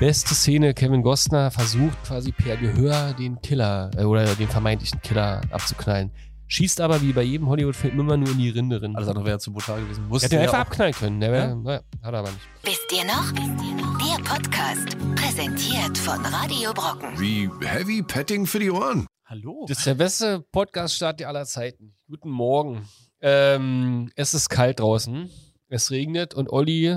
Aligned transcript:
Beste 0.00 0.34
Szene, 0.34 0.72
Kevin 0.72 1.02
Costner 1.02 1.50
versucht 1.50 2.02
quasi 2.04 2.32
per 2.32 2.56
Gehör 2.56 3.12
den 3.12 3.38
Killer 3.42 3.90
äh, 3.98 4.04
oder 4.04 4.24
den 4.34 4.48
vermeintlichen 4.48 5.02
Killer 5.02 5.42
abzuknallen. 5.50 6.10
Schießt 6.46 6.80
aber 6.80 7.02
wie 7.02 7.12
bei 7.12 7.22
jedem 7.22 7.48
Hollywood-Film 7.48 8.00
immer 8.00 8.16
nur 8.16 8.30
in 8.30 8.38
die 8.38 8.48
Rinde. 8.48 8.80
Alles 8.94 9.08
andere 9.08 9.26
wäre 9.26 9.38
zu 9.38 9.52
brutal 9.52 9.82
gewesen. 9.82 10.08
Musste 10.08 10.24
Hätte 10.24 10.36
er 10.36 10.42
einfach 10.44 10.60
abknallen 10.60 10.94
können. 10.94 11.20
Der 11.20 11.30
wär, 11.32 11.48
Ja? 11.48 11.54
naja, 11.54 11.80
hat 12.02 12.14
er 12.14 12.18
aber 12.18 12.30
nicht. 12.30 12.48
Wisst 12.62 12.92
ihr 12.92 13.04
noch? 13.04 13.30
Der 13.30 14.24
Podcast, 14.24 14.96
präsentiert 15.16 15.98
von 15.98 16.24
Radio 16.24 16.72
Brocken. 16.72 17.20
Wie 17.20 17.50
Heavy 17.62 18.02
Petting 18.02 18.46
für 18.46 18.58
die 18.58 18.70
Ohren. 18.70 19.06
Hallo. 19.26 19.66
Das 19.68 19.78
ist 19.78 19.86
der 19.86 19.94
beste 19.96 20.40
Podcast-Start 20.50 21.22
aller 21.22 21.44
Zeiten. 21.44 21.94
Guten 22.08 22.30
Morgen. 22.30 22.88
Ähm, 23.20 24.10
es 24.16 24.32
ist 24.32 24.48
kalt 24.48 24.80
draußen. 24.80 25.28
Es 25.68 25.90
regnet 25.90 26.32
und 26.32 26.50
Olli 26.50 26.96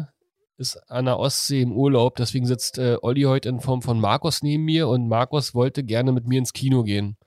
ist 0.57 0.77
an 0.89 1.05
der 1.05 1.19
Ostsee 1.19 1.61
im 1.61 1.71
Urlaub. 1.71 2.15
Deswegen 2.15 2.45
sitzt 2.45 2.77
äh, 2.77 2.97
Olli 3.01 3.23
heute 3.23 3.49
in 3.49 3.59
Form 3.59 3.81
von 3.81 3.99
Markus 3.99 4.43
neben 4.43 4.63
mir 4.63 4.87
und 4.87 5.07
Markus 5.07 5.53
wollte 5.53 5.83
gerne 5.83 6.11
mit 6.11 6.27
mir 6.27 6.39
ins 6.39 6.53
Kino 6.53 6.83
gehen. 6.83 7.17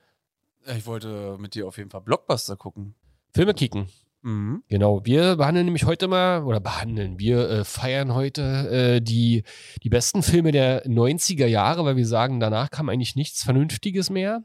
ich 0.77 0.87
wollte 0.87 1.37
mit 1.39 1.55
dir 1.55 1.66
auf 1.66 1.79
jeden 1.79 1.91
Fall 1.91 2.02
Blockbuster 2.02 2.57
gucken. 2.57 2.95
Filme 3.35 3.55
kicken. 3.55 3.89
Mhm. 4.23 4.65
Genau, 4.69 5.05
wir 5.05 5.37
behandeln 5.37 5.66
nämlich 5.66 5.85
heute 5.85 6.09
mal, 6.09 6.43
oder 6.43 6.59
behandeln, 6.59 7.21
wir 7.21 7.49
äh, 7.49 7.65
feiern 7.65 8.12
heute 8.12 8.97
äh, 8.97 9.01
die, 9.01 9.45
die 9.85 9.88
besten 9.88 10.23
Filme 10.24 10.51
der 10.51 10.85
90er 10.85 11.47
Jahre, 11.47 11.85
weil 11.85 11.97
wir 11.97 12.07
sagen, 12.07 12.41
danach 12.41 12.71
kam 12.71 12.88
eigentlich 12.88 13.15
nichts 13.15 13.45
Vernünftiges 13.45 14.11
mehr. 14.11 14.43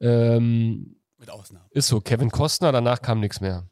Ähm, 0.00 0.96
Mit 1.18 1.30
Ausnahme. 1.30 1.66
ist 1.72 1.88
so, 1.88 2.00
Kevin 2.00 2.30
Costner, 2.30 2.72
danach 2.72 3.02
kam 3.02 3.20
nichts 3.20 3.42
mehr. 3.42 3.68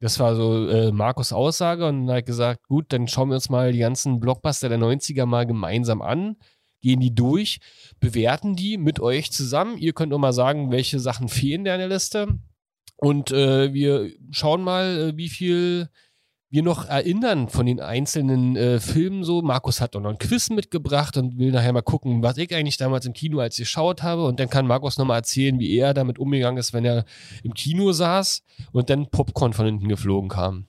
Das 0.00 0.18
war 0.18 0.34
so 0.34 0.68
äh, 0.68 0.92
Markus 0.92 1.32
Aussage 1.32 1.86
und 1.86 2.10
hat 2.10 2.26
gesagt, 2.26 2.66
gut, 2.66 2.86
dann 2.92 3.08
schauen 3.08 3.28
wir 3.28 3.36
uns 3.36 3.48
mal 3.48 3.72
die 3.72 3.78
ganzen 3.78 4.20
Blockbuster 4.20 4.68
der 4.68 4.78
90er 4.78 5.24
mal 5.24 5.46
gemeinsam 5.46 6.02
an, 6.02 6.36
gehen 6.80 7.00
die 7.00 7.14
durch, 7.14 7.60
bewerten 8.00 8.56
die 8.56 8.76
mit 8.76 9.00
euch 9.00 9.32
zusammen. 9.32 9.78
Ihr 9.78 9.92
könnt 9.92 10.12
auch 10.12 10.18
mal 10.18 10.32
sagen, 10.32 10.70
welche 10.70 11.00
Sachen 11.00 11.28
fehlen 11.28 11.60
in 11.60 11.78
der 11.78 11.88
Liste. 11.88 12.38
Und 12.96 13.30
äh, 13.32 13.72
wir 13.72 14.10
schauen 14.30 14.62
mal, 14.62 14.98
äh, 14.98 15.16
wie 15.16 15.28
viel 15.28 15.88
wir 16.54 16.62
noch 16.62 16.86
erinnern 16.88 17.48
von 17.48 17.66
den 17.66 17.80
einzelnen 17.80 18.54
äh, 18.54 18.78
Filmen 18.78 19.24
so. 19.24 19.42
Markus 19.42 19.80
hat 19.80 19.96
auch 19.96 20.00
noch 20.00 20.10
ein 20.10 20.18
Quiz 20.18 20.50
mitgebracht 20.50 21.16
und 21.16 21.36
will 21.36 21.50
nachher 21.50 21.72
mal 21.72 21.82
gucken, 21.82 22.22
was 22.22 22.36
ich 22.36 22.54
eigentlich 22.54 22.76
damals 22.76 23.06
im 23.06 23.12
Kino 23.12 23.40
als 23.40 23.56
geschaut 23.56 24.04
habe. 24.04 24.24
Und 24.24 24.38
dann 24.38 24.48
kann 24.48 24.68
Markus 24.68 24.96
nochmal 24.96 25.18
erzählen, 25.18 25.58
wie 25.58 25.76
er 25.76 25.94
damit 25.94 26.20
umgegangen 26.20 26.58
ist, 26.58 26.72
wenn 26.72 26.84
er 26.84 27.06
im 27.42 27.54
Kino 27.54 27.90
saß 27.90 28.44
und 28.70 28.88
dann 28.88 29.10
Popcorn 29.10 29.52
von 29.52 29.66
hinten 29.66 29.88
geflogen 29.88 30.30
kam. 30.30 30.68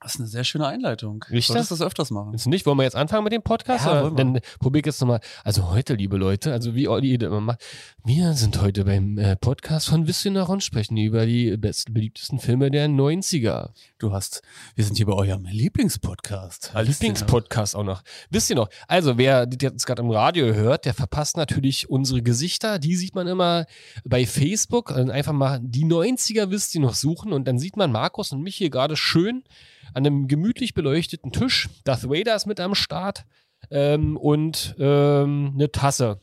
Das 0.00 0.14
ist 0.14 0.20
eine 0.20 0.28
sehr 0.28 0.44
schöne 0.44 0.64
Einleitung. 0.64 1.24
Richtig? 1.24 1.48
Solltest 1.48 1.72
das 1.72 1.82
öfters 1.82 2.12
machen. 2.12 2.32
Ist 2.32 2.46
nicht? 2.46 2.66
Wollen 2.66 2.78
wir 2.78 2.84
jetzt 2.84 2.94
anfangen 2.94 3.24
mit 3.24 3.32
dem 3.32 3.42
Podcast? 3.42 3.84
Ja, 3.84 4.04
oder? 4.04 4.14
Dann 4.14 4.40
probier 4.60 4.78
ich 4.78 4.86
jetzt 4.86 5.00
nochmal. 5.00 5.18
Also 5.42 5.70
heute, 5.70 5.94
liebe 5.94 6.16
Leute, 6.16 6.52
also 6.52 6.76
wie 6.76 6.86
Olli 6.86 7.14
immer 7.14 7.40
macht, 7.40 7.64
wir 8.04 8.34
sind 8.34 8.62
heute 8.62 8.84
beim 8.84 9.18
äh, 9.18 9.34
Podcast 9.34 9.88
von 9.88 10.06
Wisst 10.06 10.24
ihr 10.24 10.30
noch 10.30 10.50
und 10.50 10.62
sprechen 10.62 10.96
über 10.96 11.26
die 11.26 11.56
besten, 11.56 11.94
beliebtesten 11.94 12.38
Filme 12.38 12.70
der 12.70 12.88
90er. 12.88 13.70
Du 13.98 14.12
hast, 14.12 14.42
wir 14.76 14.84
sind 14.84 14.96
hier 14.96 15.06
bei 15.06 15.14
eurem 15.14 15.44
Lieblingspodcast. 15.46 16.74
Lieblingspodcast 16.80 17.74
auch 17.74 17.82
noch. 17.82 18.02
Wisst 18.30 18.50
ihr 18.50 18.56
noch? 18.56 18.68
Also, 18.86 19.18
wer 19.18 19.46
das 19.46 19.58
jetzt 19.60 19.86
gerade 19.86 20.02
im 20.02 20.10
Radio 20.12 20.54
hört, 20.54 20.84
der 20.84 20.94
verpasst 20.94 21.36
natürlich 21.36 21.90
unsere 21.90 22.22
Gesichter. 22.22 22.78
Die 22.78 22.94
sieht 22.94 23.16
man 23.16 23.26
immer 23.26 23.66
bei 24.04 24.26
Facebook. 24.26 24.92
Und 24.92 25.10
einfach 25.10 25.32
mal 25.32 25.58
die 25.60 25.84
90er 25.84 26.50
wisst 26.50 26.76
ihr 26.76 26.82
noch 26.82 26.94
suchen. 26.94 27.32
Und 27.32 27.48
dann 27.48 27.58
sieht 27.58 27.76
man 27.76 27.90
Markus 27.90 28.30
und 28.30 28.42
mich 28.42 28.54
hier 28.54 28.70
gerade 28.70 28.96
schön 28.96 29.42
an 29.98 30.06
einem 30.06 30.28
gemütlich 30.28 30.74
beleuchteten 30.74 31.32
Tisch. 31.32 31.68
Darth 31.84 32.08
Vader 32.08 32.36
ist 32.36 32.46
mit 32.46 32.60
am 32.60 32.76
Start. 32.76 33.24
Ähm, 33.70 34.16
und 34.16 34.76
ähm, 34.78 35.52
eine 35.54 35.72
Tasse. 35.72 36.20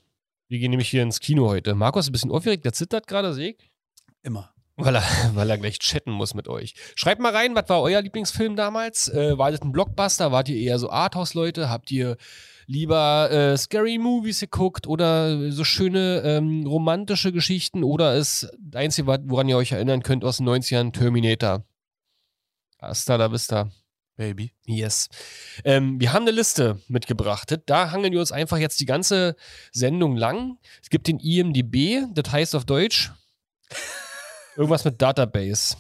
Wir 0.48 0.60
gehen 0.60 0.72
nämlich 0.72 0.90
hier 0.90 1.04
ins 1.04 1.20
Kino 1.20 1.50
heute. 1.50 1.76
Markus 1.76 2.06
ist 2.06 2.10
ein 2.10 2.14
bisschen 2.14 2.32
aufgeregt, 2.32 2.64
der 2.64 2.72
zittert 2.72 3.06
gerade, 3.06 3.34
sehe 3.34 3.50
ich. 3.50 3.70
Immer. 4.24 4.54
Weil 4.78 4.96
er, 4.96 5.04
weil 5.36 5.50
er 5.50 5.58
gleich 5.58 5.80
chatten 5.80 6.12
muss 6.12 6.34
mit 6.34 6.48
euch. 6.48 6.74
Schreibt 6.96 7.20
mal 7.20 7.36
rein, 7.36 7.54
was 7.54 7.68
war 7.68 7.82
euer 7.82 8.02
Lieblingsfilm 8.02 8.56
damals? 8.56 9.10
Äh, 9.10 9.38
war 9.38 9.52
das 9.52 9.62
ein 9.62 9.74
Blockbuster? 9.74 10.32
Wart 10.32 10.48
ihr 10.48 10.56
eher 10.56 10.80
so 10.80 10.90
Arthouse-Leute? 10.90 11.70
Habt 11.70 11.92
ihr 11.92 12.16
lieber 12.68 13.30
äh, 13.30 13.58
Scary 13.58 13.98
Movies 13.98 14.40
geguckt 14.40 14.88
oder 14.88 15.52
so 15.52 15.66
schöne 15.66 16.22
ähm, 16.24 16.66
romantische 16.66 17.34
Geschichten? 17.34 17.84
Oder 17.84 18.16
ist 18.16 18.50
das 18.58 18.82
Einzige, 18.82 19.08
woran 19.08 19.50
ihr 19.50 19.58
euch 19.58 19.74
erinnern 19.74 20.02
könnt 20.02 20.24
aus 20.24 20.38
den 20.38 20.48
90ern, 20.48 20.94
Terminator? 20.94 21.66
Hasta 22.88 23.16
la 23.16 23.32
vista. 23.32 23.70
Baby. 24.18 24.54
Yes. 24.66 25.10
Ähm, 25.66 26.00
wir 26.00 26.14
haben 26.14 26.24
eine 26.24 26.32
Liste 26.32 26.80
mitgebracht. 26.88 27.60
Da 27.66 27.92
hangeln 27.92 28.14
wir 28.14 28.22
uns 28.22 28.32
einfach 28.32 28.58
jetzt 28.58 28.80
die 28.80 28.86
ganze 28.86 29.36
Sendung 29.74 30.16
lang. 30.16 30.58
Es 30.82 30.90
gibt 30.90 31.08
den 31.08 31.20
IMDB, 31.20 32.06
das 32.14 32.32
heißt 32.32 32.56
auf 32.56 32.64
Deutsch 32.64 33.12
irgendwas 34.56 34.86
mit 34.86 35.02
Database. 35.02 35.76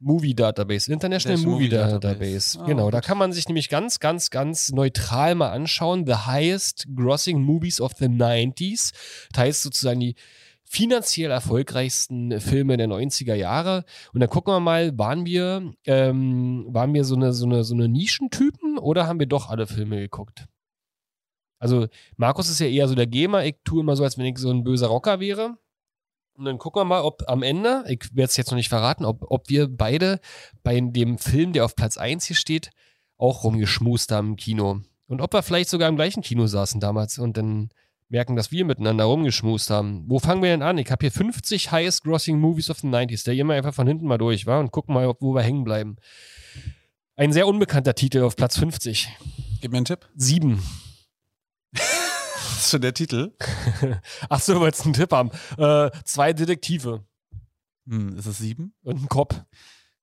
Movie 0.00 0.34
Database, 0.34 0.92
International 0.92 1.38
Movie, 1.38 1.50
Movie 1.50 1.68
Database. 1.70 2.00
Database. 2.00 2.60
Ah, 2.60 2.66
genau, 2.66 2.90
da 2.90 2.98
gut. 2.98 3.06
kann 3.06 3.18
man 3.18 3.32
sich 3.32 3.48
nämlich 3.48 3.68
ganz, 3.68 3.98
ganz, 3.98 4.30
ganz 4.30 4.70
neutral 4.70 5.34
mal 5.34 5.50
anschauen. 5.50 6.06
The 6.06 6.26
highest 6.26 6.86
grossing 6.94 7.42
movies 7.42 7.80
of 7.80 7.92
the 7.98 8.06
90s. 8.06 8.92
Das 9.32 9.42
heißt 9.42 9.62
sozusagen 9.62 9.98
die 9.98 10.14
finanziell 10.68 11.30
erfolgreichsten 11.30 12.40
Filme 12.40 12.76
der 12.76 12.88
90er 12.88 13.34
Jahre. 13.34 13.84
Und 14.12 14.20
dann 14.20 14.28
gucken 14.28 14.52
wir 14.52 14.60
mal, 14.60 14.96
waren 14.98 15.24
wir, 15.24 15.72
ähm, 15.84 16.66
waren 16.68 16.92
wir 16.92 17.04
so 17.04 17.14
eine, 17.16 17.32
so 17.32 17.46
eine, 17.46 17.64
so 17.64 17.74
eine 17.74 17.88
Nischentypen 17.88 18.78
oder 18.78 19.06
haben 19.06 19.18
wir 19.18 19.26
doch 19.26 19.48
alle 19.48 19.66
Filme 19.66 19.96
geguckt? 19.96 20.46
Also, 21.58 21.88
Markus 22.16 22.48
ist 22.48 22.60
ja 22.60 22.66
eher 22.66 22.86
so 22.86 22.94
der 22.94 23.06
Gamer. 23.06 23.44
Ich 23.44 23.56
tue 23.64 23.80
immer 23.80 23.96
so, 23.96 24.04
als 24.04 24.18
wenn 24.18 24.26
ich 24.26 24.38
so 24.38 24.50
ein 24.50 24.62
böser 24.62 24.88
Rocker 24.88 25.20
wäre. 25.20 25.56
Und 26.34 26.44
dann 26.44 26.58
gucken 26.58 26.80
wir 26.80 26.84
mal, 26.84 27.02
ob 27.02 27.24
am 27.26 27.42
Ende, 27.42 27.84
ich 27.88 28.14
werde 28.14 28.28
es 28.28 28.36
jetzt 28.36 28.50
noch 28.52 28.56
nicht 28.56 28.68
verraten, 28.68 29.04
ob, 29.04 29.28
ob 29.28 29.48
wir 29.48 29.66
beide 29.68 30.20
bei 30.62 30.78
dem 30.80 31.18
Film, 31.18 31.52
der 31.52 31.64
auf 31.64 31.74
Platz 31.74 31.96
1 31.96 32.26
hier 32.26 32.36
steht, 32.36 32.70
auch 33.16 33.42
rumgeschmust 33.42 34.12
haben 34.12 34.28
im 34.28 34.36
Kino. 34.36 34.82
Und 35.08 35.20
ob 35.20 35.32
wir 35.32 35.42
vielleicht 35.42 35.70
sogar 35.70 35.88
im 35.88 35.96
gleichen 35.96 36.22
Kino 36.22 36.46
saßen 36.46 36.80
damals 36.80 37.18
und 37.18 37.36
dann 37.36 37.70
merken, 38.08 38.36
dass 38.36 38.50
wir 38.50 38.64
miteinander 38.64 39.04
rumgeschmust 39.04 39.70
haben. 39.70 40.04
Wo 40.08 40.18
fangen 40.18 40.42
wir 40.42 40.50
denn 40.50 40.62
an? 40.62 40.78
Ich 40.78 40.90
habe 40.90 41.00
hier 41.04 41.12
50 41.12 41.70
Highest 41.72 42.04
Grossing 42.04 42.38
Movies 42.38 42.70
of 42.70 42.78
the 42.78 42.86
90s. 42.86 43.24
Da 43.24 43.34
gehen 43.34 43.46
wir 43.46 43.54
einfach 43.54 43.74
von 43.74 43.86
hinten 43.86 44.06
mal 44.06 44.18
durch, 44.18 44.46
wa? 44.46 44.58
Und 44.60 44.70
gucken 44.70 44.94
mal, 44.94 45.06
ob, 45.06 45.20
wo 45.20 45.34
wir 45.34 45.42
hängen 45.42 45.64
bleiben. 45.64 45.96
Ein 47.16 47.32
sehr 47.32 47.46
unbekannter 47.46 47.94
Titel 47.94 48.22
auf 48.22 48.36
Platz 48.36 48.58
50. 48.58 49.08
Gib 49.60 49.72
mir 49.72 49.78
einen 49.78 49.84
Tipp. 49.86 50.08
Sieben. 50.14 50.62
Das 51.72 52.64
ist 52.64 52.70
schon 52.70 52.80
der 52.80 52.94
Titel. 52.94 53.34
Ach 54.28 54.40
so, 54.40 54.58
wolltest 54.60 54.84
einen 54.84 54.94
Tipp 54.94 55.12
haben. 55.12 55.30
Äh, 55.56 55.90
zwei 56.04 56.32
Detektive 56.32 57.04
Hm, 57.88 58.16
ist 58.18 58.26
es 58.26 58.38
sieben? 58.38 58.74
und 58.82 59.02
ein 59.02 59.08
Cop. 59.08 59.44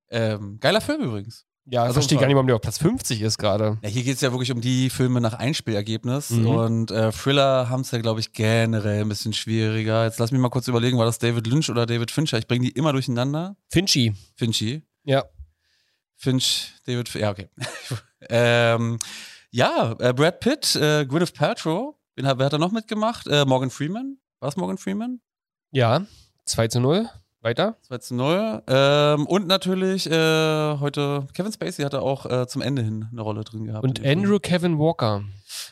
Ähm, 0.10 0.58
geiler 0.60 0.82
Film 0.82 1.02
übrigens. 1.04 1.46
Ja, 1.68 1.81
Also 1.81 1.94
verstehe 1.94 2.20
gar 2.20 2.28
nicht, 2.28 2.36
warum 2.36 2.46
der 2.48 2.56
auf 2.56 2.62
Platz 2.62 2.78
50 2.78 3.22
ist 3.22 3.40
gerade. 3.40 3.80
Ja, 3.81 3.90
hier 3.90 4.03
geht 4.03 4.16
es 4.16 4.22
ja 4.22 4.31
wirklich 4.31 4.52
um 4.52 4.62
die 4.62 4.90
Filme 4.92 5.20
nach 5.20 5.34
Einspielergebnis. 5.34 6.30
Mhm. 6.30 6.48
Und 6.48 6.92
äh, 6.92 7.12
Thriller 7.12 7.70
haben 7.70 7.81
es 7.81 7.90
ja, 7.92 8.00
glaube 8.00 8.20
ich, 8.20 8.34
generell 8.34 9.02
ein 9.02 9.09
bisschen 9.09 9.34
schwieriger. 9.34 10.06
Jetzt 10.06 10.20
lass 10.20 10.31
mich 10.31 10.40
mal 10.40 10.50
kurz 10.50 10.68
überlegen, 10.68 10.98
war 11.00 11.06
das 11.06 11.18
David 11.18 11.48
Lynch 11.48 11.70
oder 11.72 11.88
David 11.88 12.12
Fincher? 12.12 12.38
Ich 12.38 12.48
bringe 12.48 12.66
die 12.66 12.72
immer 12.72 12.92
durcheinander. 12.92 13.56
Finchy. 13.70 14.14
Finchy. 14.36 14.84
Ja. 15.04 15.25
Finch, 16.16 16.74
David, 16.86 17.14
ja, 17.16 17.31
okay. 17.31 17.50
ähm, 18.30 19.00
ja, 19.50 19.96
äh, 20.00 20.14
Brad 20.14 20.40
Pitt, 20.42 20.75
äh, 20.75 21.06
Gwyneth 21.06 21.34
Paltrow, 21.34 21.96
wen 22.16 22.28
hat, 22.28 22.38
wer 22.38 22.46
hat 22.46 22.54
da 22.54 22.58
noch 22.58 22.72
mitgemacht? 22.72 23.28
Äh, 23.28 23.44
Morgan 23.46 23.70
Freeman. 23.72 24.18
War 24.40 24.50
es 24.50 24.56
Morgan 24.56 24.78
Freeman? 24.78 25.20
Ja. 25.72 26.06
2 26.46 26.68
zu 26.68 26.80
0. 26.80 27.09
Weiter. 27.45 27.78
2 27.83 27.97
zu 28.00 28.16
0. 28.16 28.63
Ähm, 28.67 29.28
und 29.28 29.47
natürlich 29.47 30.09
äh, 30.09 30.11
heute, 30.79 31.28
Kevin 31.33 31.51
Spacey 31.53 31.83
hatte 31.83 32.01
auch 32.01 32.25
äh, 32.25 32.47
zum 32.47 32.63
Ende 32.63 32.81
hin 32.81 33.07
eine 33.11 33.22
Rolle 33.22 33.44
drin 33.44 33.66
gehabt. 33.66 33.83
Und 33.83 34.00
in 34.00 34.03
dem 34.03 34.03
Film. 34.03 34.19
Andrew 34.19 34.39
Kevin 34.39 34.79
Walker. 34.79 35.23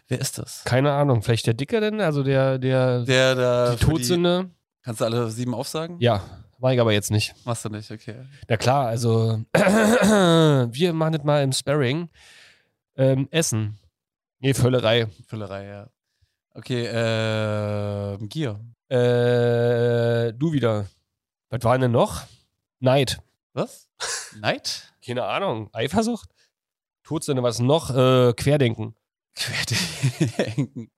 Wer 0.07 0.21
ist 0.21 0.37
das? 0.37 0.63
Keine 0.65 0.93
Ahnung. 0.93 1.23
Vielleicht 1.23 1.47
der 1.47 1.55
Dicke 1.55 1.81
denn? 1.81 1.99
Also 1.99 2.21
der, 2.21 2.59
der, 2.59 3.03
Der, 3.05 3.35
der 3.35 3.71
die 3.71 3.83
Todsünde? 3.85 4.51
Kannst 4.83 5.01
du 5.01 5.05
alle 5.05 5.29
sieben 5.31 5.55
aufsagen? 5.55 5.97
Ja. 5.99 6.21
War 6.59 6.73
ich 6.73 6.79
aber 6.79 6.93
jetzt 6.93 7.09
nicht. 7.09 7.33
Machst 7.43 7.65
du 7.65 7.69
nicht, 7.69 7.89
okay. 7.91 8.17
Na 8.47 8.55
klar, 8.55 8.87
also 8.87 9.41
wir 9.53 10.93
machen 10.93 11.13
das 11.13 11.23
mal 11.23 11.43
im 11.43 11.51
Sparring. 11.51 12.07
Ähm, 12.95 13.27
Essen. 13.31 13.79
Nee, 14.39 14.53
Völlerei. 14.53 15.07
Füllerei, 15.27 15.65
ja. 15.65 15.87
Okay, 16.53 16.85
äh, 16.85 18.17
Gier. 18.27 18.59
Äh, 18.89 20.33
du 20.33 20.53
wieder. 20.53 20.85
Was 21.53 21.63
war 21.65 21.77
denn 21.77 21.91
noch? 21.91 22.23
Neid. 22.79 23.19
Was? 23.53 23.87
Neid? 24.41 24.91
Keine 25.05 25.23
Ahnung. 25.25 25.69
Eifersucht? 25.71 26.27
Todsünde, 27.03 27.43
was 27.43 27.59
noch? 27.59 27.91
Äh, 27.95 28.33
Querdenken. 28.33 28.95
Querdenken. 29.35 30.89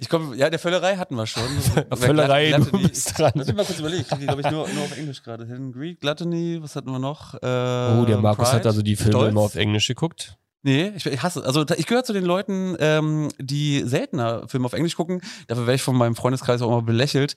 Ich 0.00 0.08
komme, 0.08 0.36
ja, 0.36 0.48
der 0.48 0.60
Völlerei 0.60 0.96
hatten 0.96 1.16
wir 1.16 1.26
schon. 1.26 1.42
Völlerei, 1.96 2.52
du 2.52 2.70
bist 2.88 3.18
dran. 3.18 3.32
Lass 3.34 3.48
mich 3.48 3.56
mal 3.56 3.64
kurz 3.64 3.80
überlegen. 3.80 4.02
Ich 4.02 4.08
kriege, 4.08 4.26
glaube 4.26 4.42
ich, 4.42 4.48
nur, 4.48 4.68
nur 4.68 4.84
auf 4.84 4.96
Englisch 4.96 5.24
gerade 5.24 5.44
hin. 5.44 5.72
Greed, 5.72 5.98
Gluttony, 6.00 6.62
was 6.62 6.76
hatten 6.76 6.92
wir 6.92 7.00
noch? 7.00 7.34
Äh, 7.34 7.38
Oh, 7.38 8.04
der 8.04 8.18
Markus 8.18 8.44
Pride, 8.44 8.58
hat 8.60 8.66
also 8.66 8.82
die 8.82 8.94
Filme 8.94 9.10
Stolz. 9.10 9.30
immer 9.32 9.40
auf 9.40 9.56
Englisch 9.56 9.88
geguckt. 9.88 10.36
Nee, 10.62 10.92
ich, 10.94 11.04
ich 11.04 11.20
hasse, 11.20 11.44
also 11.44 11.64
ich 11.76 11.86
gehöre 11.86 12.04
zu 12.04 12.12
den 12.12 12.24
Leuten, 12.24 12.76
ähm, 12.78 13.28
die 13.40 13.82
seltener 13.84 14.46
Filme 14.48 14.66
auf 14.66 14.72
Englisch 14.72 14.94
gucken. 14.94 15.20
Dafür 15.48 15.66
werde 15.66 15.74
ich 15.74 15.82
von 15.82 15.96
meinem 15.96 16.14
Freundeskreis 16.14 16.62
auch 16.62 16.68
immer 16.68 16.82
belächelt. 16.82 17.34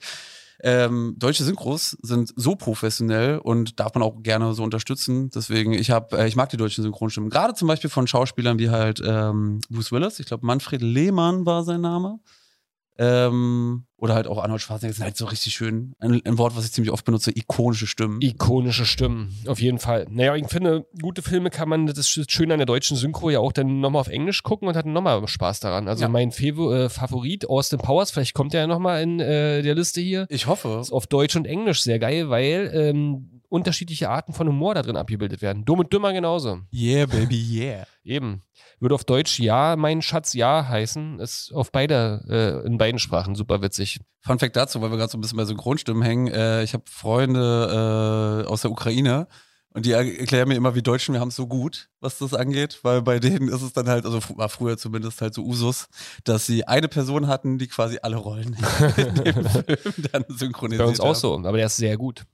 Ähm, 0.62 1.14
deutsche 1.16 1.44
Synchros 1.44 1.96
sind 2.02 2.32
so 2.36 2.54
professionell 2.54 3.38
und 3.38 3.80
darf 3.80 3.94
man 3.94 4.02
auch 4.02 4.22
gerne 4.22 4.52
so 4.52 4.62
unterstützen. 4.62 5.30
Deswegen, 5.30 5.72
ich 5.72 5.90
habe, 5.90 6.18
äh, 6.18 6.28
ich 6.28 6.36
mag 6.36 6.50
die 6.50 6.58
deutschen 6.58 6.82
Synchronstimmen. 6.82 7.30
Gerade 7.30 7.54
zum 7.54 7.68
Beispiel 7.68 7.88
von 7.88 8.06
Schauspielern 8.06 8.58
wie 8.58 8.68
halt 8.68 9.02
ähm, 9.04 9.60
Bruce 9.70 9.90
Willis. 9.92 10.20
Ich 10.20 10.26
glaube, 10.26 10.44
Manfred 10.44 10.82
Lehmann 10.82 11.46
war 11.46 11.64
sein 11.64 11.80
Name. 11.80 12.20
Ähm, 12.98 13.86
oder 14.00 14.14
halt 14.14 14.26
auch 14.26 14.38
Arnold 14.42 14.62
Schwarzenegger 14.62 14.94
sind 14.96 15.04
halt 15.04 15.16
so 15.16 15.26
richtig 15.26 15.54
schön. 15.54 15.94
Ein, 15.98 16.20
ein, 16.24 16.38
Wort, 16.38 16.56
was 16.56 16.64
ich 16.64 16.72
ziemlich 16.72 16.92
oft 16.92 17.04
benutze, 17.04 17.30
ikonische 17.30 17.86
Stimmen. 17.86 18.20
Ikonische 18.22 18.86
Stimmen, 18.86 19.36
auf 19.46 19.60
jeden 19.60 19.78
Fall. 19.78 20.06
Naja, 20.10 20.34
ich 20.36 20.46
finde, 20.48 20.86
gute 21.00 21.22
Filme 21.22 21.50
kann 21.50 21.68
man, 21.68 21.86
das 21.86 21.98
ist 21.98 22.30
schön 22.32 22.50
an 22.50 22.58
der 22.58 22.66
deutschen 22.66 22.96
Synchro, 22.96 23.30
ja 23.30 23.40
auch 23.40 23.52
dann 23.52 23.80
nochmal 23.80 24.00
auf 24.00 24.08
Englisch 24.08 24.42
gucken 24.42 24.68
und 24.68 24.76
hat 24.76 24.86
nochmal 24.86 25.26
Spaß 25.28 25.60
daran. 25.60 25.86
Also 25.86 26.02
Ja. 26.02 26.08
mein 26.08 26.32
Fevo, 26.32 26.72
äh, 26.72 26.88
Favorit, 26.88 27.48
Austin 27.48 27.78
Powers, 27.78 28.10
vielleicht 28.10 28.34
kommt 28.34 28.54
der 28.54 28.62
ja 28.62 28.66
nochmal 28.66 29.02
in 29.02 29.20
äh, 29.20 29.62
der 29.62 29.74
Liste 29.74 30.00
hier. 30.00 30.26
Ich 30.30 30.46
hoffe. 30.46 30.78
Ist 30.80 30.92
auf 30.92 31.06
Deutsch 31.06 31.36
und 31.36 31.46
Englisch 31.46 31.82
sehr 31.82 31.98
geil, 31.98 32.30
weil 32.30 32.70
ähm, 32.72 33.40
unterschiedliche 33.50 34.08
Arten 34.08 34.32
von 34.32 34.48
Humor 34.48 34.74
da 34.74 34.82
drin 34.82 34.96
abgebildet 34.96 35.42
werden. 35.42 35.64
Dumm 35.64 35.80
und 35.80 35.92
Dümmer 35.92 36.12
genauso. 36.12 36.60
Yeah, 36.72 37.06
baby, 37.06 37.36
yeah. 37.52 37.86
Eben. 38.04 38.42
Würde 38.78 38.94
auf 38.94 39.04
Deutsch 39.04 39.38
Ja, 39.40 39.76
mein 39.76 40.00
Schatz 40.00 40.32
Ja 40.32 40.66
heißen. 40.68 41.18
Ist 41.20 41.52
auf 41.52 41.70
beide, 41.70 42.62
äh, 42.64 42.66
in 42.66 42.78
beiden 42.78 42.98
Sprachen 42.98 43.34
super 43.34 43.60
witzig. 43.60 43.89
Fun 44.22 44.38
Fact 44.38 44.54
dazu, 44.56 44.80
weil 44.82 44.90
wir 44.90 44.98
gerade 44.98 45.10
so 45.10 45.16
ein 45.18 45.20
bisschen 45.22 45.38
bei 45.38 45.44
Synchronstimmen 45.46 46.02
hängen. 46.02 46.28
Äh, 46.28 46.62
ich 46.62 46.74
habe 46.74 46.84
Freunde 46.90 48.44
äh, 48.44 48.48
aus 48.48 48.60
der 48.62 48.70
Ukraine 48.70 49.26
und 49.72 49.86
die 49.86 49.92
er- 49.92 50.18
erklären 50.20 50.48
mir 50.48 50.56
immer, 50.56 50.74
wie 50.74 50.82
Deutschen 50.82 51.14
wir 51.14 51.20
haben 51.20 51.28
es 51.28 51.36
so 51.36 51.46
gut, 51.46 51.88
was 52.00 52.18
das 52.18 52.34
angeht, 52.34 52.80
weil 52.82 53.02
bei 53.02 53.18
denen 53.18 53.48
ist 53.48 53.62
es 53.62 53.72
dann 53.72 53.88
halt, 53.88 54.04
also 54.04 54.18
war 54.36 54.48
früher 54.48 54.76
zumindest 54.76 55.20
halt 55.22 55.32
so 55.32 55.42
Usus, 55.42 55.86
dass 56.24 56.44
sie 56.46 56.66
eine 56.66 56.88
Person 56.88 57.28
hatten, 57.28 57.56
die 57.58 57.68
quasi 57.68 57.98
alle 58.02 58.16
Rollen 58.16 58.56
in 58.96 59.14
dem 59.14 59.44
Film 59.48 59.94
dann 60.12 60.24
synchronisiert 60.28 60.84
Bei 60.84 60.90
uns 60.90 61.00
auch 61.00 61.10
hat. 61.10 61.16
so, 61.16 61.34
aber 61.38 61.56
der 61.56 61.66
ist 61.66 61.76
sehr 61.76 61.96
gut. 61.96 62.24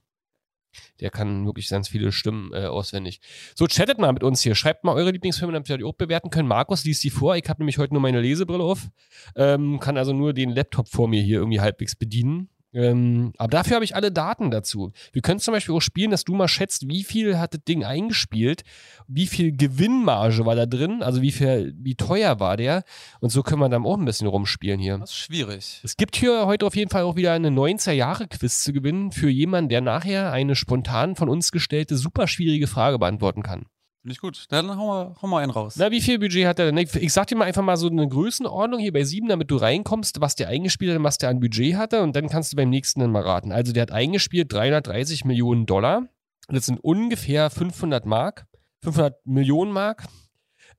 Der 0.99 1.09
kann 1.09 1.45
wirklich 1.45 1.69
ganz 1.69 1.87
viele 1.87 2.11
Stimmen 2.11 2.51
äh, 2.53 2.65
auswendig. 2.65 3.21
So, 3.55 3.67
chattet 3.67 3.99
mal 3.99 4.11
mit 4.13 4.23
uns 4.23 4.41
hier. 4.41 4.55
Schreibt 4.55 4.83
mal 4.83 4.93
eure 4.93 5.11
Lieblingsfilme, 5.11 5.53
damit 5.53 5.69
wir 5.69 5.77
die 5.77 5.83
auch 5.83 5.93
bewerten 5.93 6.29
können. 6.29 6.47
Markus 6.47 6.83
liest 6.83 7.03
die 7.03 7.09
vor. 7.09 7.35
Ich 7.35 7.47
habe 7.49 7.61
nämlich 7.61 7.77
heute 7.77 7.93
nur 7.93 8.01
meine 8.01 8.21
Lesebrille 8.21 8.63
auf. 8.63 8.89
Ähm, 9.35 9.79
kann 9.79 9.97
also 9.97 10.13
nur 10.13 10.33
den 10.33 10.49
Laptop 10.49 10.89
vor 10.89 11.07
mir 11.07 11.21
hier 11.21 11.39
irgendwie 11.39 11.61
halbwegs 11.61 11.95
bedienen. 11.95 12.49
Ähm, 12.77 13.33
aber 13.39 13.49
dafür 13.49 13.75
habe 13.75 13.85
ich 13.85 13.95
alle 13.95 14.11
Daten 14.11 14.51
dazu. 14.51 14.91
Wir 15.11 15.23
können 15.23 15.39
zum 15.39 15.51
Beispiel 15.51 15.73
auch 15.73 15.81
spielen, 15.81 16.11
dass 16.11 16.25
du 16.25 16.35
mal 16.35 16.47
schätzt, 16.47 16.87
wie 16.87 17.03
viel 17.03 17.39
hat 17.39 17.55
das 17.55 17.63
Ding 17.63 17.83
eingespielt, 17.83 18.61
wie 19.07 19.25
viel 19.25 19.51
Gewinnmarge 19.51 20.45
war 20.45 20.55
da 20.55 20.67
drin, 20.67 21.01
also 21.01 21.23
wie 21.23 21.31
viel, 21.31 21.73
wie 21.79 21.95
teuer 21.95 22.39
war 22.39 22.55
der. 22.55 22.83
Und 23.19 23.31
so 23.31 23.41
können 23.41 23.61
wir 23.61 23.69
dann 23.69 23.83
auch 23.83 23.97
ein 23.97 24.05
bisschen 24.05 24.27
rumspielen 24.27 24.79
hier. 24.79 24.99
Das 24.99 25.09
ist 25.09 25.17
schwierig. 25.17 25.81
Es 25.83 25.97
gibt 25.97 26.15
hier 26.15 26.45
heute 26.45 26.67
auf 26.67 26.75
jeden 26.75 26.91
Fall 26.91 27.01
auch 27.01 27.15
wieder 27.15 27.33
eine 27.33 27.49
90er-Jahre-Quiz 27.49 28.63
zu 28.63 28.73
gewinnen 28.73 29.11
für 29.11 29.29
jemanden, 29.29 29.69
der 29.69 29.81
nachher 29.81 30.31
eine 30.31 30.55
spontan 30.55 31.15
von 31.15 31.29
uns 31.29 31.51
gestellte, 31.51 31.97
super 31.97 32.27
schwierige 32.27 32.67
Frage 32.67 32.99
beantworten 32.99 33.41
kann. 33.41 33.65
Ich 34.09 34.19
gut. 34.19 34.45
Dann 34.49 34.77
hau 34.77 34.87
mal, 34.87 35.15
hau 35.21 35.27
mal 35.27 35.43
einen 35.43 35.51
raus. 35.51 35.75
Na, 35.77 35.91
wie 35.91 36.01
viel 36.01 36.19
Budget 36.19 36.45
hat 36.45 36.59
er 36.59 36.71
denn? 36.71 36.77
Ich, 36.77 37.13
sag 37.13 37.27
dir 37.27 37.35
mal 37.35 37.45
einfach 37.45 37.63
mal 37.63 37.77
so 37.77 37.87
eine 37.87 38.07
Größenordnung 38.07 38.79
hier 38.79 38.93
bei 38.93 39.03
sieben, 39.03 39.27
damit 39.27 39.51
du 39.51 39.57
reinkommst, 39.57 40.21
was 40.21 40.35
der 40.35 40.47
eingespielt 40.47 40.91
hat 40.91 40.97
und 40.99 41.03
was 41.03 41.17
der 41.17 41.29
an 41.29 41.39
Budget 41.39 41.75
hatte 41.75 42.01
und 42.01 42.15
dann 42.15 42.29
kannst 42.29 42.53
du 42.53 42.55
beim 42.55 42.69
nächsten 42.69 42.99
dann 43.01 43.11
mal 43.11 43.23
raten. 43.23 43.51
Also 43.51 43.73
der 43.73 43.81
hat 43.81 43.91
eingespielt 43.91 44.51
330 44.53 45.25
Millionen 45.25 45.65
Dollar. 45.65 46.07
Das 46.47 46.65
sind 46.65 46.79
ungefähr 46.79 47.49
500 47.49 48.05
Mark, 48.05 48.47
500 48.83 49.25
Millionen 49.25 49.71
Mark. 49.71 50.05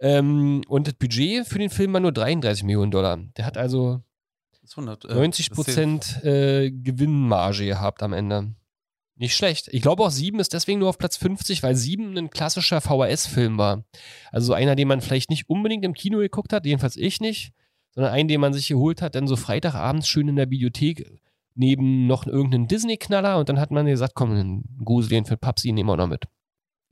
Ähm, 0.00 0.62
und 0.68 0.86
das 0.86 0.94
Budget 0.94 1.46
für 1.46 1.58
den 1.58 1.70
Film 1.70 1.92
war 1.92 2.00
nur 2.00 2.12
33 2.12 2.64
Millionen 2.64 2.90
Dollar. 2.90 3.18
Der 3.36 3.44
hat 3.44 3.58
also 3.58 4.00
Das 4.52 4.70
ist 4.70 4.78
100, 4.78 5.04
äh, 5.06 5.14
90 5.14 5.48
das 5.48 5.56
zählt. 5.56 5.66
Prozent 5.66 6.24
äh, 6.24 6.70
Gewinnmarge 6.70 7.66
gehabt 7.66 8.02
am 8.02 8.12
Ende. 8.12 8.54
Nicht 9.18 9.34
schlecht. 9.34 9.68
Ich 9.72 9.82
glaube 9.82 10.04
auch 10.04 10.10
7 10.10 10.38
ist 10.38 10.52
deswegen 10.52 10.78
nur 10.78 10.88
auf 10.88 10.98
Platz 10.98 11.16
50, 11.16 11.64
weil 11.64 11.74
7 11.74 12.16
ein 12.16 12.30
klassischer 12.30 12.80
VHS-Film 12.80 13.58
war. 13.58 13.84
Also 14.30 14.46
so 14.48 14.52
einer, 14.52 14.76
den 14.76 14.86
man 14.86 15.00
vielleicht 15.00 15.28
nicht 15.28 15.48
unbedingt 15.48 15.84
im 15.84 15.92
Kino 15.92 16.18
geguckt 16.18 16.52
hat, 16.52 16.64
jedenfalls 16.64 16.96
ich 16.96 17.20
nicht, 17.20 17.52
sondern 17.90 18.12
einen, 18.12 18.28
den 18.28 18.40
man 18.40 18.52
sich 18.52 18.68
geholt 18.68 19.02
hat, 19.02 19.16
dann 19.16 19.26
so 19.26 19.34
Freitagabends 19.34 20.08
schön 20.08 20.28
in 20.28 20.36
der 20.36 20.46
Bibliothek 20.46 21.20
neben 21.56 22.06
noch 22.06 22.28
irgendeinen 22.28 22.68
Disney-Knaller 22.68 23.38
und 23.38 23.48
dann 23.48 23.58
hat 23.58 23.72
man 23.72 23.86
gesagt, 23.86 24.14
komm, 24.14 24.30
einen 24.30 24.78
Gruseligen 24.84 25.24
für 25.24 25.36
Papsi 25.36 25.72
nehmen 25.72 25.88
wir 25.88 25.96
noch 25.96 26.06
mit. 26.06 26.26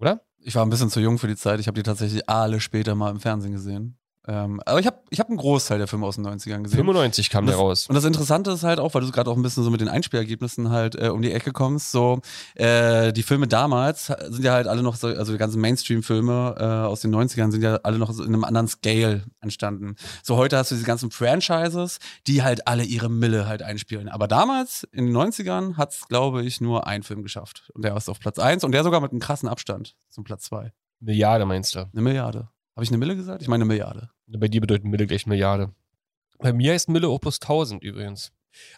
Oder? 0.01 0.23
Ich 0.41 0.57
war 0.57 0.67
ein 0.67 0.71
bisschen 0.71 0.91
zu 0.91 1.01
jung 1.01 1.19
für 1.19 1.29
die 1.29 1.37
Zeit. 1.37 1.61
Ich 1.61 1.69
habe 1.69 1.77
die 1.77 1.85
tatsächlich 1.85 2.29
alle 2.29 2.59
später 2.59 2.97
mal 2.97 3.11
im 3.11 3.21
Fernsehen 3.21 3.53
gesehen. 3.53 3.99
Ähm, 4.29 4.61
aber 4.67 4.81
ich 4.81 4.87
habe 4.87 4.99
ich 5.11 5.21
hab 5.21 5.29
einen 5.29 5.37
Großteil 5.39 5.79
der 5.79 5.87
Filme 5.87 6.05
aus 6.07 6.17
den 6.17 6.27
90ern 6.27 6.63
gesehen. 6.63 6.79
95 6.79 7.31
kam 7.31 7.47
der 7.47 7.55
Das- 7.55 7.61
raus. 7.63 7.87
Und 7.89 7.95
das 7.95 8.05
Interessante 8.05 8.51
ist 8.51 8.65
halt 8.65 8.81
auch, 8.81 8.93
weil 8.95 9.03
du 9.03 9.11
gerade 9.13 9.31
auch 9.31 9.37
ein 9.37 9.43
bisschen 9.43 9.63
so 9.63 9.71
mit 9.71 9.81
den 9.81 9.89
Einspielergebnissen 9.89 10.71
halt 10.71 10.95
äh, 10.97 11.09
um 11.09 11.23
die 11.23 11.31
Ecke 11.33 11.53
kommst, 11.53 11.93
so 11.93 12.21
äh, 12.57 13.13
die 13.13 13.23
Filme 13.23 13.47
damals 13.47 14.07
sind 14.07 14.43
ja 14.45 14.53
halt 14.53 14.67
alle 14.67 14.83
noch 14.83 14.97
so, 14.97 15.07
also 15.09 15.33
die 15.33 15.39
ganzen 15.39 15.61
Mainstream-Filme 15.61 16.55
äh, 16.59 16.65
aus 16.65 17.01
den 17.03 17.15
90ern 17.15 17.51
sind 17.53 17.63
ja 17.63 17.77
alle 17.83 17.99
noch 17.99 18.11
so 18.13 18.23
in 18.25 18.35
einem 18.35 18.45
anderen 18.45 18.69
Scale 18.69 19.23
entstanden. 19.41 19.95
So 20.23 20.37
heute 20.37 20.57
hast 20.59 20.71
du 20.71 20.75
diese 20.75 20.87
ganzen 20.87 21.11
Franchises, 21.11 21.99
die 22.27 22.43
halt 22.43 22.67
alle 22.67 22.83
ihre 22.85 23.09
Mille 23.09 23.47
halt 23.47 23.63
einspielen. 23.63 24.09
Aber 24.09 24.27
damals, 24.29 24.85
in 24.93 25.07
den 25.07 25.17
90ern, 25.17 25.77
hat 25.77 25.93
es, 25.93 26.09
glaube 26.09 26.43
ich, 26.45 26.61
nur 26.61 26.87
ein 26.87 27.03
Film 27.03 27.23
geschafft. 27.23 27.71
Und 27.75 27.85
der 27.85 27.97
ist 27.97 28.09
auf 28.09 28.19
Platz 28.19 28.39
1 28.39 28.65
und 28.65 28.73
der 28.73 28.83
sogar 28.83 29.01
mit 29.01 29.13
einem 29.13 29.21
krassen 29.21 29.49
Abstand 29.49 29.95
zum 30.11 30.25
Platz 30.25 30.45
2. 30.45 30.73
Milliarde 31.01 31.45
meinst 31.47 31.75
du? 31.75 31.81
Eine 31.93 32.03
Milliarde. 32.03 32.49
Habe 32.75 32.85
ich 32.85 32.91
eine 32.91 32.99
Mille 32.99 33.17
gesagt? 33.17 33.41
Ich 33.43 33.49
meine 33.49 33.63
eine 33.63 33.69
Milliarde. 33.69 34.11
Bei 34.27 34.49
dir 34.49 34.61
bedeutet 34.61 34.85
Mille 34.85 35.07
gleich 35.07 35.27
Milliarde. 35.27 35.73
Bei 36.39 36.53
mir 36.53 36.73
heißt 36.73 36.89
Mille 36.89 37.09
auch 37.09 37.19
plus 37.19 37.41
1000 37.41 37.83
übrigens. 37.83 38.33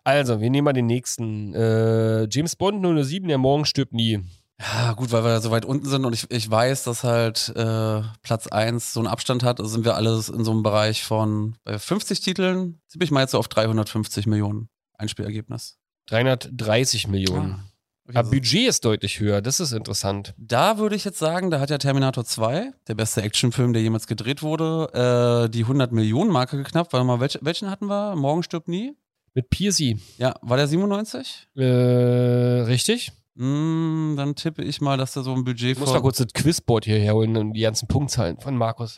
Also, 0.05 0.41
wir 0.41 0.51
nehmen 0.51 0.65
mal 0.65 0.73
den 0.73 0.87
nächsten. 0.87 1.55
Äh, 1.55 2.29
James 2.31 2.57
Bond 2.57 2.83
007, 2.83 3.29
der 3.29 3.39
Morgen 3.39 3.65
stirbt 3.65 3.93
nie. 3.93 4.21
Ja, 4.61 4.93
gut, 4.95 5.13
weil 5.13 5.23
wir 5.23 5.31
da 5.31 5.41
so 5.41 5.53
weit 5.53 5.65
unten 5.65 5.87
sind 5.87 6.05
und 6.05 6.13
ich, 6.13 6.29
ich 6.33 6.51
weiß, 6.51 6.83
dass 6.83 7.05
halt 7.05 7.53
äh, 7.55 8.03
Platz 8.23 8.49
1 8.49 8.93
so 8.93 8.99
einen 8.99 9.07
Abstand 9.07 9.45
hat. 9.45 9.61
Also 9.61 9.71
sind 9.71 9.85
wir 9.85 9.95
alles 9.95 10.29
in 10.29 10.45
so 10.45 10.51
einem 10.51 10.65
Bereich 10.65 11.05
von 11.05 11.57
bei 11.63 11.79
50 11.79 12.21
Titeln, 12.21 12.81
tippe 12.91 13.05
ich 13.05 13.13
mal 13.13 13.21
jetzt 13.21 13.31
so 13.31 13.39
auf 13.39 13.47
350 13.47 14.27
Millionen 14.27 14.69
Einspielergebnis. 14.95 15.79
330 16.07 17.07
Millionen. 17.07 17.53
Ah, 17.53 17.65
Okay, 18.09 18.17
Aber 18.17 18.31
Budget 18.31 18.67
ist 18.69 18.87
deutlich 18.87 19.21
höher, 19.21 19.43
das 19.43 19.61
ist 19.61 19.73
interessant. 19.73 20.33
da 20.39 20.79
würde 20.79 20.97
ich 20.97 21.05
jetzt 21.05 21.19
sagen, 21.19 21.51
da 21.51 21.61
hat 21.61 21.69
ja 21.69 21.77
Terminator 21.77 22.25
2, 22.25 22.73
der 22.87 22.95
beste 22.95 23.21
Actionfilm, 23.21 23.75
der 23.75 23.83
jemals 23.83 24.07
gedreht 24.07 24.43
wurde, 24.43 25.45
äh, 25.45 25.51
die 25.51 25.61
100 25.65 25.93
Millionen 25.93 26.31
Marke 26.31 26.57
geknappt. 26.57 26.95
Warte 26.95 27.05
mal, 27.05 27.21
welch, 27.21 27.39
welchen 27.43 27.71
hatten 27.71 27.85
wir? 27.87 28.17
Morgen 28.17 28.43
stirbt 28.43 28.67
nie? 28.67 28.97
Mit 29.35 29.51
Piercy. 29.51 30.01
Ja, 30.17 30.37
war 30.41 30.57
der 30.57 30.67
97? 30.69 31.49
Äh, 31.55 31.63
richtig? 31.65 33.13
Mm, 33.35 34.17
dann 34.17 34.35
tippe 34.35 34.65
ich 34.65 34.81
mal, 34.81 34.97
dass 34.97 35.13
der 35.13 35.23
so 35.23 35.35
ein 35.35 35.45
Budget 35.45 35.73
Ich 35.73 35.79
muss 35.79 35.91
mal 35.91 35.97
von... 35.97 36.03
kurz 36.03 36.17
das 36.17 36.33
Quizboard 36.33 36.87
hier 36.87 36.99
herholen 36.99 37.37
und 37.37 37.53
die 37.53 37.61
ganzen 37.61 37.89
Punktzahlen 37.89 38.41
von 38.41 38.57
Markus. 38.57 38.97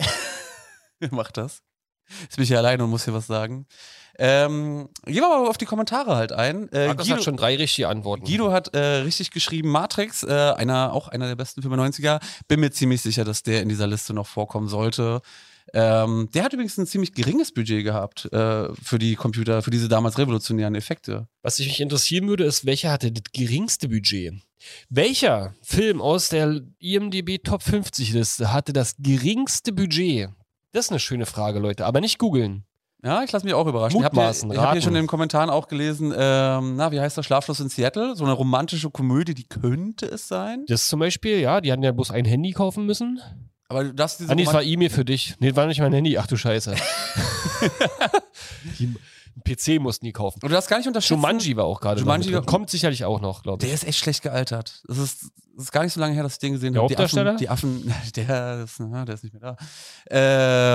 Mach 1.10 1.32
das. 1.32 1.62
Jetzt 2.22 2.36
bin 2.36 2.44
ich 2.44 2.48
hier 2.48 2.58
alleine 2.58 2.84
und 2.84 2.90
muss 2.90 3.06
hier 3.06 3.14
was 3.14 3.26
sagen. 3.26 3.66
Ähm, 4.22 4.90
gehen 5.06 5.22
wir 5.22 5.28
mal 5.30 5.48
auf 5.48 5.56
die 5.56 5.64
Kommentare 5.64 6.14
halt 6.14 6.32
ein. 6.32 6.70
Äh, 6.72 6.88
Markus 6.88 7.06
Guido, 7.06 7.16
hat 7.16 7.24
schon 7.24 7.38
drei 7.38 7.56
richtige 7.56 7.88
Antworten. 7.88 8.26
Guido 8.26 8.52
hat 8.52 8.74
äh, 8.74 8.96
richtig 8.96 9.30
geschrieben, 9.30 9.70
Matrix, 9.70 10.22
äh, 10.22 10.30
einer, 10.30 10.92
auch 10.92 11.08
einer 11.08 11.26
der 11.26 11.36
besten 11.36 11.62
Filme 11.62 11.78
90er. 11.78 12.20
Bin 12.46 12.60
mir 12.60 12.70
ziemlich 12.70 13.00
sicher, 13.00 13.24
dass 13.24 13.42
der 13.42 13.62
in 13.62 13.70
dieser 13.70 13.86
Liste 13.86 14.12
noch 14.12 14.26
vorkommen 14.26 14.68
sollte. 14.68 15.22
Ähm, 15.72 16.28
der 16.34 16.44
hat 16.44 16.52
übrigens 16.52 16.76
ein 16.76 16.86
ziemlich 16.86 17.14
geringes 17.14 17.52
Budget 17.52 17.82
gehabt 17.82 18.26
äh, 18.30 18.68
für 18.74 18.98
die 18.98 19.14
Computer, 19.14 19.62
für 19.62 19.70
diese 19.70 19.88
damals 19.88 20.18
revolutionären 20.18 20.74
Effekte. 20.74 21.26
Was 21.42 21.58
mich 21.58 21.80
interessieren 21.80 22.28
würde, 22.28 22.44
ist, 22.44 22.66
welcher 22.66 22.90
hatte 22.90 23.10
das 23.12 23.22
geringste 23.32 23.88
Budget? 23.88 24.34
Welcher 24.90 25.54
Film 25.62 26.02
aus 26.02 26.28
der 26.28 26.60
IMDB 26.78 27.38
Top 27.42 27.62
50 27.62 28.12
Liste 28.12 28.52
hatte 28.52 28.74
das 28.74 28.96
geringste 28.98 29.72
Budget? 29.72 30.28
Das 30.72 30.86
ist 30.86 30.90
eine 30.90 31.00
schöne 31.00 31.24
Frage, 31.24 31.58
Leute, 31.58 31.86
aber 31.86 32.02
nicht 32.02 32.18
googeln. 32.18 32.64
Ja, 33.02 33.22
ich 33.22 33.32
lasse 33.32 33.46
mich 33.46 33.54
auch 33.54 33.66
überraschen. 33.66 33.98
Ich 33.98 34.04
habe 34.04 34.14
Mutmaßen, 34.14 34.50
hier, 34.50 34.58
ich 34.58 34.64
hab 34.64 34.72
hier 34.72 34.82
schon 34.82 34.94
in 34.94 35.02
den 35.02 35.06
Kommentaren 35.06 35.48
auch 35.48 35.68
gelesen, 35.68 36.12
ähm, 36.16 36.76
na, 36.76 36.92
wie 36.92 37.00
heißt 37.00 37.16
das, 37.16 37.24
Schlaflos 37.24 37.60
in 37.60 37.70
Seattle? 37.70 38.14
So 38.14 38.24
eine 38.24 38.34
romantische 38.34 38.90
Komödie, 38.90 39.34
die 39.34 39.48
könnte 39.48 40.06
es 40.06 40.28
sein. 40.28 40.64
Das 40.68 40.88
zum 40.88 41.00
Beispiel, 41.00 41.40
ja, 41.40 41.60
die 41.60 41.72
hatten 41.72 41.82
ja 41.82 41.92
bloß 41.92 42.10
ein 42.10 42.26
Handy 42.26 42.52
kaufen 42.52 42.84
müssen. 42.84 43.20
Aber 43.68 43.84
darfst 43.84 44.20
diese 44.20 44.32
Ah, 44.32 44.34
nee, 44.34 44.44
das 44.44 44.52
war 44.52 44.62
E-Mail 44.62 44.90
für 44.90 45.04
dich. 45.04 45.36
Nee, 45.38 45.48
das 45.48 45.56
war 45.56 45.66
nicht 45.66 45.80
mein 45.80 45.92
Handy. 45.92 46.18
Ach 46.18 46.26
du 46.26 46.36
Scheiße. 46.36 46.74
die, 48.78 48.94
PC 49.44 49.80
mussten 49.80 50.04
die 50.04 50.12
kaufen. 50.12 50.40
Und 50.42 50.50
du 50.50 50.54
darfst 50.54 50.68
gar 50.68 50.78
nicht 50.78 50.88
unterschätzen. 50.88 51.14
Jumanji 51.14 51.56
war 51.56 51.64
auch 51.64 51.80
gerade. 51.80 52.00
Jumanji-. 52.00 52.44
Kommt 52.44 52.68
sicherlich 52.68 53.04
auch 53.04 53.20
noch, 53.20 53.42
glaube 53.42 53.62
ich. 53.62 53.68
Der 53.68 53.74
ist 53.74 53.84
echt 53.84 53.98
schlecht 53.98 54.22
gealtert. 54.22 54.82
Das 54.86 54.98
ist, 54.98 55.30
das 55.60 55.66
ist 55.66 55.72
gar 55.72 55.84
nicht 55.84 55.92
so 55.92 56.00
lange 56.00 56.14
her, 56.14 56.22
dass 56.22 56.34
ich 56.34 56.38
den 56.38 56.54
gesehen 56.54 56.76
habe. 56.76 56.88
Die? 56.88 56.96
Affen, 56.96 57.36
die 57.36 57.48
Affen, 57.48 57.94
der 58.16 58.64
ist, 58.64 58.80
na, 58.80 59.04
der 59.04 59.14
ist 59.14 59.24
nicht 59.24 59.32
mehr 59.32 59.56
da. 59.56 59.56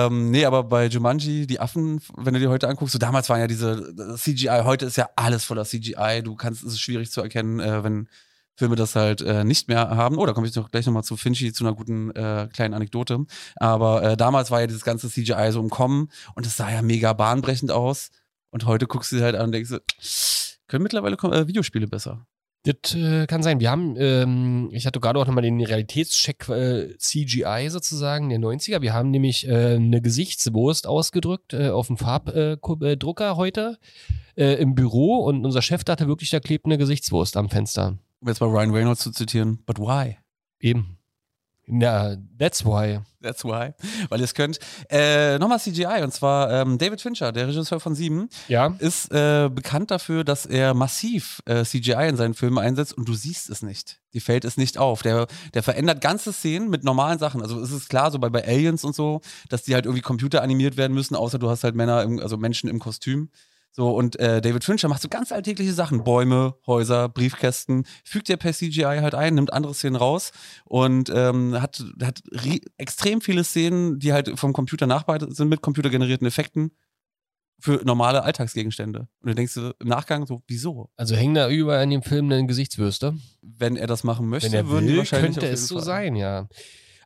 Ähm, 0.06 0.30
nee, 0.30 0.44
aber 0.44 0.64
bei 0.64 0.86
Jumanji, 0.86 1.46
die 1.46 1.60
Affen, 1.60 2.00
wenn 2.16 2.34
du 2.34 2.40
dir 2.40 2.50
heute 2.50 2.68
anguckst, 2.68 2.92
so 2.92 2.98
damals 2.98 3.28
waren 3.28 3.40
ja 3.40 3.46
diese 3.46 3.94
CGI, 4.16 4.62
heute 4.64 4.86
ist 4.86 4.96
ja 4.96 5.08
alles 5.16 5.44
voller 5.44 5.64
CGI. 5.64 6.22
Du 6.22 6.36
kannst, 6.36 6.62
es 6.62 6.74
ist 6.74 6.80
schwierig 6.80 7.10
zu 7.10 7.20
erkennen, 7.20 7.60
äh, 7.60 7.84
wenn, 7.84 8.08
Filme 8.56 8.74
das 8.74 8.96
halt 8.96 9.20
äh, 9.20 9.44
nicht 9.44 9.68
mehr 9.68 9.90
haben. 9.90 10.16
Oh, 10.16 10.24
da 10.24 10.32
komme 10.32 10.46
ich 10.46 10.54
noch 10.54 10.70
gleich 10.70 10.86
nochmal 10.86 11.04
zu 11.04 11.16
Finchi, 11.16 11.52
zu 11.52 11.64
einer 11.64 11.76
guten 11.76 12.10
äh, 12.12 12.48
kleinen 12.52 12.72
Anekdote. 12.72 13.26
Aber 13.56 14.02
äh, 14.02 14.16
damals 14.16 14.50
war 14.50 14.60
ja 14.60 14.66
dieses 14.66 14.82
ganze 14.82 15.10
CGI 15.10 15.50
so 15.52 15.60
im 15.60 15.68
Kommen 15.68 16.08
und 16.34 16.46
es 16.46 16.56
sah 16.56 16.70
ja 16.70 16.80
mega 16.80 17.12
bahnbrechend 17.12 17.70
aus. 17.70 18.10
Und 18.50 18.64
heute 18.64 18.86
guckst 18.86 19.12
du 19.12 19.16
sie 19.16 19.22
halt 19.22 19.36
an 19.36 19.46
und 19.46 19.52
denkst, 19.52 19.74
können 20.68 20.82
mittlerweile 20.82 21.16
äh, 21.16 21.46
Videospiele 21.46 21.86
besser. 21.86 22.26
Das 22.66 22.96
äh, 22.96 23.26
kann 23.26 23.44
sein. 23.44 23.60
Wir 23.60 23.70
haben, 23.70 23.94
ähm, 23.96 24.70
ich 24.72 24.86
hatte 24.86 24.98
gerade 24.98 25.20
auch 25.20 25.26
nochmal 25.26 25.42
den 25.42 25.60
Realitätscheck 25.60 26.48
äh, 26.48 26.96
CGI 26.98 27.68
sozusagen 27.68 28.28
der 28.28 28.40
90er. 28.40 28.82
Wir 28.82 28.92
haben 28.92 29.10
nämlich 29.10 29.46
äh, 29.46 29.76
eine 29.76 30.02
Gesichtswurst 30.02 30.88
ausgedrückt 30.88 31.52
äh, 31.52 31.68
auf 31.68 31.86
dem 31.86 31.96
Farbdrucker 31.96 33.36
heute 33.36 33.78
äh, 34.36 34.54
im 34.54 34.74
Büro 34.74 35.18
und 35.18 35.44
unser 35.44 35.62
Chef 35.62 35.84
dachte 35.84 36.08
wirklich, 36.08 36.30
da 36.30 36.40
klebt 36.40 36.66
eine 36.66 36.76
Gesichtswurst 36.76 37.36
am 37.36 37.48
Fenster. 37.50 37.98
Um 38.20 38.28
jetzt 38.28 38.40
mal 38.40 38.50
Ryan 38.50 38.70
Reynolds 38.72 39.02
zu 39.02 39.12
zitieren, 39.12 39.62
but 39.64 39.78
why? 39.78 40.16
Eben. 40.58 40.95
Na, 41.68 42.14
that's 42.38 42.64
why. 42.64 43.00
That's 43.20 43.44
why. 43.44 43.72
Weil 44.08 44.20
ihr 44.20 44.24
es 44.24 44.34
könnt. 44.34 44.60
Äh, 44.88 45.36
Nochmal 45.40 45.58
CGI, 45.58 46.02
und 46.04 46.12
zwar 46.12 46.50
ähm, 46.52 46.78
David 46.78 47.00
Fincher, 47.00 47.32
der 47.32 47.48
Regisseur 47.48 47.80
von 47.80 47.96
Sieben, 47.96 48.28
Ja. 48.46 48.76
ist 48.78 49.10
äh, 49.12 49.48
bekannt 49.52 49.90
dafür, 49.90 50.22
dass 50.22 50.46
er 50.46 50.74
massiv 50.74 51.42
äh, 51.46 51.64
CGI 51.64 52.08
in 52.08 52.16
seinen 52.16 52.34
Filmen 52.34 52.58
einsetzt 52.58 52.96
und 52.96 53.08
du 53.08 53.14
siehst 53.14 53.50
es 53.50 53.62
nicht. 53.62 53.98
Dir 54.14 54.20
fällt 54.22 54.44
es 54.44 54.56
nicht 54.56 54.78
auf. 54.78 55.02
Der, 55.02 55.26
der 55.54 55.64
verändert 55.64 56.00
ganze 56.00 56.32
Szenen 56.32 56.70
mit 56.70 56.84
normalen 56.84 57.18
Sachen. 57.18 57.42
Also 57.42 57.60
es 57.60 57.72
ist 57.72 57.88
klar, 57.88 58.12
so 58.12 58.20
bei, 58.20 58.30
bei 58.30 58.46
Aliens 58.46 58.84
und 58.84 58.94
so, 58.94 59.20
dass 59.48 59.64
die 59.64 59.74
halt 59.74 59.86
irgendwie 59.86 60.02
computeranimiert 60.02 60.76
werden 60.76 60.94
müssen, 60.94 61.16
außer 61.16 61.40
du 61.40 61.50
hast 61.50 61.64
halt 61.64 61.74
Männer, 61.74 62.02
im, 62.04 62.20
also 62.20 62.36
Menschen 62.36 62.70
im 62.70 62.78
Kostüm. 62.78 63.28
So, 63.76 63.90
und 63.90 64.18
äh, 64.18 64.40
David 64.40 64.64
Fincher 64.64 64.88
macht 64.88 65.02
so 65.02 65.10
ganz 65.10 65.32
alltägliche 65.32 65.74
Sachen. 65.74 66.02
Bäume, 66.02 66.54
Häuser, 66.66 67.10
Briefkästen, 67.10 67.84
fügt 68.04 68.30
er 68.30 68.38
per 68.38 68.54
CGI 68.54 69.00
halt 69.02 69.14
ein, 69.14 69.34
nimmt 69.34 69.52
andere 69.52 69.74
Szenen 69.74 69.96
raus 69.96 70.32
und 70.64 71.12
ähm, 71.14 71.60
hat, 71.60 71.84
hat 72.02 72.22
extrem 72.78 73.20
viele 73.20 73.44
Szenen, 73.44 73.98
die 73.98 74.14
halt 74.14 74.38
vom 74.40 74.54
Computer 74.54 74.86
nachbereitet 74.86 75.36
sind 75.36 75.50
mit 75.50 75.60
computergenerierten 75.60 76.26
Effekten 76.26 76.70
für 77.58 77.82
normale 77.84 78.22
Alltagsgegenstände. 78.22 79.08
Und 79.20 79.28
du 79.28 79.34
denkst 79.34 79.52
dir 79.52 79.74
im 79.78 79.88
Nachgang 79.88 80.26
so, 80.26 80.42
wieso? 80.48 80.88
Also 80.96 81.14
hängen 81.14 81.34
da 81.34 81.50
überall 81.50 81.84
in 81.84 81.90
dem 81.90 82.02
Film 82.02 82.32
eine 82.32 82.46
Gesichtswürste. 82.46 83.14
Wenn 83.42 83.76
er 83.76 83.86
das 83.86 84.04
machen 84.04 84.30
möchte, 84.30 84.52
Wenn 84.52 84.56
er 84.56 84.68
würden 84.70 84.86
die 84.86 84.96
wahrscheinlich 84.96 85.34
könnte 85.34 85.48
es 85.48 85.68
so 85.68 85.80
sein, 85.80 86.16
ja. 86.16 86.48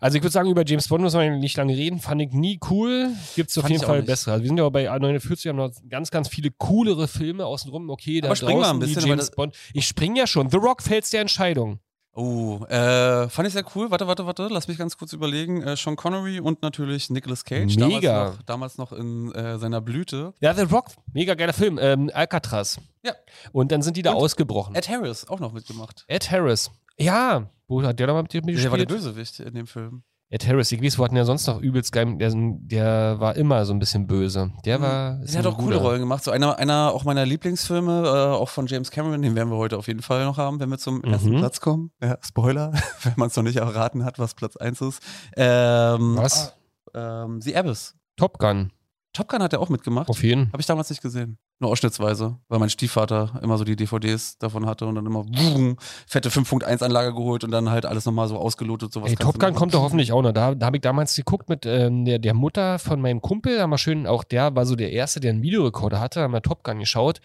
Also 0.01 0.17
ich 0.17 0.23
würde 0.23 0.33
sagen, 0.33 0.51
über 0.51 0.65
James 0.65 0.89
Bond 0.89 1.03
muss 1.03 1.13
man 1.13 1.39
nicht 1.39 1.57
lange 1.57 1.77
reden. 1.77 2.01
Fand 2.01 2.23
ich 2.23 2.33
nie 2.33 2.59
cool. 2.71 3.11
Gibt 3.37 3.51
es 3.51 3.59
auf 3.59 3.69
jeden 3.69 3.83
Fall 3.83 4.03
bessere. 4.03 4.33
Also 4.33 4.43
wir 4.43 4.49
sind 4.49 4.59
ja 4.59 4.69
bei 4.71 4.91
A49, 4.91 5.49
haben 5.49 5.57
noch 5.57 5.71
ganz, 5.89 6.11
ganz 6.11 6.29
viele 6.29 6.51
coolere 6.51 7.07
Filme 7.07 7.45
außenrum. 7.45 7.91
Okay, 7.91 8.21
da 8.21 8.29
Aber 8.29 8.37
spring 8.37 8.57
mal 8.59 8.63
draußen 8.65 8.77
ein 8.77 8.81
bisschen, 8.81 9.07
James 9.07 9.31
Bond. 9.31 9.55
Ich 9.75 9.87
spring 9.87 10.17
ja 10.17 10.27
schon. 10.27 10.51
The 10.51 10.57
Rock 10.57 10.83
fällt's 10.83 11.11
der 11.11 11.21
Entscheidung. 11.21 11.81
Oh, 12.13 12.65
äh, 12.69 13.29
fand 13.29 13.47
ich 13.47 13.55
sehr 13.55 13.65
cool. 13.77 13.91
Warte, 13.91 14.07
warte, 14.07 14.27
warte, 14.27 14.49
lass 14.51 14.67
mich 14.67 14.79
ganz 14.79 14.97
kurz 14.97 15.13
überlegen. 15.13 15.63
Äh, 15.63 15.77
Sean 15.77 15.95
Connery 15.95 16.41
und 16.41 16.61
natürlich 16.61 17.09
Nicolas 17.09 17.45
Cage. 17.45 17.77
Mega. 17.77 18.37
Damals 18.47 18.79
noch, 18.79 18.79
damals 18.79 18.79
noch 18.79 18.93
in 18.93 19.33
äh, 19.33 19.59
seiner 19.59 19.81
Blüte. 19.81 20.35
Ja, 20.41 20.53
The 20.53 20.63
Rock, 20.63 20.89
mega 21.13 21.35
geiler 21.35 21.53
Film. 21.53 21.79
Ähm, 21.81 22.11
Alcatraz. 22.13 22.81
Ja. 23.05 23.13
Und 23.53 23.71
dann 23.71 23.83
sind 23.83 23.97
die 23.97 24.03
da 24.03 24.11
Und 24.11 24.17
ausgebrochen. 24.17 24.75
Ed 24.75 24.89
Harris 24.89 25.29
auch 25.29 25.39
noch 25.39 25.53
mitgemacht. 25.53 26.05
Ed 26.09 26.31
Harris. 26.31 26.71
Ja, 27.01 27.51
wo 27.69 27.83
hat 27.83 27.99
der 27.99 28.07
da 28.07 28.13
mal 28.13 28.23
mit 28.23 28.33
dir 28.33 28.43
Der 28.43 28.49
war 28.71 28.77
der 28.77 28.87
mitgespielt? 28.87 28.89
Bösewicht 28.89 29.41
in 29.41 29.55
dem 29.55 29.67
Film. 29.67 30.03
Ed 30.33 30.47
Harris, 30.47 30.71
ich 30.71 30.81
weiß, 30.81 30.97
wo 30.97 31.05
hatten 31.05 31.17
ja 31.17 31.25
sonst 31.25 31.49
noch 31.49 31.61
übelst 31.61 31.91
geil, 31.91 32.17
der, 32.17 32.31
der 32.33 33.19
war 33.19 33.35
immer 33.35 33.65
so 33.65 33.73
ein 33.73 33.81
bisschen 33.81 34.07
böse. 34.07 34.53
Der 34.65 34.81
war. 34.81 35.21
ist 35.23 35.35
Der 35.35 35.41
hat 35.43 35.47
auch 35.47 35.59
coole. 35.59 35.75
Rollen 35.77 35.99
gemacht. 35.99 36.23
So 36.23 36.31
einer, 36.31 36.57
einer 36.57 36.93
auch 36.95 37.03
meiner 37.03 37.27
Lieblingsfilme, 37.27 38.03
äh, 38.05 38.35
auch 38.37 38.49
von 38.49 38.69
James 38.69 38.93
Cameron, 38.93 39.23
den 39.23 39.35
werden 39.35 39.51
wir 39.51 39.57
heute 39.57 39.77
auf 39.77 39.89
jeden 39.89 40.03
Fall 40.03 40.25
noch 40.25 40.37
haben, 40.39 40.61
wenn 40.61 40.69
wir 40.71 40.79
zum 40.79 41.03
ersten 41.03 41.31
Mhm. 41.31 41.39
Platz 41.39 41.61
kommen. 41.61 41.91
Ja, 42.01 42.17
Spoiler, 42.25 42.73
wenn 43.03 43.15
man 43.17 43.27
es 43.27 43.35
noch 43.35 43.43
nicht 43.43 43.57
erraten 43.57 44.05
hat, 44.05 44.21
was 44.21 44.35
Platz 44.35 44.57
1 44.57 44.81
ist. 44.83 45.03
Ähm, 45.37 46.17
Was? 46.17 46.55
ah, 46.95 47.25
Ähm, 47.25 47.41
The 47.41 47.57
Abyss. 47.57 47.97
Top 48.17 48.39
Gun. 48.39 48.71
Top 49.13 49.29
Gun 49.29 49.43
hat 49.43 49.53
er 49.53 49.61
auch 49.61 49.69
mitgemacht. 49.69 50.09
Auf 50.09 50.23
jeden. 50.23 50.53
Habe 50.53 50.61
ich 50.61 50.67
damals 50.67 50.89
nicht 50.89 51.03
gesehen. 51.03 51.37
Nur 51.59 51.71
ausschnittsweise, 51.71 52.39
weil 52.49 52.59
mein 52.59 52.71
Stiefvater 52.71 53.39
immer 53.43 53.59
so 53.59 53.65
die 53.65 53.77
DVDs 53.77 54.39
davon 54.39 54.67
hatte 54.67 54.87
und 54.87 54.95
dann 54.95 55.05
immer 55.05 55.25
wumm, 55.27 55.77
fette 56.07 56.31
5.1 56.31 56.83
Anlage 56.83 57.13
geholt 57.13 57.43
und 57.45 57.51
dann 57.51 57.71
halt 57.71 57.87
alles 57.87 58.07
nochmal 58.07 58.29
so 58.29 58.39
ausgelotet. 58.39 58.93
Sowas 58.93 59.11
Ey, 59.11 59.17
Top 59.17 59.39
Gun 59.39 59.55
kommt 59.55 59.75
doch 59.75 59.83
hoffentlich 59.83 60.13
auch 60.13 60.23
noch. 60.23 60.33
Da, 60.33 60.55
da 60.55 60.67
habe 60.67 60.77
ich 60.77 60.81
damals 60.81 61.17
geguckt 61.17 61.49
mit 61.49 61.67
ähm, 61.67 62.05
der, 62.05 62.19
der 62.19 62.35
Mutter 62.35 62.79
von 62.79 63.01
meinem 63.01 63.21
Kumpel. 63.21 63.57
Da 63.57 63.63
haben 63.63 63.71
wir 63.71 63.79
schön, 63.79 64.07
auch 64.07 64.25
der 64.25 64.55
war 64.55 64.65
so 64.65 64.77
der 64.77 64.93
Erste, 64.93 65.19
der 65.21 65.33
einen 65.33 65.43
Videorekorder 65.43 66.01
hatte. 66.01 66.21
Da 66.21 66.25
haben 66.25 66.33
wir 66.33 66.43
Top 66.43 66.63
Gun 66.63 66.79
geschaut. 66.79 67.21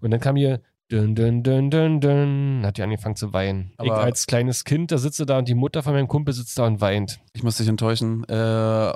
Und 0.00 0.10
dann 0.10 0.20
kam 0.20 0.36
hier 0.36 0.60
dün, 0.92 1.14
dün, 1.16 1.42
dün, 1.42 1.70
dün, 1.70 2.00
dün, 2.02 2.62
hat 2.66 2.76
die 2.76 2.82
angefangen 2.82 3.16
zu 3.16 3.32
weinen. 3.32 3.72
ich 3.82 3.90
Aber- 3.90 4.00
als 4.02 4.26
kleines 4.26 4.64
Kind, 4.64 4.92
da 4.92 4.98
sitze 4.98 5.24
da 5.24 5.38
und 5.38 5.48
die 5.48 5.54
Mutter 5.54 5.82
von 5.82 5.94
meinem 5.94 6.06
Kumpel 6.08 6.34
sitzt 6.34 6.58
da 6.58 6.66
und 6.66 6.80
weint. 6.82 7.18
Ich 7.32 7.42
muss 7.42 7.56
dich 7.56 7.66
enttäuschen, 7.68 8.24
äh, 8.28 8.34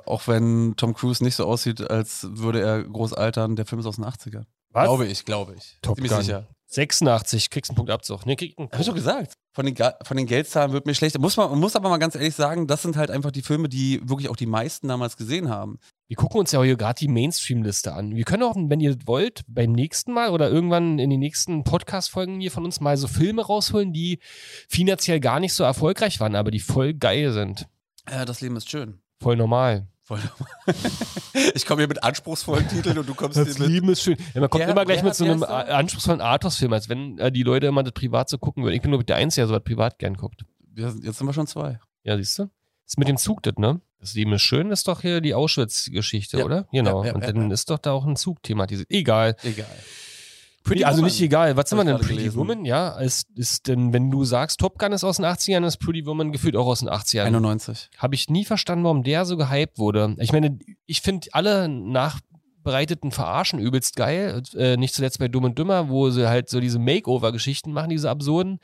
auch 0.04 0.28
wenn 0.28 0.74
Tom 0.76 0.92
Cruise 0.94 1.24
nicht 1.24 1.34
so 1.36 1.46
aussieht, 1.46 1.80
als 1.90 2.26
würde 2.30 2.60
er 2.60 2.82
groß 2.84 3.14
altern. 3.14 3.56
Der 3.56 3.64
Film 3.64 3.80
ist 3.80 3.86
aus 3.86 3.96
den 3.96 4.04
80ern. 4.04 4.44
Glaube 4.74 5.06
ich, 5.06 5.24
glaube 5.24 5.54
ich. 5.56 5.78
Top 5.80 5.96
Ziemlich 5.96 6.12
Gun. 6.12 6.20
sicher. 6.22 6.46
86, 6.68 7.48
kriegst 7.48 7.70
einen 7.70 7.76
Punktabzug. 7.76 8.26
Nee, 8.26 8.36
kriegt 8.36 8.58
einen 8.58 8.68
Hab 8.70 8.80
ich 8.80 8.86
doch 8.86 8.94
gesagt. 8.94 9.32
Von 9.54 9.64
den, 9.64 9.74
Ga- 9.74 9.94
von 10.02 10.16
den 10.18 10.26
Geldzahlen 10.26 10.72
wird 10.72 10.84
mir 10.84 10.94
schlecht. 10.94 11.18
Muss 11.18 11.36
man 11.38 11.58
muss 11.58 11.76
aber 11.76 11.88
mal 11.88 11.96
ganz 11.98 12.14
ehrlich 12.14 12.34
sagen, 12.34 12.66
das 12.66 12.82
sind 12.82 12.96
halt 12.96 13.10
einfach 13.10 13.30
die 13.30 13.40
Filme, 13.40 13.68
die 13.70 14.00
wirklich 14.06 14.28
auch 14.28 14.36
die 14.36 14.44
meisten 14.46 14.88
damals 14.88 15.16
gesehen 15.16 15.48
haben. 15.48 15.78
Wir 16.08 16.16
gucken 16.16 16.38
uns 16.38 16.52
ja 16.52 16.62
hier 16.62 16.76
gerade 16.76 16.98
die 16.98 17.08
Mainstream-Liste 17.08 17.92
an. 17.92 18.14
Wir 18.14 18.22
können 18.24 18.44
auch, 18.44 18.54
wenn 18.56 18.78
ihr 18.78 18.96
wollt, 19.06 19.42
beim 19.48 19.72
nächsten 19.72 20.12
Mal 20.12 20.30
oder 20.30 20.48
irgendwann 20.48 21.00
in 21.00 21.10
den 21.10 21.18
nächsten 21.18 21.64
Podcast-Folgen 21.64 22.38
hier 22.40 22.52
von 22.52 22.64
uns 22.64 22.80
mal 22.80 22.96
so 22.96 23.08
Filme 23.08 23.44
rausholen, 23.44 23.92
die 23.92 24.20
finanziell 24.68 25.18
gar 25.18 25.40
nicht 25.40 25.52
so 25.52 25.64
erfolgreich 25.64 26.20
waren, 26.20 26.36
aber 26.36 26.52
die 26.52 26.60
voll 26.60 26.94
geil 26.94 27.32
sind. 27.32 27.66
Äh, 28.06 28.24
das 28.24 28.40
Leben 28.40 28.56
ist 28.56 28.70
schön. 28.70 29.00
Voll 29.20 29.36
normal. 29.36 29.88
Voll 30.04 30.20
ich 31.54 31.66
komme 31.66 31.80
hier 31.80 31.88
mit 31.88 32.04
anspruchsvollen 32.04 32.68
Titeln 32.68 32.96
und 32.98 33.08
du 33.08 33.14
kommst 33.14 33.36
hier 33.36 33.44
mit. 33.44 33.58
Leben 33.58 33.88
ist 33.88 34.02
schön. 34.02 34.16
Ja, 34.34 34.40
man 34.42 34.50
kommt 34.50 34.62
Wer- 34.62 34.70
immer 34.70 34.84
gleich 34.84 35.02
mit 35.02 35.16
so 35.16 35.24
einem 35.24 35.40
der? 35.40 35.74
anspruchsvollen 35.76 36.20
Arthouse-Film, 36.20 36.72
als 36.72 36.88
wenn 36.88 37.18
äh, 37.18 37.32
die 37.32 37.42
Leute 37.42 37.66
immer 37.66 37.82
das 37.82 37.92
privat 37.94 38.28
so 38.28 38.38
gucken 38.38 38.62
würden. 38.62 38.74
Ich 38.76 38.82
bin 38.82 38.92
nur 38.92 39.02
der 39.02 39.16
Einzige, 39.16 39.40
der 39.42 39.48
sowas 39.48 39.64
privat 39.64 39.98
gern 39.98 40.14
guckt. 40.14 40.44
Sind, 40.76 41.04
jetzt 41.04 41.18
sind 41.18 41.26
wir 41.26 41.32
schon 41.32 41.48
zwei. 41.48 41.80
Ja, 42.04 42.16
siehst 42.16 42.38
du? 42.38 42.48
Ist 42.86 42.98
mit 42.98 43.08
dem 43.08 43.16
Zug 43.16 43.42
das, 43.42 43.54
ne? 43.56 43.80
Das 43.98 44.14
Leben 44.14 44.32
ist 44.34 44.42
schön, 44.42 44.70
ist 44.70 44.86
doch 44.88 45.00
hier 45.00 45.20
die 45.20 45.34
Auschwitz-Geschichte, 45.34 46.38
Ja. 46.38 46.44
oder? 46.44 46.68
Genau. 46.70 47.02
Ja, 47.02 47.08
ja, 47.10 47.14
Und 47.14 47.24
dann 47.24 47.50
ist 47.50 47.70
doch 47.70 47.78
da 47.78 47.92
auch 47.92 48.06
ein 48.06 48.16
Zug 48.16 48.42
thematisiert. 48.42 48.90
Egal. 48.90 49.36
Egal. 49.42 49.66
Pretty 50.62 50.84
also 50.84 51.02
nicht 51.02 51.20
egal. 51.20 51.56
Was 51.56 51.70
sind 51.70 51.78
wir 51.78 51.84
denn? 51.84 51.96
Pretty 51.98 52.16
gelesen. 52.16 52.36
Woman? 52.38 52.64
Ja, 52.64 52.98
ist, 52.98 53.28
ist 53.36 53.68
denn, 53.68 53.92
wenn 53.92 54.10
du 54.10 54.24
sagst, 54.24 54.58
Top 54.58 54.78
Gun 54.78 54.92
ist 54.92 55.04
aus 55.04 55.16
den 55.16 55.24
80ern, 55.24 55.64
ist 55.64 55.76
Pretty 55.78 56.04
Woman 56.06 56.32
gefühlt 56.32 56.56
auch 56.56 56.66
aus 56.66 56.80
den 56.80 56.88
80ern. 56.88 57.22
91. 57.22 57.88
Habe 57.98 58.16
ich 58.16 58.28
nie 58.28 58.44
verstanden, 58.44 58.84
warum 58.84 59.04
der 59.04 59.24
so 59.24 59.36
gehypt 59.36 59.78
wurde. 59.78 60.16
Ich 60.18 60.32
meine, 60.32 60.58
ich 60.86 61.00
finde 61.02 61.28
alle 61.32 61.68
nachbereiteten 61.68 63.12
Verarschen 63.12 63.58
übelst 63.60 63.94
geil. 63.96 64.42
Äh, 64.56 64.76
nicht 64.76 64.94
zuletzt 64.94 65.18
bei 65.20 65.28
Dumm 65.28 65.44
und 65.44 65.58
Dümmer, 65.58 65.88
wo 65.88 66.10
sie 66.10 66.28
halt 66.28 66.48
so 66.48 66.58
diese 66.60 66.78
Makeover-Geschichten 66.80 67.72
machen, 67.72 67.90
diese 67.90 68.10
absurden. 68.10 68.58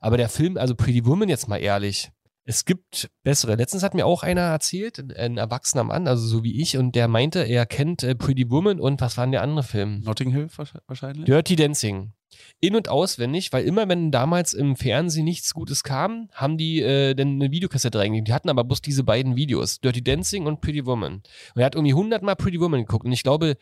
Aber 0.00 0.16
der 0.16 0.28
Film, 0.28 0.56
also 0.56 0.74
Pretty 0.74 1.06
Woman, 1.06 1.28
jetzt 1.28 1.48
mal 1.48 1.58
ehrlich. 1.58 2.10
Es 2.46 2.64
gibt 2.66 3.08
bessere. 3.22 3.54
Letztens 3.56 3.82
hat 3.82 3.94
mir 3.94 4.04
auch 4.06 4.22
einer 4.22 4.42
erzählt, 4.42 4.98
ein- 5.18 5.38
erwachsener 5.38 5.84
Mann, 5.84 6.06
also 6.06 6.26
so 6.26 6.44
wie 6.44 6.60
ich, 6.60 6.76
und 6.76 6.94
der 6.94 7.08
meinte, 7.08 7.40
er 7.40 7.64
kennt 7.66 8.02
äh, 8.02 8.14
Pretty 8.14 8.50
Woman 8.50 8.80
und 8.80 9.00
was 9.00 9.16
war 9.16 9.24
denn 9.24 9.32
der 9.32 9.42
andere 9.42 9.62
Film? 9.62 10.00
Notting 10.00 10.30
Hill 10.30 10.46
wahrsch- 10.54 10.78
wahrscheinlich. 10.86 11.24
Dirty 11.24 11.56
Dancing. 11.56 12.12
In- 12.60 12.74
und 12.76 12.88
auswendig, 12.88 13.52
weil 13.52 13.64
immer, 13.64 13.88
wenn 13.88 14.10
damals 14.10 14.52
im 14.54 14.76
Fernsehen 14.76 15.24
nichts 15.24 15.54
Gutes 15.54 15.84
kam, 15.84 16.28
haben 16.32 16.58
die 16.58 16.80
äh, 16.82 17.14
dann 17.14 17.40
eine 17.40 17.50
Videokassette 17.50 17.98
reingegeben. 17.98 18.24
Die 18.24 18.32
hatten 18.32 18.50
aber 18.50 18.64
bloß 18.64 18.82
diese 18.82 19.04
beiden 19.04 19.36
Videos, 19.36 19.80
Dirty 19.80 20.02
Dancing 20.02 20.44
und 20.46 20.60
Pretty 20.60 20.84
Woman. 20.84 21.22
Und 21.54 21.60
er 21.60 21.64
hat 21.64 21.76
irgendwie 21.76 21.94
hundertmal 21.94 22.36
Pretty 22.36 22.60
Woman 22.60 22.80
geguckt. 22.80 23.06
Und 23.06 23.12
ich 23.12 23.22
glaube, 23.22 23.56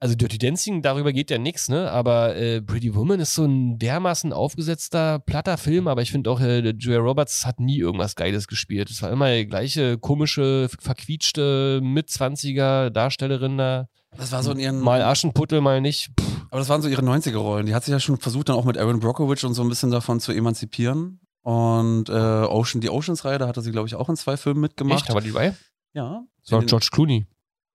also 0.00 0.14
Dirty 0.14 0.38
Dancing, 0.38 0.82
darüber 0.82 1.12
geht 1.12 1.30
ja 1.30 1.38
nichts, 1.38 1.68
ne? 1.68 1.90
Aber 1.90 2.36
äh, 2.36 2.60
Pretty 2.60 2.94
Woman 2.94 3.20
ist 3.20 3.34
so 3.34 3.44
ein 3.44 3.78
dermaßen 3.78 4.32
aufgesetzter, 4.32 5.18
platter 5.18 5.56
Film. 5.56 5.88
Aber 5.88 6.02
ich 6.02 6.10
finde 6.10 6.30
auch, 6.30 6.40
äh, 6.40 6.60
Julia 6.60 6.98
Roberts 6.98 7.46
hat 7.46 7.60
nie 7.60 7.78
irgendwas 7.78 8.14
Geiles 8.14 8.46
gespielt. 8.46 8.90
Es 8.90 9.00
war 9.02 9.10
immer 9.10 9.34
die 9.34 9.46
gleiche 9.46 9.96
komische, 9.96 10.68
verquietschte, 10.78 11.80
Mitzwanziger 11.82 12.90
Darstellerin 12.90 13.56
da. 13.56 13.88
Das 14.16 14.30
war 14.32 14.42
so 14.42 14.52
in 14.52 14.58
ihren. 14.58 14.80
Mal 14.80 15.02
Aschenputtel, 15.02 15.60
mal 15.60 15.80
nicht. 15.80 16.10
Pff, 16.20 16.46
Aber 16.50 16.58
das 16.58 16.68
waren 16.68 16.82
so 16.82 16.88
ihre 16.88 17.02
90er-Rollen. 17.02 17.66
Die 17.66 17.74
hat 17.74 17.84
sich 17.84 17.92
ja 17.92 18.00
schon 18.00 18.18
versucht, 18.18 18.48
dann 18.48 18.56
auch 18.56 18.64
mit 18.64 18.78
Aaron 18.78 19.00
Brockovich 19.00 19.44
und 19.44 19.54
so 19.54 19.62
ein 19.62 19.68
bisschen 19.68 19.90
davon 19.90 20.20
zu 20.20 20.32
emanzipieren. 20.32 21.20
Und 21.42 22.08
äh, 22.08 22.12
Ocean, 22.12 22.80
die 22.80 22.90
Oceans-Reihe, 22.90 23.38
da 23.38 23.48
hatte 23.48 23.60
sie, 23.60 23.70
glaube 23.70 23.88
ich, 23.88 23.94
auch 23.94 24.08
in 24.08 24.16
zwei 24.16 24.36
Filmen 24.36 24.60
mitgemacht. 24.60 25.02
Echt? 25.02 25.10
Aber 25.10 25.20
die 25.20 25.32
dabei? 25.32 25.54
Ja. 25.92 26.24
Das 26.42 26.52
war 26.52 26.62
George 26.64 26.88
Clooney. 26.90 27.26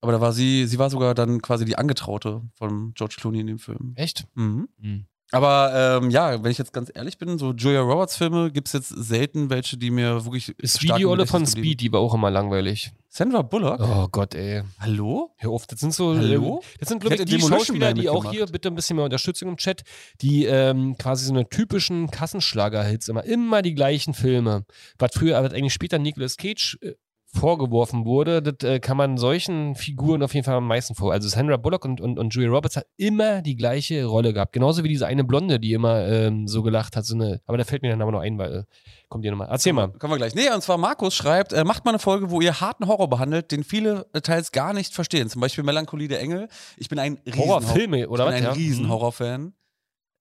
Aber 0.02 0.12
da 0.14 0.22
war 0.22 0.32
sie, 0.32 0.66
sie 0.66 0.80
war 0.80 0.90
sogar 0.90 1.14
dann 1.14 1.42
quasi 1.42 1.66
die 1.66 1.78
Angetraute 1.78 2.42
von 2.54 2.94
George 2.94 3.16
Clooney 3.20 3.42
in 3.42 3.48
dem 3.48 3.60
Film. 3.60 3.94
Echt? 3.96 4.26
Mhm. 4.36 4.70
Hm. 4.82 5.06
Aber 5.32 6.00
ähm, 6.02 6.10
ja, 6.10 6.44
wenn 6.44 6.52
ich 6.52 6.58
jetzt 6.58 6.74
ganz 6.74 6.92
ehrlich 6.94 7.20
bin, 7.20 7.38
so 7.38 7.54
Julia 7.54 7.82
Roberts 7.82 8.16
Filme 8.16 8.52
gibt 8.52 8.68
es 8.68 8.74
jetzt 8.74 8.90
selten 8.90 9.52
welche, 9.52 9.78
die 9.78 9.92
mir 9.92 10.26
wirklich 10.26 10.56
stark 10.64 10.98
Video 10.98 11.14
im 11.14 11.20
alle 11.20 11.28
von 11.28 11.46
Speed, 11.46 11.82
die 11.82 11.92
war 11.92 12.00
auch 12.00 12.16
immer 12.16 12.32
langweilig. 12.32 12.92
Sandra 13.10 13.44
Bullock? 13.44 13.80
Oh 13.80 14.08
Gott, 14.12 14.34
ey. 14.34 14.64
Hallo? 14.80 15.32
Hör 15.38 15.52
auf, 15.52 15.68
das 15.68 15.80
sind 15.82 15.94
so. 15.94 16.16
Hallo? 16.16 16.62
äh, 16.64 16.78
Das 16.80 16.90
sind, 16.90 17.00
glaube 17.00 17.16
Die 17.16 17.24
ich, 17.24 17.30
die 17.30 17.36
Demolition 17.38 17.60
Schauspieler, 17.60 17.94
die 17.94 18.10
auch 18.10 18.32
hier, 18.32 18.46
bitte 18.48 18.70
ein 18.70 18.76
bisschen 18.76 18.96
mehr 18.96 19.06
Unterstützung 19.06 19.50
im 19.50 19.58
Chat, 19.58 19.84
die 20.22 20.46
ähm, 20.46 20.96
quasi 20.98 21.26
so 21.26 21.34
eine 21.34 21.48
typischen 21.48 22.10
Kassenschlager-Hits 22.10 23.08
immer, 23.08 23.24
immer 23.24 23.62
die 23.62 23.76
gleichen 23.76 24.16
Filme. 24.16 24.66
Was 24.98 25.12
früher, 25.14 25.44
was 25.44 25.54
eigentlich 25.54 25.74
später 25.74 26.00
Nicolas 26.00 26.38
Cage 26.38 26.78
äh, 26.82 26.94
vorgeworfen 27.32 28.06
wurde, 28.06 28.42
das 28.42 28.68
äh, 28.68 28.80
kann 28.80 28.98
man 28.98 29.18
solchen 29.18 29.76
Figuren 29.76 30.24
auf 30.24 30.34
jeden 30.34 30.46
Fall 30.46 30.56
am 30.56 30.68
meisten 30.68 30.96
vor. 30.96 31.12
Also 31.14 31.28
Sandra 31.30 31.58
Bullock 31.58 31.86
und, 31.86 32.02
und, 32.02 32.18
und 32.18 32.34
Julia 32.34 32.50
Roberts 32.50 32.76
hat 32.76 32.88
immer 32.98 33.42
die 33.44 33.56
gleiche 33.56 34.06
Rolle 34.06 34.34
gehabt. 34.34 34.54
Genauso 34.54 34.84
wie 34.84 34.88
diese 34.90 35.06
eine 35.06 35.24
Blonde, 35.24 35.60
die 35.60 35.74
immer 35.74 36.08
ähm, 36.08 36.48
so 36.48 36.64
gelacht 36.64 36.96
hat. 36.96 37.06
So 37.06 37.14
eine, 37.16 37.42
aber 37.46 37.58
da 37.58 37.64
fällt 37.66 37.84
mir 37.84 37.90
dann 37.92 38.02
aber 38.02 38.12
noch 38.12 38.22
ein, 38.22 38.38
weil 38.40 38.54
äh, 38.60 38.64
kommt 39.10 39.26
ihr 39.26 39.32
nochmal. 39.32 39.48
Erzähl 39.52 39.74
mal. 39.74 39.90
Kommen 39.94 40.14
wir 40.14 40.18
gleich. 40.18 40.34
Nee, 40.34 40.50
und 40.54 40.62
zwar 40.64 40.78
Markus 40.80 41.14
schreibt, 41.16 41.54
äh, 41.54 41.64
macht 41.64 41.86
mal 41.86 41.92
eine 41.92 42.00
Folge, 42.00 42.32
wo 42.32 42.42
ihr 42.42 42.62
harten 42.62 42.88
Horror 42.88 43.10
behandelt, 43.10 43.52
den 43.52 43.64
viele 43.64 44.08
äh, 44.14 44.22
teils 44.22 44.52
gar 44.52 44.74
nicht 44.74 44.94
verstehen. 44.96 45.30
Zum 45.30 45.42
Beispiel 45.42 45.64
Melancholie 45.64 46.08
der 46.08 46.22
Engel. 46.22 46.48
Ich 46.78 46.90
bin 46.90 46.98
ein 46.98 47.20
riesen 47.28 47.40
Horrorfilme, 47.40 48.10
oder 48.10 48.24
ich 48.26 48.30
was? 48.32 48.36
bin 48.36 48.44
ein 48.46 48.52
Ja. 48.56 48.58
riesen 48.58 48.86
Mhm. 48.86 48.90
Horrorfan. 48.90 49.54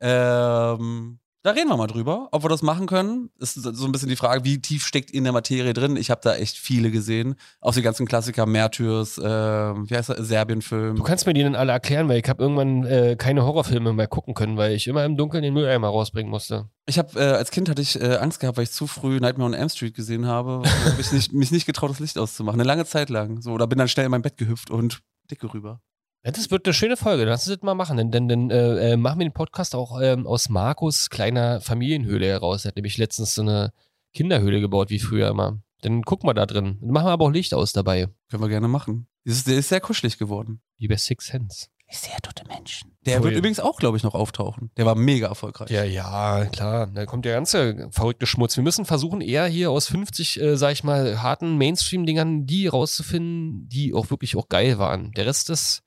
Ähm, 0.00 1.18
da 1.42 1.52
reden 1.52 1.68
wir 1.68 1.76
mal 1.76 1.86
drüber, 1.86 2.28
ob 2.32 2.42
wir 2.42 2.48
das 2.48 2.62
machen 2.62 2.86
können. 2.86 3.30
Ist 3.38 3.54
so 3.54 3.86
ein 3.86 3.92
bisschen 3.92 4.08
die 4.08 4.16
Frage, 4.16 4.44
wie 4.44 4.60
tief 4.60 4.84
steckt 4.84 5.10
in 5.10 5.22
der 5.22 5.32
Materie 5.32 5.72
drin? 5.72 5.96
Ich 5.96 6.10
habe 6.10 6.20
da 6.22 6.34
echt 6.34 6.56
viele 6.56 6.90
gesehen. 6.90 7.36
Auch 7.60 7.74
die 7.74 7.82
ganzen 7.82 8.06
Klassiker, 8.06 8.44
Märtyrs, 8.44 9.18
äh, 9.18 9.22
wie 9.22 9.94
heißt 9.94 10.08
der, 10.08 10.24
Serbien-Film. 10.24 10.96
Du 10.96 11.02
kannst 11.04 11.26
mir 11.26 11.34
die 11.34 11.42
dann 11.42 11.54
alle 11.54 11.72
erklären, 11.72 12.08
weil 12.08 12.18
ich 12.18 12.28
habe 12.28 12.42
irgendwann 12.42 12.84
äh, 12.84 13.16
keine 13.16 13.44
Horrorfilme 13.44 13.92
mehr 13.92 14.08
gucken 14.08 14.34
können, 14.34 14.56
weil 14.56 14.72
ich 14.72 14.88
immer 14.88 15.04
im 15.04 15.16
Dunkeln 15.16 15.44
den 15.44 15.54
Mülleimer 15.54 15.88
rausbringen 15.88 16.30
musste. 16.30 16.68
Ich 16.86 16.98
habe 16.98 17.18
äh, 17.18 17.34
als 17.34 17.50
Kind 17.52 17.68
hatte 17.68 17.82
ich 17.82 18.00
äh, 18.00 18.16
Angst 18.16 18.40
gehabt, 18.40 18.56
weil 18.56 18.64
ich 18.64 18.72
zu 18.72 18.88
früh 18.88 19.20
Nightmare 19.20 19.46
on 19.46 19.54
Elm 19.54 19.68
Street 19.68 19.94
gesehen 19.94 20.26
habe. 20.26 20.62
Habe 20.84 21.00
ich 21.00 21.12
nicht, 21.12 21.32
mich 21.34 21.52
nicht 21.52 21.66
getraut, 21.66 21.90
das 21.90 22.00
Licht 22.00 22.18
auszumachen. 22.18 22.60
Eine 22.60 22.66
lange 22.66 22.84
Zeit 22.84 23.10
lang. 23.10 23.42
So, 23.42 23.52
oder 23.52 23.66
bin 23.68 23.78
dann 23.78 23.88
schnell 23.88 24.06
in 24.06 24.10
mein 24.10 24.22
Bett 24.22 24.38
gehüpft 24.38 24.70
und 24.70 25.02
dicke 25.30 25.52
rüber. 25.54 25.80
Ja, 26.24 26.32
das 26.32 26.50
wird 26.50 26.66
eine 26.66 26.74
schöne 26.74 26.96
Folge. 26.96 27.24
Lass 27.24 27.46
uns 27.46 27.56
das 27.56 27.64
mal 27.64 27.74
machen. 27.74 28.10
Denn, 28.10 28.28
denn 28.28 28.50
äh, 28.50 28.92
äh, 28.92 28.96
machen 28.96 29.20
wir 29.20 29.26
den 29.26 29.32
Podcast 29.32 29.74
auch 29.74 30.00
ähm, 30.00 30.26
aus 30.26 30.48
Markus 30.48 31.10
kleiner 31.10 31.60
Familienhöhle 31.60 32.26
heraus. 32.26 32.64
Er 32.64 32.68
hat 32.68 32.76
nämlich 32.76 32.98
letztens 32.98 33.34
so 33.34 33.42
eine 33.42 33.72
Kinderhöhle 34.12 34.60
gebaut, 34.60 34.90
wie 34.90 34.98
früher 34.98 35.28
immer. 35.28 35.60
Dann 35.82 36.02
gucken 36.02 36.28
wir 36.28 36.34
da 36.34 36.46
drin. 36.46 36.78
Dann 36.80 36.90
machen 36.90 37.06
wir 37.06 37.12
aber 37.12 37.26
auch 37.26 37.30
Licht 37.30 37.54
aus 37.54 37.72
dabei. 37.72 38.08
Können 38.30 38.42
wir 38.42 38.48
gerne 38.48 38.68
machen. 38.68 39.06
Das 39.24 39.36
ist, 39.36 39.46
der 39.46 39.58
ist 39.58 39.68
sehr 39.68 39.80
kuschelig 39.80 40.18
geworden. 40.18 40.60
Wie 40.76 40.88
bei 40.88 40.96
Six 40.96 41.26
Sense. 41.26 41.66
Ich 41.90 41.98
sehe 41.98 42.16
tote 42.22 42.44
Menschen. 42.46 42.92
Der 43.06 43.18
Voll. 43.18 43.30
wird 43.30 43.38
übrigens 43.38 43.60
auch, 43.60 43.78
glaube 43.78 43.96
ich, 43.96 44.02
noch 44.02 44.14
auftauchen. 44.14 44.70
Der 44.76 44.84
war 44.84 44.94
mega 44.94 45.28
erfolgreich. 45.28 45.70
Ja, 45.70 45.84
ja, 45.84 46.44
klar. 46.46 46.86
Da 46.86 47.06
kommt 47.06 47.24
der 47.24 47.32
ganze 47.34 47.88
verrückte 47.92 48.26
Schmutz. 48.26 48.56
Wir 48.56 48.62
müssen 48.62 48.84
versuchen, 48.84 49.22
eher 49.22 49.46
hier 49.46 49.70
aus 49.70 49.88
50, 49.88 50.40
äh, 50.40 50.56
sag 50.56 50.72
ich 50.72 50.84
mal, 50.84 51.22
harten 51.22 51.56
Mainstream-Dingern 51.56 52.44
die 52.44 52.66
rauszufinden, 52.66 53.68
die 53.70 53.94
auch 53.94 54.10
wirklich 54.10 54.36
auch 54.36 54.48
geil 54.48 54.78
waren. 54.78 55.12
Der 55.12 55.24
Rest 55.24 55.48
ist. 55.48 55.82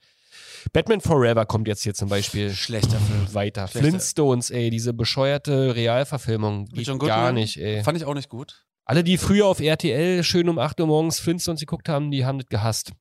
Batman 0.73 1.01
Forever 1.01 1.45
kommt 1.45 1.67
jetzt 1.67 1.83
hier 1.83 1.93
zum 1.93 2.09
Beispiel. 2.09 2.51
Schlechter 2.51 2.99
Film. 2.99 3.33
Weiter. 3.33 3.67
Schlechter. 3.67 3.89
Flintstones, 3.89 4.49
ey, 4.49 4.69
diese 4.69 4.93
bescheuerte 4.93 5.75
Realverfilmung. 5.75 6.65
Geht 6.65 6.87
John 6.87 6.99
gar 6.99 7.09
Goodman? 7.09 7.35
nicht, 7.35 7.57
ey. 7.57 7.83
Fand 7.83 7.97
ich 7.97 8.05
auch 8.05 8.13
nicht 8.13 8.29
gut. 8.29 8.65
Alle, 8.85 9.03
die 9.03 9.17
früher 9.17 9.45
auf 9.45 9.59
RTL 9.59 10.23
schön 10.23 10.49
um 10.49 10.59
8 10.59 10.79
Uhr 10.81 10.87
morgens 10.87 11.19
Flintstones 11.19 11.61
geguckt 11.61 11.87
haben, 11.87 12.11
die 12.11 12.25
haben 12.25 12.39
das 12.39 12.47
gehasst. 12.47 12.91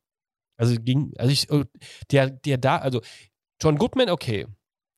Also 0.57 0.77
ging, 0.79 1.13
also 1.17 1.33
ich, 1.33 1.51
äh, 1.51 1.65
der, 2.11 2.31
der 2.31 2.59
da, 2.59 2.77
also 2.77 3.01
John 3.61 3.77
Goodman, 3.77 4.11
okay. 4.11 4.47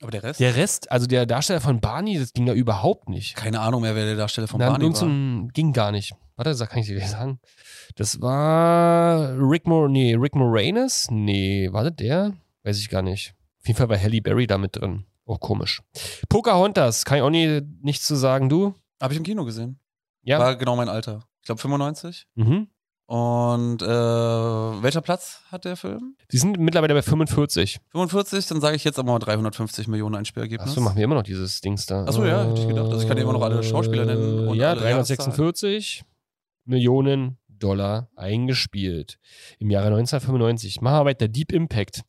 Aber 0.03 0.11
der 0.11 0.25
Rest? 0.25 0.41
Der 0.41 0.57
Rest, 0.57 0.91
also 0.91 1.07
der 1.07 1.27
Darsteller 1.27 1.61
von 1.61 1.81
Barney, 1.81 2.19
das 2.19 2.33
ging 2.33 2.47
da 2.47 2.53
überhaupt 2.53 3.09
nicht. 3.09 3.37
Keine 3.37 3.61
Ahnung 3.61 3.83
mehr, 3.83 3.95
wer 3.95 4.05
der 4.05 4.17
Darsteller 4.17 4.49
von 4.49 4.59
Na, 4.59 4.71
Barney 4.71 4.93
so 4.93 5.03
war. 5.03 5.09
ein, 5.09 5.49
ging 5.51 5.73
gar 5.73 5.93
nicht. 5.93 6.15
Warte, 6.37 6.55
sag, 6.55 6.71
kann 6.71 6.81
ich 6.81 6.87
dir 6.87 7.01
sagen? 7.07 7.39
Das 7.95 8.21
war 8.21 9.37
Rick 9.39 9.67
Mor 9.67 9.89
nee, 9.89 10.15
Rick 10.15 10.35
Moranis? 10.35 11.09
Nee, 11.11 11.69
war 11.73 11.85
das 11.85 11.95
der? 11.97 12.33
Weiß 12.65 12.79
ich 12.79 12.89
gar 12.89 13.03
nicht. 13.03 13.35
Auf 13.61 13.69
jeden 13.69 13.79
Fall 13.79 13.89
war 13.89 13.99
Halle 13.99 14.21
Berry 14.21 14.47
da 14.47 14.59
mit 14.59 14.77
drin. 14.77 15.05
Auch 15.25 15.41
komisch. 15.41 15.83
Pocahontas, 16.29 17.05
kann 17.05 17.19
ich 17.19 17.23
auch 17.23 17.31
nie, 17.31 17.61
nichts 17.81 18.07
zu 18.07 18.17
sagen, 18.17 18.49
du? 18.49 18.75
Habe 19.01 19.15
ich 19.15 19.19
im 19.19 19.25
Kino 19.25 19.45
gesehen. 19.45 19.79
Ja. 20.23 20.39
War 20.39 20.57
genau 20.57 20.77
mein 20.77 20.89
Alter. 20.89 21.25
Ich 21.41 21.47
glaube 21.47 21.61
95. 21.61 22.27
Mhm. 22.35 22.69
Und 23.07 23.83
äh, 23.83 23.87
welcher 23.87 25.01
Platz 25.01 25.43
hat 25.51 25.65
der 25.65 25.77
Film? 25.77 26.17
Die 26.31 26.39
sind 26.39 26.59
mittlerweile 26.59 26.95
bei 26.95 27.03
45. 27.03 27.79
45, 27.91 28.47
dann 28.47 28.61
sage 28.61 28.77
ich 28.77 28.85
jetzt 28.85 28.99
aber 28.99 29.13
mal 29.13 29.19
350 29.19 29.87
Millionen 29.89 30.15
Einspielergebnis. 30.15 30.71
Achso, 30.71 30.81
machen 30.81 30.97
wir 30.97 31.05
immer 31.05 31.17
noch 31.17 31.23
dieses 31.23 31.61
Dings 31.61 31.85
da. 31.85 32.07
Ach 32.09 32.13
so, 32.13 32.25
ja, 32.25 32.45
hätte 32.45 32.63
ich 32.63 32.69
gedacht. 32.69 32.87
Also 32.87 33.03
ich 33.03 33.09
kann 33.09 33.17
dir 33.17 33.25
immer 33.25 33.35
noch 33.35 33.43
alle 33.43 33.63
Schauspieler 33.63 34.07
nennen 34.07 34.49
und 34.49 34.57
ja, 34.57 34.71
alle 34.71 34.81
346 34.81 36.05
Millionen 36.65 37.39
Dollar 37.49 38.09
eingespielt 38.17 39.19
im 39.59 39.71
Jahre 39.71 39.89
1995. 39.89 40.81
Machen 40.81 41.01
wir 41.01 41.05
weiter. 41.05 41.29
Deep 41.29 41.53
Impact. 41.53 42.03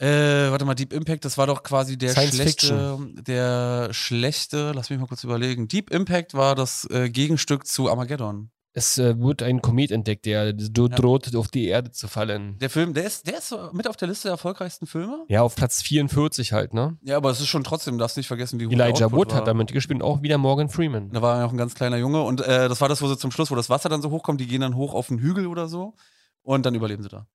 Äh, 0.00 0.50
warte 0.50 0.64
mal, 0.64 0.74
Deep 0.74 0.92
Impact, 0.94 1.24
das 1.26 1.36
war 1.36 1.46
doch 1.46 1.62
quasi 1.62 1.98
der 1.98 2.12
Science 2.12 2.34
schlechte, 2.36 2.98
der 3.26 3.88
schlechte, 3.92 4.72
lass 4.74 4.88
mich 4.88 4.98
mal 4.98 5.06
kurz 5.06 5.24
überlegen. 5.24 5.68
Deep 5.68 5.90
Impact 5.90 6.32
war 6.34 6.54
das 6.54 6.88
äh, 6.90 7.10
Gegenstück 7.10 7.66
zu 7.66 7.90
Armageddon. 7.90 8.50
Es 8.72 8.98
äh, 8.98 9.18
wird 9.18 9.42
ein 9.42 9.60
Komet 9.62 9.90
entdeckt, 9.90 10.24
der 10.26 10.52
do- 10.52 10.86
Ja. 10.86 10.94
droht, 10.94 11.34
auf 11.34 11.48
die 11.48 11.66
Erde 11.66 11.90
zu 11.90 12.06
fallen. 12.06 12.56
Der 12.60 12.70
Film, 12.70 12.94
der 12.94 13.04
ist, 13.04 13.26
der 13.26 13.38
ist 13.38 13.48
so 13.48 13.68
mit 13.72 13.88
auf 13.88 13.96
der 13.96 14.06
Liste 14.08 14.28
der 14.28 14.32
erfolgreichsten 14.34 14.86
Filme. 14.86 15.24
Ja, 15.28 15.42
auf 15.42 15.56
Platz 15.56 15.82
44 15.82 16.52
halt, 16.52 16.72
ne? 16.72 16.96
Ja, 17.02 17.16
aber 17.16 17.30
es 17.30 17.40
ist 17.40 17.48
schon 17.48 17.64
trotzdem, 17.64 17.98
darfst 17.98 18.16
nicht 18.16 18.28
vergessen, 18.28 18.60
wie 18.60 18.68
hoch 18.68 18.72
Elijah 18.72 19.10
Wood 19.10 19.30
war. 19.32 19.38
hat 19.38 19.48
damit 19.48 19.72
gespielt 19.72 20.02
auch 20.02 20.22
wieder 20.22 20.38
Morgan 20.38 20.68
Freeman. 20.68 21.10
Da 21.10 21.20
war 21.20 21.36
er 21.38 21.42
noch 21.42 21.50
ein 21.52 21.58
ganz 21.58 21.74
kleiner 21.74 21.96
Junge 21.96 22.22
und 22.22 22.40
äh, 22.42 22.68
das 22.68 22.80
war 22.80 22.88
das, 22.88 23.02
wo 23.02 23.08
sie 23.08 23.18
zum 23.18 23.32
Schluss, 23.32 23.50
wo 23.50 23.56
das 23.56 23.68
Wasser 23.70 23.88
dann 23.88 24.02
so 24.02 24.10
hochkommt, 24.10 24.40
die 24.40 24.46
gehen 24.46 24.60
dann 24.60 24.76
hoch 24.76 24.94
auf 24.94 25.10
einen 25.10 25.18
Hügel 25.18 25.48
oder 25.48 25.66
so 25.68 25.94
und 26.42 26.64
dann 26.64 26.74
überleben 26.76 27.02
sie 27.02 27.08
da. 27.08 27.26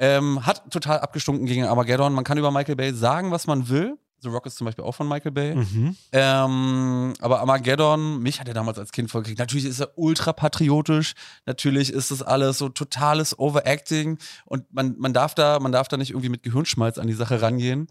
Ähm, 0.00 0.46
hat 0.46 0.70
total 0.70 0.98
abgestunken 1.00 1.44
gegen 1.44 1.66
Armageddon. 1.66 2.14
Man 2.14 2.24
kann 2.24 2.38
über 2.38 2.50
Michael 2.50 2.76
Bay 2.76 2.94
sagen, 2.94 3.30
was 3.30 3.46
man 3.46 3.68
will. 3.68 3.98
The 4.22 4.28
Rock 4.28 4.46
ist 4.46 4.56
zum 4.56 4.64
Beispiel 4.64 4.84
auch 4.84 4.94
von 4.94 5.06
Michael 5.06 5.32
Bay. 5.32 5.54
Mhm. 5.54 5.94
Ähm, 6.12 7.12
aber 7.20 7.40
Armageddon, 7.40 8.18
mich 8.22 8.40
hat 8.40 8.48
er 8.48 8.54
damals 8.54 8.78
als 8.78 8.92
Kind 8.92 9.10
vollgekriegt. 9.10 9.38
Natürlich 9.38 9.66
ist 9.66 9.78
er 9.78 9.96
ultra 9.96 10.32
patriotisch. 10.32 11.12
Natürlich 11.44 11.92
ist 11.92 12.10
das 12.10 12.22
alles 12.22 12.56
so 12.56 12.70
totales 12.70 13.38
Overacting. 13.38 14.18
Und 14.46 14.72
man, 14.72 14.96
man, 14.98 15.12
darf 15.12 15.34
da, 15.34 15.58
man 15.60 15.72
darf 15.72 15.88
da 15.88 15.98
nicht 15.98 16.10
irgendwie 16.10 16.30
mit 16.30 16.42
Gehirnschmalz 16.42 16.96
an 16.96 17.06
die 17.06 17.12
Sache 17.12 17.42
rangehen. 17.42 17.88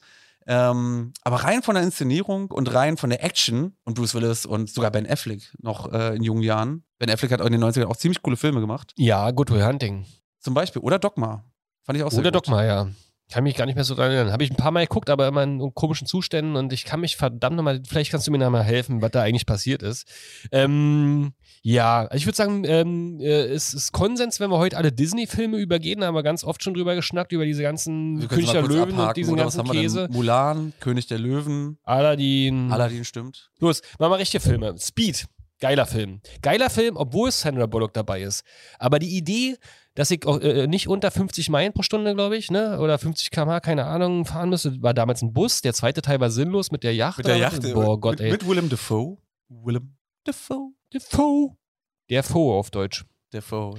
Ähm, 0.48 1.14
aber 1.24 1.38
rein 1.44 1.62
von 1.62 1.76
der 1.76 1.84
Inszenierung 1.84 2.50
und 2.50 2.74
rein 2.74 2.98
von 2.98 3.12
der 3.12 3.24
Action 3.24 3.76
und 3.84 3.94
Bruce 3.94 4.16
Willis 4.16 4.48
und 4.48 4.70
sogar 4.70 4.90
Ben 4.90 5.08
Affleck 5.08 5.52
noch 5.62 5.94
äh, 5.94 6.16
in 6.16 6.24
jungen 6.24 6.42
Jahren. 6.42 6.84
Ben 6.98 7.10
Affleck 7.12 7.32
hat 7.32 7.42
auch 7.42 7.46
in 7.46 7.52
den 7.52 7.64
90ern 7.64 7.86
auch 7.86 7.98
ziemlich 7.98 8.24
coole 8.24 8.36
Filme 8.36 8.60
gemacht. 8.60 8.94
Ja, 8.98 9.30
Good 9.30 9.52
Will 9.52 9.64
Hunting. 9.64 10.06
Zum 10.40 10.54
Beispiel. 10.54 10.82
Oder 10.82 10.98
Dogma. 10.98 11.44
Fand 11.90 11.98
ich 11.98 12.04
auch 12.04 12.12
sehr 12.12 12.20
Oder 12.20 12.32
gut. 12.32 12.48
Dogma, 12.48 12.64
ja. 12.64 12.88
Kann 13.32 13.44
mich 13.44 13.56
gar 13.56 13.66
nicht 13.66 13.74
mehr 13.74 13.84
so 13.84 13.96
dran 13.96 14.12
erinnern. 14.12 14.32
Habe 14.32 14.44
ich 14.44 14.52
ein 14.52 14.56
paar 14.56 14.70
Mal 14.70 14.86
geguckt, 14.86 15.10
aber 15.10 15.28
immer 15.28 15.42
in 15.42 15.74
komischen 15.74 16.06
Zuständen 16.06 16.56
und 16.56 16.72
ich 16.72 16.86
kann 16.86 17.00
mich 17.00 17.18
verdammt 17.18 17.56
nochmal, 17.56 17.82
vielleicht 17.84 18.12
kannst 18.12 18.28
du 18.28 18.32
mir 18.32 18.38
noch 18.38 18.52
mal 18.52 18.64
helfen, 18.64 19.02
was 19.02 19.10
da 19.10 19.24
eigentlich 19.24 19.48
passiert 19.48 19.82
ist. 19.82 20.08
Ähm, 20.52 21.34
ja, 21.64 22.02
also 22.02 22.16
ich 22.16 22.28
würde 22.28 22.36
sagen, 22.36 22.64
ähm, 22.66 23.20
äh, 23.20 23.46
es 23.46 23.74
ist 23.74 23.92
Konsens, 23.92 24.40
wenn 24.40 24.52
wir 24.52 24.60
heute 24.60 24.78
alle 24.78 24.92
Disney-Filme 24.92 25.58
übergehen, 25.58 26.02
da 26.02 26.06
haben 26.06 26.14
wir 26.14 26.22
ganz 26.22 26.44
oft 26.44 26.64
schon 26.64 26.76
drüber 26.76 26.94
geschnackt, 26.94 27.32
über 27.32 27.46
diese 27.46 27.64
ganzen 27.64 28.28
König 28.28 28.52
der 28.52 28.62
Löwen 28.62 28.92
und 28.92 29.00
abhaken, 29.00 29.14
diesen 29.16 29.34
oder? 29.34 29.44
Ganzen? 29.46 29.64
Käse. 29.64 30.08
Mulan, 30.12 30.74
König 30.80 31.08
der 31.08 31.18
Löwen, 31.18 31.80
Aladdin. 31.86 32.72
Aladdin 32.72 33.04
stimmt. 33.04 33.50
Los, 33.58 33.82
machen 33.98 34.12
wir 34.12 34.20
richtige 34.20 34.44
Filme. 34.44 34.76
Speed. 34.78 35.26
Geiler 35.60 35.86
Film. 35.86 36.22
Geiler 36.42 36.70
Film, 36.70 36.96
obwohl 36.96 37.32
Sandra 37.32 37.66
Bullock 37.66 37.94
dabei 37.94 38.22
ist. 38.22 38.44
Aber 38.78 38.98
die 38.98 39.18
Idee, 39.18 39.58
dass 40.00 40.12
ich 40.12 40.26
auch, 40.26 40.40
äh, 40.40 40.66
nicht 40.66 40.88
unter 40.88 41.12
50 41.12 41.50
Meilen 41.50 41.74
pro 41.74 41.82
Stunde, 41.82 42.16
glaube 42.16 42.38
ich, 42.38 42.50
ne? 42.50 42.80
oder 42.80 42.98
50 42.98 43.32
km/h, 43.32 43.60
keine 43.60 43.84
Ahnung, 43.84 44.24
fahren 44.24 44.48
müsste, 44.48 44.82
war 44.82 44.94
damals 44.94 45.22
ein 45.22 45.34
Bus. 45.34 45.62
Der 45.62 45.74
zweite 45.74 46.02
Teil 46.02 46.22
war 46.22 46.32
sinnlos 46.32 46.72
mit 46.72 46.84
der 46.84 46.96
Yacht. 46.96 47.18
Mit 47.18 47.28
der 47.28 47.36
Yacht. 47.36 47.58
was? 47.58 47.66
äh, 47.66 47.74
Boah, 47.74 48.00
Gott, 48.00 48.14
mit, 48.14 48.22
ey. 48.22 48.32
mit 48.32 48.48
Willem 48.48 48.70
Dafoe. 48.70 49.18
Willem 49.50 49.98
Dafoe. 50.24 50.72
Defoe. 50.94 51.58
Der 52.10 52.24
Foe 52.24 52.54
auf 52.54 52.72
Deutsch. 52.72 53.04
Dafoe. 53.32 53.78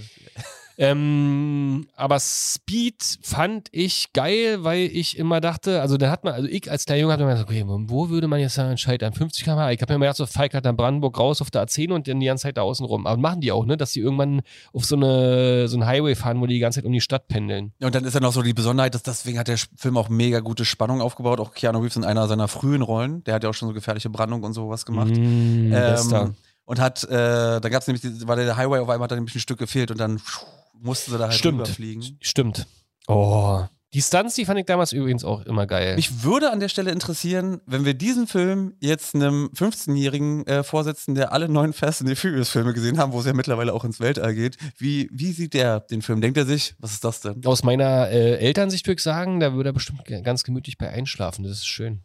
Ähm, 0.83 1.89
aber 1.95 2.19
Speed 2.19 3.19
fand 3.21 3.69
ich 3.71 4.15
geil, 4.15 4.65
weil 4.65 4.85
ich 4.85 5.19
immer 5.19 5.43
dachte, 5.43 5.83
also 5.83 5.99
da 5.99 6.11
hat 6.11 6.25
man, 6.25 6.33
also 6.33 6.49
ich 6.49 6.71
als 6.71 6.87
kleiner 6.87 7.03
Junge 7.03 7.13
hatte 7.13 7.25
mir 7.25 7.33
gedacht, 7.33 7.51
okay, 7.51 7.65
wo 7.67 8.09
würde 8.09 8.29
man 8.29 8.41
jetzt 8.41 8.55
sagen, 8.55 8.79
scheitern? 8.79 9.13
50 9.13 9.45
km 9.45 9.59
Ich 9.69 9.83
habe 9.83 9.93
mir 9.93 9.97
immer 9.97 10.07
gedacht, 10.07 10.17
so 10.17 10.25
Falk 10.25 10.55
hat 10.55 10.65
dann 10.65 10.79
Brandenburg 10.79 11.19
raus 11.19 11.43
auf 11.43 11.51
der 11.51 11.67
A10 11.67 11.93
und 11.93 12.09
dann 12.09 12.19
die 12.19 12.25
ganze 12.25 12.45
Zeit 12.45 12.57
da 12.57 12.63
außen 12.63 12.87
rum. 12.87 13.07
Aber 13.07 13.21
machen 13.21 13.43
die 13.43 13.53
auch, 13.53 13.67
ne? 13.67 13.77
Dass 13.77 13.93
die 13.93 14.01
irgendwann 14.01 14.41
auf 14.73 14.87
so 14.87 14.97
eine 14.97 15.69
so 15.69 15.77
ein 15.77 15.85
Highway 15.85 16.15
fahren, 16.15 16.41
wo 16.41 16.47
die 16.47 16.55
die 16.55 16.61
ganze 16.61 16.79
Zeit 16.79 16.87
um 16.87 16.93
die 16.93 17.03
Stadt 17.03 17.29
pendeln. 17.29 17.75
Ja, 17.79 17.89
und 17.89 17.95
dann 17.95 18.07
ist 18.07 18.15
ja 18.15 18.21
noch 18.21 18.33
so 18.33 18.41
die 18.41 18.55
Besonderheit, 18.55 18.95
dass 18.95 19.03
deswegen 19.03 19.39
hat 19.39 19.49
der 19.49 19.59
Film 19.77 19.99
auch 19.99 20.09
mega 20.09 20.41
gute 20.41 20.65
Spannung 20.65 21.03
aufgebaut. 21.03 21.41
Auch 21.41 21.53
Keanu 21.53 21.81
Reeves 21.81 21.97
in 21.97 22.05
einer 22.05 22.27
seiner 22.27 22.49
frühen 22.49 22.81
Rollen. 22.81 23.23
Der 23.25 23.35
hat 23.35 23.45
ja 23.45 23.51
auch 23.51 23.55
schon 23.55 23.69
so 23.69 23.75
gefährliche 23.75 24.09
Brandung 24.09 24.43
und 24.45 24.55
sowas 24.55 24.87
gemacht. 24.87 25.15
Mm, 25.15 25.75
ähm, 25.75 26.35
und 26.65 26.81
hat, 26.81 27.05
äh, 27.05 27.61
da 27.61 27.69
gab 27.69 27.83
es 27.83 27.89
nämlich, 27.89 28.27
war 28.27 28.37
der 28.37 28.57
Highway 28.57 28.79
auf 28.79 28.89
einmal 28.89 29.05
hat 29.05 29.11
da 29.11 29.17
nämlich 29.17 29.35
ein 29.35 29.41
Stück 29.41 29.59
gefehlt 29.59 29.91
und 29.91 29.99
dann 29.99 30.19
pfuh, 30.21 30.47
mussten 30.81 31.13
sie 31.13 31.19
da 31.19 31.25
halt 31.25 31.35
Stimmt. 31.35 31.61
rüberfliegen. 31.61 32.19
Stimmt. 32.21 32.67
Oh. 33.07 33.65
Die 33.93 34.03
Stunts, 34.03 34.37
die 34.37 34.45
fand 34.45 34.61
ich 34.61 34.67
damals 34.67 34.93
übrigens 34.93 35.25
auch 35.25 35.45
immer 35.47 35.67
geil. 35.67 35.97
Mich 35.97 36.23
würde 36.23 36.53
an 36.53 36.61
der 36.61 36.69
Stelle 36.69 36.93
interessieren, 36.93 37.61
wenn 37.67 37.85
wir 37.85 37.95
diesen 37.95 38.29
Film 38.29 38.75
jetzt 38.79 39.17
einem 39.17 39.51
15-Jährigen 39.57 40.47
äh, 40.47 40.63
vorsetzen, 40.63 41.17
der 41.17 41.33
alle 41.33 41.49
neun 41.49 41.73
Fast 41.73 42.01
and 42.01 42.09
the 42.09 42.15
Furious 42.15 42.51
Filme 42.51 42.73
gesehen 42.73 42.99
haben, 42.99 43.13
wo 43.13 43.19
es 43.19 43.27
ja 43.27 43.33
mittlerweile 43.33 43.73
auch 43.75 43.85
ins 43.85 43.99
Weltall 43.99 44.35
geht. 44.35 44.59
Wie, 44.79 45.09
wie 45.13 45.33
sieht 45.33 45.55
der 45.55 45.81
den 45.81 46.03
Film? 46.03 46.21
Denkt 46.21 46.39
er 46.39 46.47
sich, 46.47 46.77
was 46.79 46.93
ist 46.93 47.03
das 47.03 47.21
denn? 47.21 47.45
Aus 47.45 47.65
meiner 47.65 48.09
äh, 48.11 48.37
Elternsicht 48.37 48.87
würde 48.87 48.97
ich 48.99 49.03
sagen, 49.03 49.41
da 49.41 49.55
würde 49.55 49.71
er 49.71 49.73
bestimmt 49.73 50.05
ganz 50.05 50.45
gemütlich 50.45 50.79
bei 50.79 50.89
einschlafen. 50.89 51.43
Das 51.43 51.55
ist 51.55 51.67
schön. 51.67 52.05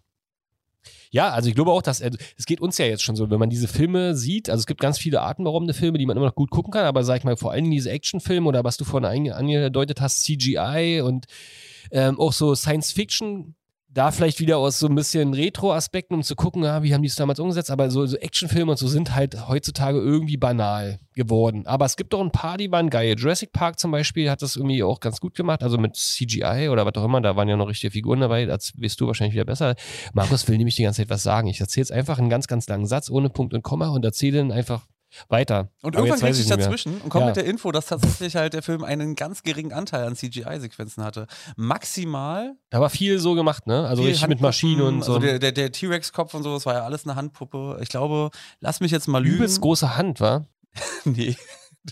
Ja, 1.15 1.29
also 1.29 1.47
ich 1.47 1.55
glaube 1.55 1.71
auch, 1.71 1.81
dass 1.81 2.01
also, 2.01 2.17
es 2.37 2.45
geht 2.45 2.59
uns 2.59 2.77
ja 2.77 2.87
jetzt 2.87 3.01
schon 3.01 3.15
so, 3.15 3.29
wenn 3.29 3.39
man 3.39 3.49
diese 3.49 3.69
Filme 3.69 4.17
sieht, 4.17 4.49
also 4.49 4.59
es 4.59 4.65
gibt 4.67 4.81
ganz 4.81 4.97
viele 4.97 5.21
atemberaubende 5.21 5.73
Filme, 5.73 5.97
die 5.97 6.05
man 6.05 6.17
immer 6.17 6.25
noch 6.25 6.35
gut 6.35 6.49
gucken 6.49 6.73
kann, 6.73 6.83
aber 6.83 7.05
sag 7.05 7.19
ich 7.19 7.23
mal, 7.23 7.37
vor 7.37 7.53
allem 7.53 7.71
diese 7.71 7.89
Actionfilme 7.89 8.45
oder 8.49 8.65
was 8.65 8.75
du 8.75 8.83
vorhin 8.83 9.07
ange- 9.09 9.31
angedeutet 9.31 10.01
hast, 10.01 10.23
CGI 10.23 11.01
und 11.05 11.27
ähm, 11.91 12.19
auch 12.19 12.33
so 12.33 12.53
Science 12.53 12.91
Fiction, 12.91 13.55
da 13.95 14.11
vielleicht 14.11 14.41
wieder 14.41 14.57
aus 14.57 14.77
so 14.77 14.87
ein 14.87 14.93
bisschen 14.93 15.33
Retro-Aspekten, 15.33 16.15
um 16.15 16.21
zu 16.21 16.35
gucken, 16.35 16.65
ah, 16.65 16.83
wie 16.83 16.93
haben 16.93 17.01
die 17.01 17.07
es 17.07 17.15
damals 17.15 17.39
umgesetzt, 17.39 17.71
aber 17.71 17.89
so, 17.89 18.05
so 18.05 18.17
Actionfilme 18.17 18.71
und 18.71 18.77
so 18.77 18.87
sind 18.87 19.15
halt 19.15 19.47
heutzutage 19.47 19.97
irgendwie 19.99 20.35
banal 20.35 20.99
geworden. 21.13 21.65
Aber 21.65 21.85
es 21.85 21.95
gibt 21.95 22.11
doch 22.11 22.19
ein 22.19 22.31
paar, 22.31 22.57
die 22.57 22.69
waren 22.71 22.89
geil. 22.89 23.15
Jurassic 23.17 23.53
Park 23.53 23.79
zum 23.79 23.91
Beispiel 23.91 24.29
hat 24.29 24.41
das 24.41 24.57
irgendwie 24.57 24.83
auch 24.83 24.99
ganz 24.99 25.21
gut 25.21 25.33
gemacht, 25.33 25.63
also 25.63 25.77
mit 25.77 25.95
CGI 25.95 26.67
oder 26.69 26.85
was 26.85 26.93
auch 26.95 27.05
immer, 27.05 27.21
da 27.21 27.37
waren 27.37 27.47
ja 27.47 27.55
noch 27.55 27.69
richtige 27.69 27.91
Figuren 27.91 28.19
dabei, 28.19 28.45
das 28.45 28.73
weißt 28.77 28.99
du 28.99 29.07
wahrscheinlich 29.07 29.33
wieder 29.33 29.45
besser. 29.45 29.75
Markus 30.13 30.45
will 30.49 30.57
nämlich 30.57 30.75
die 30.75 30.83
ganze 30.83 31.01
Zeit 31.01 31.09
was 31.09 31.23
sagen. 31.23 31.47
Ich 31.47 31.61
erzähle 31.61 31.83
jetzt 31.83 31.91
einfach 31.93 32.19
einen 32.19 32.29
ganz, 32.29 32.47
ganz 32.47 32.67
langen 32.67 32.87
Satz 32.87 33.09
ohne 33.09 33.29
Punkt 33.29 33.53
und 33.53 33.63
Komma 33.63 33.87
und 33.87 34.03
erzähle 34.03 34.39
dann 34.39 34.51
einfach 34.51 34.85
weiter. 35.29 35.69
Und 35.81 35.95
Aber 35.95 36.05
irgendwann 36.07 36.31
geht 36.31 36.39
ich 36.41 36.47
dazwischen 36.47 37.01
und 37.01 37.09
kommt 37.09 37.21
Ja. 37.23 37.27
mit 37.27 37.35
der 37.35 37.45
Info, 37.45 37.71
dass 37.71 37.87
tatsächlich 37.87 38.35
halt 38.35 38.53
der 38.53 38.61
Film 38.61 38.83
einen 38.83 39.15
ganz 39.15 39.43
geringen 39.43 39.73
Anteil 39.73 40.05
an 40.05 40.15
CGI-Sequenzen 40.15 41.03
hatte. 41.03 41.27
Maximal. 41.55 42.55
Da 42.69 42.79
war 42.81 42.89
viel 42.89 43.19
so 43.19 43.33
gemacht, 43.33 43.67
ne? 43.67 43.87
Also 43.87 44.03
richtig 44.03 44.27
mit 44.27 44.41
Maschinen 44.41 44.81
und 44.81 45.03
so. 45.03 45.15
Also 45.15 45.25
der, 45.25 45.39
der, 45.39 45.51
der 45.51 45.71
T-Rex-Kopf 45.71 46.33
und 46.33 46.43
so, 46.43 46.53
das 46.53 46.65
war 46.65 46.73
ja 46.75 46.83
alles 46.83 47.05
eine 47.05 47.15
Handpuppe. 47.15 47.79
Ich 47.81 47.89
glaube, 47.89 48.29
lass 48.59 48.79
mich 48.79 48.91
jetzt 48.91 49.07
mal 49.07 49.23
lügen. 49.23 49.37
Übelst 49.37 49.61
große 49.61 49.97
Hand, 49.97 50.19
war? 50.19 50.45
nee. 51.05 51.35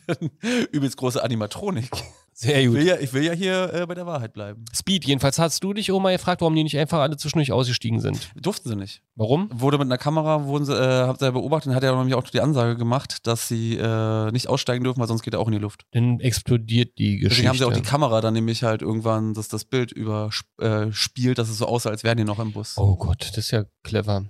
Übelst 0.72 0.98
große 0.98 1.24
Animatronik. 1.24 1.90
Sehr 2.36 2.62
Ich 2.62 2.68
gut. 2.68 2.78
will 2.78 2.88
ja, 2.88 2.98
ich 2.98 3.14
will 3.14 3.24
ja 3.24 3.34
hier 3.34 3.72
äh, 3.74 3.86
bei 3.86 3.94
der 3.94 4.08
Wahrheit 4.08 4.34
bleiben. 4.34 4.66
Speed, 4.74 5.06
jedenfalls 5.06 5.38
hast 5.38 5.64
du 5.64 5.72
dich 5.72 5.92
Oma 5.92 6.12
gefragt, 6.12 6.42
warum 6.42 6.56
die 6.56 6.64
nicht 6.64 6.76
einfach 6.80 7.00
alle 7.00 7.16
zwischendurch 7.16 7.52
ausgestiegen 7.52 8.00
sind. 8.00 8.32
Durften 8.36 8.70
sie 8.70 8.76
nicht. 8.76 9.04
Warum? 9.16 9.50
Wurde 9.54 9.78
mit 9.78 9.86
einer 9.86 10.00
Kamera, 10.00 10.46
wurden 10.46 10.66
sie, 10.66 10.74
äh, 10.74 11.06
habt 11.06 11.22
ihr 11.22 11.32
beobachtet, 11.32 11.76
hat 11.76 11.84
er 11.84 11.96
nämlich 11.96 12.16
auch 12.16 12.24
die 12.24 12.42
Ansage 12.42 12.76
gemacht, 12.76 13.28
dass 13.28 13.48
sie 13.48 13.76
äh, 13.78 14.32
nicht 14.32 14.48
aussteigen 14.48 14.84
dürfen, 14.84 15.00
weil 15.00 15.08
sonst 15.08 15.22
geht 15.22 15.36
er 15.36 15.40
auch 15.40 15.46
in 15.48 15.54
die 15.54 15.60
Luft. 15.60 15.86
Dann 15.92 16.20
explodiert 16.22 16.98
die 16.98 17.18
Geschichte. 17.18 17.30
Deswegen 17.30 17.50
haben 17.50 17.58
sie 17.60 17.66
auch 17.66 17.74
die 17.74 17.88
Kamera 17.88 18.20
dann 18.20 18.34
nämlich 18.34 18.64
halt 18.64 18.82
irgendwann 18.82 19.36
das, 19.36 19.48
das 19.48 19.66
Bild 19.66 19.92
überspielt, 19.92 21.34
äh, 21.34 21.34
dass 21.36 21.50
es 21.50 21.60
so 21.60 21.68
aussah, 21.68 21.92
als 21.92 22.04
wären 22.04 22.18
die 22.18 22.24
noch 22.24 22.40
im 22.40 22.52
Bus. 22.52 22.78
Oh 22.78 22.96
Gott, 22.96 23.28
das 23.30 23.38
ist 23.38 23.52
ja 23.52 23.66
clever. 23.84 24.26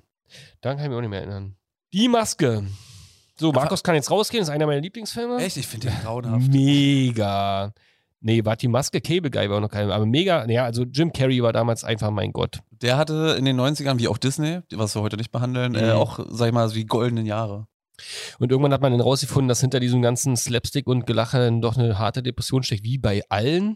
Daran 0.59 0.77
kann 0.77 0.85
ich 0.85 0.89
mich 0.89 0.97
auch 0.97 1.01
nicht 1.01 1.09
mehr 1.09 1.21
erinnern. 1.21 1.55
Die 1.93 2.09
Maske. 2.09 2.65
So, 3.43 3.51
Markus 3.51 3.83
kann 3.83 3.93
jetzt 3.95 4.09
rausgehen, 4.09 4.41
ist 4.41 4.47
einer 4.49 4.65
meiner 4.65 4.79
Lieblingsfilme. 4.79 5.35
Echt? 5.43 5.57
Ich 5.57 5.67
finde 5.67 5.87
den 5.87 5.99
grauenhaft. 6.01 6.47
Mega. 6.49 7.73
Nee, 8.21 8.45
war 8.45 8.55
die 8.55 8.69
Maske 8.69 9.01
Cable 9.01 9.29
Guy 9.29 9.49
war 9.49 9.57
auch 9.57 9.61
noch 9.61 9.69
kein, 9.69 9.91
aber 9.91 10.05
mega, 10.05 10.49
ja, 10.49 10.63
also 10.63 10.83
Jim 10.83 11.11
Carrey 11.11 11.43
war 11.43 11.51
damals 11.51 11.83
einfach 11.83 12.09
mein 12.09 12.31
Gott. 12.31 12.59
Der 12.81 12.95
hatte 12.95 13.35
in 13.37 13.43
den 13.43 13.59
90ern, 13.59 13.99
wie 13.99 14.07
auch 14.07 14.17
Disney, 14.17 14.61
was 14.71 14.95
wir 14.95 15.01
heute 15.01 15.17
nicht 15.17 15.33
behandeln, 15.33 15.75
äh, 15.75 15.87
Mhm. 15.87 15.91
auch, 15.91 16.19
sag 16.29 16.47
ich 16.47 16.53
mal, 16.53 16.69
so 16.69 16.75
die 16.75 16.85
goldenen 16.85 17.25
Jahre. 17.25 17.67
Und 18.39 18.49
irgendwann 18.49 18.71
hat 18.71 18.79
man 18.79 18.93
dann 18.93 19.01
rausgefunden, 19.01 19.49
dass 19.49 19.59
hinter 19.59 19.81
diesem 19.81 20.01
ganzen 20.01 20.37
Slapstick 20.37 20.87
und 20.87 21.05
Gelache 21.05 21.51
doch 21.59 21.75
eine 21.77 21.99
harte 21.99 22.23
Depression 22.23 22.63
steckt, 22.63 22.85
wie 22.85 22.97
bei 22.97 23.23
allen, 23.27 23.75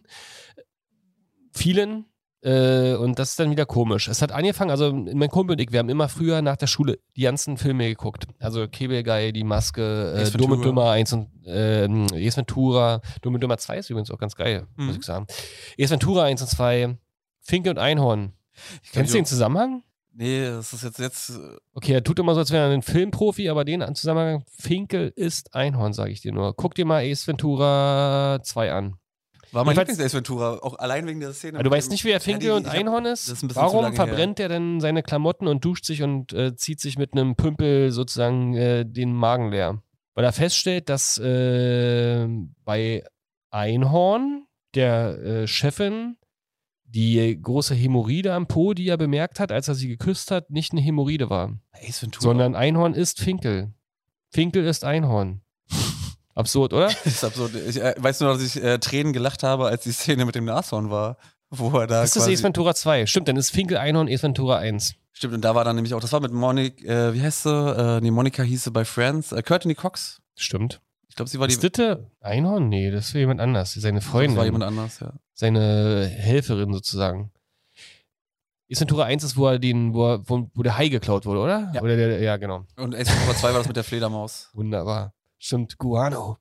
vielen. 1.52 2.06
Äh, 2.42 2.94
und 2.94 3.18
das 3.18 3.32
ist 3.32 3.40
dann 3.40 3.50
wieder 3.50 3.66
komisch. 3.66 4.08
Es 4.08 4.22
hat 4.22 4.32
angefangen, 4.32 4.70
also 4.70 4.94
mein 4.94 5.30
Kumpel 5.30 5.54
und 5.56 5.60
ich, 5.62 5.72
wir 5.72 5.80
haben 5.80 5.90
immer 5.90 6.08
früher 6.08 6.42
nach 6.42 6.56
der 6.56 6.68
Schule 6.68 7.00
die 7.16 7.22
ganzen 7.24 7.58
Filme 7.58 7.88
geguckt. 7.88 8.26
Also 8.40 8.68
Guy, 8.68 9.34
Die 9.34 9.44
Maske, 9.44 10.14
äh, 10.16 10.22
Ace 10.22 10.34
Dumm 10.34 10.52
und 10.52 10.60
Ventura. 10.64 10.66
Dümmer 10.66 10.92
1 10.92 11.14
und 11.14 11.30
äh, 11.46 12.28
Ace 12.28 12.38
Ventura, 12.38 13.02
Dumm 13.22 13.34
und 13.34 13.42
Dümmer 13.42 13.58
2 13.58 13.78
ist 13.80 13.90
übrigens 13.90 14.12
auch 14.12 14.20
ganz 14.20 14.36
geil, 14.36 14.68
Mhm. 14.76 14.86
muss 14.86 14.98
ich 14.98 15.04
sagen. 15.04 15.26
Ace 15.80 15.90
Ventura 15.92 16.24
1 16.26 16.42
und 16.42 16.48
2, 16.48 16.98
Finke 17.42 17.72
und 17.72 17.80
Einhorn. 17.80 18.34
Kennst 18.92 19.14
du 19.14 19.18
den 19.18 19.26
Zusammenhang? 19.26 19.84
Nee, 20.14 20.46
das 20.46 20.74
ist 20.74 20.84
jetzt, 20.84 21.00
jetzt 21.00 21.30
äh, 21.30 21.58
Okay, 21.74 21.94
er 21.94 22.04
tut 22.04 22.18
immer 22.20 22.34
so, 22.34 22.40
als 22.40 22.52
wäre 22.52 22.68
er 22.70 22.74
ein 22.74 22.82
Filmprofi, 22.82 23.50
aber 23.50 23.66
den 23.66 23.84
Zusammenhang, 23.96 24.44
Finkel 24.60 25.12
ist 25.16 25.54
Einhorn, 25.54 25.94
sage 25.94 26.12
ich 26.12 26.22
dir 26.22 26.34
nur. 26.34 26.56
Guck 26.56 26.74
dir 26.76 26.86
mal 26.86 27.04
Ace 27.04 27.28
Ventura 27.28 28.40
2 28.44 28.72
an. 28.74 28.96
War 29.52 29.64
mein 29.66 29.76
Jedenfalls- 29.76 29.90
Lieblings-Ace 29.98 30.14
Ventura, 30.16 30.54
auch 30.62 30.78
allein 30.80 31.08
wegen 31.08 31.20
der 31.20 31.34
Szene. 31.34 31.62
Du 31.64 31.70
weißt 31.72 31.90
nicht, 31.92 32.04
wer 32.06 32.20
Finkel 32.20 32.50
Ja, 32.50 32.54
die- 32.54 32.66
und 32.66 32.68
hab- 32.68 32.74
Einhorn 32.80 33.04
das 33.06 33.28
ist? 33.28 33.44
ist 33.44 33.56
Warum 33.56 33.86
her. 33.86 33.94
verbrennt 33.94 34.40
er 34.40 34.50
denn 34.50 34.80
seine 34.82 35.04
Klamotten 35.04 35.48
und 35.48 35.64
duscht 35.64 35.86
sich 35.86 36.04
und 36.04 36.34
äh, 36.34 36.56
zieht 36.56 36.80
sich 36.80 36.98
mit 36.98 37.14
einem 37.14 37.36
Pümpel 37.36 37.92
sozusagen 37.92 38.56
äh, 38.56 38.86
den 38.86 39.14
Magen 39.14 39.52
leer? 39.52 39.82
Weil 40.16 40.26
er 40.26 40.34
feststellt, 40.34 40.90
dass 40.90 41.18
äh, 41.20 42.28
bei 42.66 43.04
Einhorn, 43.52 44.46
der 44.76 45.18
äh, 45.20 45.48
Chefin, 45.48 46.18
die 46.86 47.40
große 47.42 47.76
Hämorrhoide 47.76 48.34
am 48.34 48.48
Po, 48.48 48.74
die 48.74 48.88
er 48.88 48.98
bemerkt 48.98 49.40
hat, 49.40 49.52
als 49.52 49.68
er 49.68 49.76
sie 49.76 49.88
geküsst 49.90 50.32
hat, 50.32 50.50
nicht 50.50 50.72
eine 50.72 50.82
Hämorrhoide 50.82 51.30
war, 51.30 51.58
Ace 51.74 52.02
Ventura. 52.02 52.22
sondern 52.24 52.56
Einhorn 52.56 52.94
ist 52.94 53.20
Finkel. 53.20 53.74
Finkel 54.30 54.66
ist 54.66 54.84
Einhorn. 54.84 55.42
Absurd, 56.38 56.74
oder? 56.74 56.88
Das 56.88 57.06
ist 57.06 57.24
absurd. 57.24 57.56
Ich 57.68 57.82
äh, 57.82 57.96
weiß 57.98 58.20
nur, 58.20 58.34
dass 58.34 58.44
ich 58.44 58.62
äh, 58.62 58.78
Tränen 58.78 59.12
gelacht 59.12 59.42
habe, 59.42 59.68
als 59.68 59.84
die 59.84 59.92
Szene 59.92 60.24
mit 60.26 60.36
dem 60.36 60.46
Nashorn 60.46 60.92
war. 60.92 61.18
Wo 61.50 61.70
er 61.80 61.88
da 61.88 62.02
Das 62.02 62.16
ist 62.16 62.28
Ace 62.28 62.44
Ventura 62.44 62.76
2. 62.76 63.08
Stimmt, 63.08 63.28
dann 63.28 63.38
ist 63.38 63.50
Finkel 63.50 63.78
Einhorn 63.78 64.08
Ace 64.08 64.22
Ventura 64.22 64.58
1. 64.58 64.96
Stimmt, 65.14 65.34
und 65.34 65.42
da 65.42 65.56
war 65.56 65.64
dann 65.64 65.76
nämlich 65.76 65.94
auch, 65.94 66.02
das 66.02 66.12
war 66.12 66.20
mit 66.20 66.32
Monika, 66.32 66.84
äh, 67.10 67.14
wie 67.14 67.22
heißt 67.22 67.44
sie? 67.44 67.50
Äh, 67.50 68.02
nee, 68.02 68.12
Monika 68.12 68.44
hieß 68.44 68.66
sie 68.66 68.72
bei 68.72 68.86
Friends. 68.86 69.32
Äh, 69.32 69.42
Courtney 69.42 69.74
Cox. 69.74 70.22
Stimmt. 70.36 70.82
Ich 71.10 71.16
glaube, 71.16 71.30
sie 71.30 71.40
war 71.40 71.48
die. 71.48 71.56
Ist 71.56 71.80
das 71.80 71.98
Einhorn? 72.22 72.70
Nee, 72.70 72.92
das 72.92 73.08
ist 73.08 73.14
jemand 73.14 73.40
anders. 73.40 73.74
Seine 73.74 74.02
Freundin. 74.02 74.32
Das 74.32 74.38
war 74.38 74.46
jemand 74.46 74.66
anders, 74.66 75.00
ja. 75.00 75.14
seine 75.34 76.06
Helferin 76.06 76.72
sozusagen. 76.72 77.32
Ace 78.70 78.82
Ventura 78.82 79.06
1 79.06 79.24
ist, 79.24 79.38
wo 79.38 79.48
er 79.48 79.58
den, 79.58 79.94
wo, 79.94 80.06
er, 80.06 80.30
wo, 80.30 80.52
wo 80.54 80.62
der 80.62 80.78
Hai 80.78 80.90
geklaut 80.90 81.26
wurde, 81.26 81.40
oder? 81.40 81.72
Ja. 81.74 81.82
Oder 81.82 81.96
der, 81.96 82.20
ja, 82.20 82.38
genau. 82.38 82.66
Und 82.76 82.94
Ace 82.94 83.10
Ventura 83.10 83.36
2 83.36 83.48
war 83.48 83.58
das 83.60 83.68
mit 83.68 83.78
der 83.78 83.86
Fledermaus. 83.86 84.50
Wunderbar. 84.54 85.14
Stimmt, 85.40 85.78
Guano. 85.78 86.38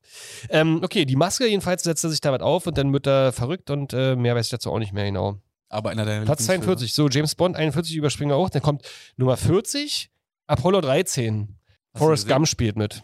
Ähm, 0.48 0.80
okay, 0.82 1.04
die 1.04 1.16
Maske 1.16 1.46
jedenfalls 1.46 1.82
setzt 1.82 2.02
er 2.04 2.10
sich 2.10 2.20
damit 2.20 2.42
auf 2.42 2.66
und 2.66 2.78
dann 2.78 2.92
wird 2.92 3.06
er 3.06 3.32
verrückt 3.32 3.70
und 3.70 3.92
äh, 3.92 4.16
mehr 4.16 4.34
weiß 4.34 4.46
ich 4.46 4.50
dazu 4.50 4.72
auch 4.72 4.78
nicht 4.78 4.92
mehr 4.92 5.04
genau. 5.04 5.38
Aber 5.68 5.90
einer 5.90 6.04
der 6.04 6.22
Platz 6.22 6.40
Lieblingsfilme. 6.40 6.76
42, 6.76 6.94
so 6.94 7.08
James 7.08 7.34
Bond 7.34 7.56
41 7.56 7.94
überspringen 7.96 8.30
wir 8.30 8.36
auch. 8.36 8.48
Dann 8.48 8.62
kommt 8.62 8.88
Nummer 9.16 9.36
40, 9.36 10.10
Apollo 10.46 10.80
13. 10.80 11.56
Hast 11.92 11.98
Forrest? 11.98 12.28
Gump 12.28 12.48
spielt 12.48 12.76
mit. 12.76 13.02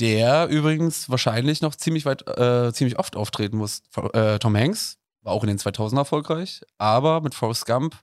Der 0.00 0.48
übrigens 0.48 1.08
wahrscheinlich 1.08 1.62
noch 1.62 1.74
ziemlich 1.74 2.04
weit, 2.04 2.26
äh, 2.26 2.72
ziemlich 2.72 2.98
oft 2.98 3.16
auftreten 3.16 3.56
muss. 3.56 3.82
Äh, 4.12 4.38
Tom 4.38 4.56
Hanks 4.56 4.98
war 5.22 5.32
auch 5.32 5.42
in 5.42 5.48
den 5.48 5.58
2000 5.58 5.98
erfolgreich, 5.98 6.62
aber 6.78 7.20
mit 7.20 7.34
Forrest 7.34 7.66
Gump 7.66 7.96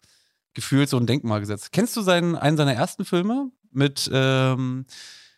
gefühlt 0.54 0.89
so 0.89 0.98
ein 0.98 1.06
Denkmal 1.06 1.39
gesetzt. 1.39 1.72
Kennst 1.72 1.96
du 1.96 2.02
seinen, 2.02 2.36
einen 2.36 2.58
seiner 2.58 2.74
ersten 2.74 3.06
Filme 3.06 3.52
mit, 3.72 4.10
ähm, 4.13 4.86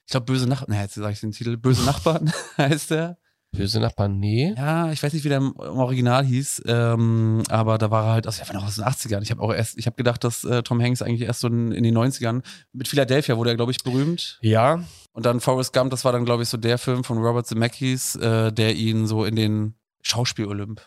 ich 0.06 0.12
glaube, 0.12 0.26
Böse 0.26 0.48
Nachbarn, 0.48 0.72
ne, 0.72 0.82
jetzt 0.82 0.96
sage 0.96 1.14
ich 1.14 1.20
den 1.20 1.32
Titel, 1.32 1.58
Böse 1.58 1.84
Nachbarn 1.84 2.32
heißt 2.58 2.92
der. 2.92 3.18
Böse 3.52 3.80
Nachbarn, 3.80 4.20
nee. 4.20 4.54
Ja, 4.58 4.92
ich 4.92 5.02
weiß 5.02 5.14
nicht, 5.14 5.24
wie 5.24 5.30
der 5.30 5.38
im, 5.38 5.54
im 5.58 5.78
Original 5.78 6.26
hieß, 6.26 6.64
ähm, 6.68 7.42
aber 7.50 7.78
da 7.78 7.90
war 7.90 8.06
er 8.06 8.12
halt, 8.14 8.28
also 8.28 8.42
er 8.42 8.48
war 8.50 8.56
noch 8.56 8.68
aus 8.68 8.76
den 8.76 8.84
80ern. 8.84 9.22
Ich 9.22 9.32
habe 9.32 9.42
auch 9.42 9.54
erst, 9.54 9.78
ich 9.78 9.86
habe 9.86 9.96
gedacht, 9.96 10.24
dass 10.24 10.44
äh, 10.44 10.62
Tom 10.62 10.82
Hanks 10.82 11.02
eigentlich 11.02 11.22
erst 11.28 11.40
so 11.40 11.48
in, 11.48 11.72
in 11.72 11.84
den 11.84 11.98
90ern 11.98 12.44
mit 12.74 12.88
Philadelphia 12.88 13.38
wurde 13.38 13.52
er, 13.52 13.56
glaube 13.56 13.72
ich, 13.72 13.84
berühmt. 13.84 14.40
Ja, 14.42 14.84
Und 15.14 15.26
dann 15.26 15.40
Forrest 15.40 15.72
Gump, 15.74 15.92
das 15.92 16.04
war 16.04 16.12
dann, 16.12 16.26
glaube 16.26 16.44
ich, 16.44 16.50
so 16.50 16.58
der 16.58 16.78
Film 16.78 17.04
von 17.06 17.18
Robert 17.18 17.48
Zemeckis, 17.48 18.16
äh, 18.18 18.52
der 18.52 18.76
ihn 18.76 19.08
so 19.08 19.24
in 19.24 19.36
den 19.38 19.76
Schauspiel-Olymp. 20.02 20.82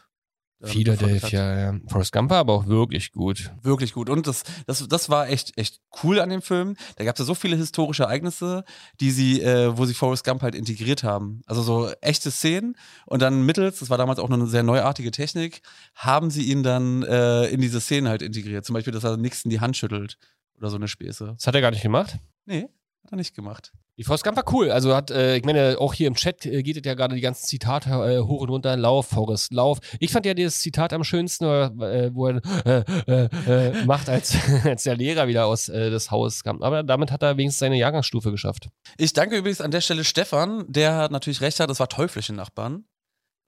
Ähm, 0.60 0.68
Philadelphia, 0.68 1.58
ja. 1.58 1.80
Forrest 1.86 2.12
Gump 2.12 2.30
war 2.30 2.38
aber 2.38 2.52
auch 2.52 2.66
wirklich 2.66 3.12
gut. 3.12 3.52
Wirklich 3.62 3.92
gut. 3.92 4.10
Und 4.10 4.26
das, 4.26 4.42
das, 4.66 4.86
das 4.88 5.08
war 5.08 5.28
echt, 5.28 5.56
echt 5.56 5.80
cool 6.02 6.20
an 6.20 6.30
dem 6.30 6.42
Film. 6.42 6.76
Da 6.96 7.04
gab 7.04 7.14
es 7.14 7.20
ja 7.20 7.24
so 7.24 7.34
viele 7.34 7.56
historische 7.56 8.04
Ereignisse, 8.04 8.64
die 9.00 9.10
sie, 9.10 9.40
äh, 9.42 9.76
wo 9.76 9.86
sie 9.86 9.94
Forrest 9.94 10.24
Gump 10.24 10.42
halt 10.42 10.54
integriert 10.54 11.04
haben. 11.04 11.42
Also 11.46 11.62
so 11.62 11.90
echte 12.00 12.30
Szenen. 12.30 12.76
Und 13.06 13.22
dann 13.22 13.46
mittels, 13.46 13.78
das 13.78 13.90
war 13.90 13.98
damals 13.98 14.18
auch 14.18 14.28
noch 14.28 14.38
eine 14.38 14.48
sehr 14.48 14.62
neuartige 14.62 15.10
Technik, 15.10 15.62
haben 15.94 16.30
sie 16.30 16.44
ihn 16.44 16.62
dann 16.62 17.02
äh, 17.04 17.46
in 17.46 17.60
diese 17.60 17.80
Szenen 17.80 18.08
halt 18.08 18.22
integriert. 18.22 18.64
Zum 18.64 18.74
Beispiel, 18.74 18.92
dass 18.92 19.04
er 19.04 19.16
Nixon 19.16 19.50
die 19.50 19.60
Hand 19.60 19.76
schüttelt. 19.76 20.18
Oder 20.56 20.70
so 20.70 20.76
eine 20.76 20.88
Späße. 20.88 21.34
Das 21.36 21.46
hat 21.46 21.54
er 21.54 21.60
gar 21.60 21.70
nicht 21.70 21.82
gemacht. 21.82 22.18
Nee, 22.46 22.68
hat 23.04 23.12
er 23.12 23.16
nicht 23.16 23.36
gemacht. 23.36 23.72
Die 23.98 24.04
Gump 24.04 24.36
war 24.36 24.44
cool. 24.52 24.70
Also 24.70 24.94
hat, 24.94 25.10
äh, 25.10 25.36
ich 25.36 25.44
meine, 25.44 25.76
auch 25.80 25.92
hier 25.92 26.06
im 26.06 26.14
Chat 26.14 26.46
äh, 26.46 26.62
geht 26.62 26.76
es 26.76 26.82
ja 26.86 26.94
gerade 26.94 27.16
die 27.16 27.20
ganzen 27.20 27.46
Zitate 27.46 27.90
äh, 27.90 28.20
hoch 28.20 28.42
und 28.42 28.48
runter. 28.48 28.76
Lauf, 28.76 29.08
Forrest, 29.08 29.52
lauf. 29.52 29.80
Ich 29.98 30.12
fand 30.12 30.24
ja 30.24 30.34
dieses 30.34 30.60
Zitat 30.60 30.92
am 30.92 31.02
schönsten, 31.02 31.44
äh, 31.44 32.14
wo 32.14 32.28
er 32.28 32.40
äh, 32.64 33.24
äh, 33.26 33.84
macht, 33.86 34.08
als, 34.08 34.36
als 34.64 34.84
der 34.84 34.96
Lehrer 34.96 35.26
wieder 35.26 35.46
aus 35.46 35.66
des 35.66 36.12
Hauses 36.12 36.44
kam. 36.44 36.62
Aber 36.62 36.84
damit 36.84 37.10
hat 37.10 37.24
er 37.24 37.36
wenigstens 37.36 37.58
seine 37.58 37.76
Jahrgangsstufe 37.76 38.30
geschafft. 38.30 38.68
Ich 38.98 39.12
danke 39.14 39.36
übrigens 39.36 39.60
an 39.60 39.72
der 39.72 39.80
Stelle 39.80 40.04
Stefan, 40.04 40.64
der 40.68 40.94
hat 40.94 41.10
natürlich 41.10 41.40
recht 41.40 41.58
hat, 41.58 41.68
das 41.68 41.80
war 41.80 41.88
teuflische 41.88 42.32
Nachbarn. 42.32 42.84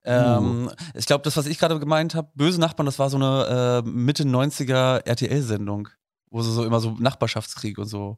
Ähm, 0.03 0.69
Ich 0.95 1.05
glaube, 1.05 1.23
das, 1.23 1.37
was 1.37 1.45
ich 1.45 1.59
gerade 1.59 1.79
gemeint 1.79 2.13
habe, 2.13 2.29
Böse 2.35 2.59
Nachbarn, 2.59 2.85
das 2.85 2.99
war 2.99 3.09
so 3.09 3.15
eine 3.17 3.83
Mitte 3.85 4.23
90er 4.23 5.05
RTL-Sendung, 5.05 5.87
wo 6.29 6.41
sie 6.41 6.51
so 6.51 6.65
immer 6.65 6.81
so 6.81 6.91
Nachbarschaftskrieg 6.99 7.77
und 7.77 7.87
so 7.87 8.17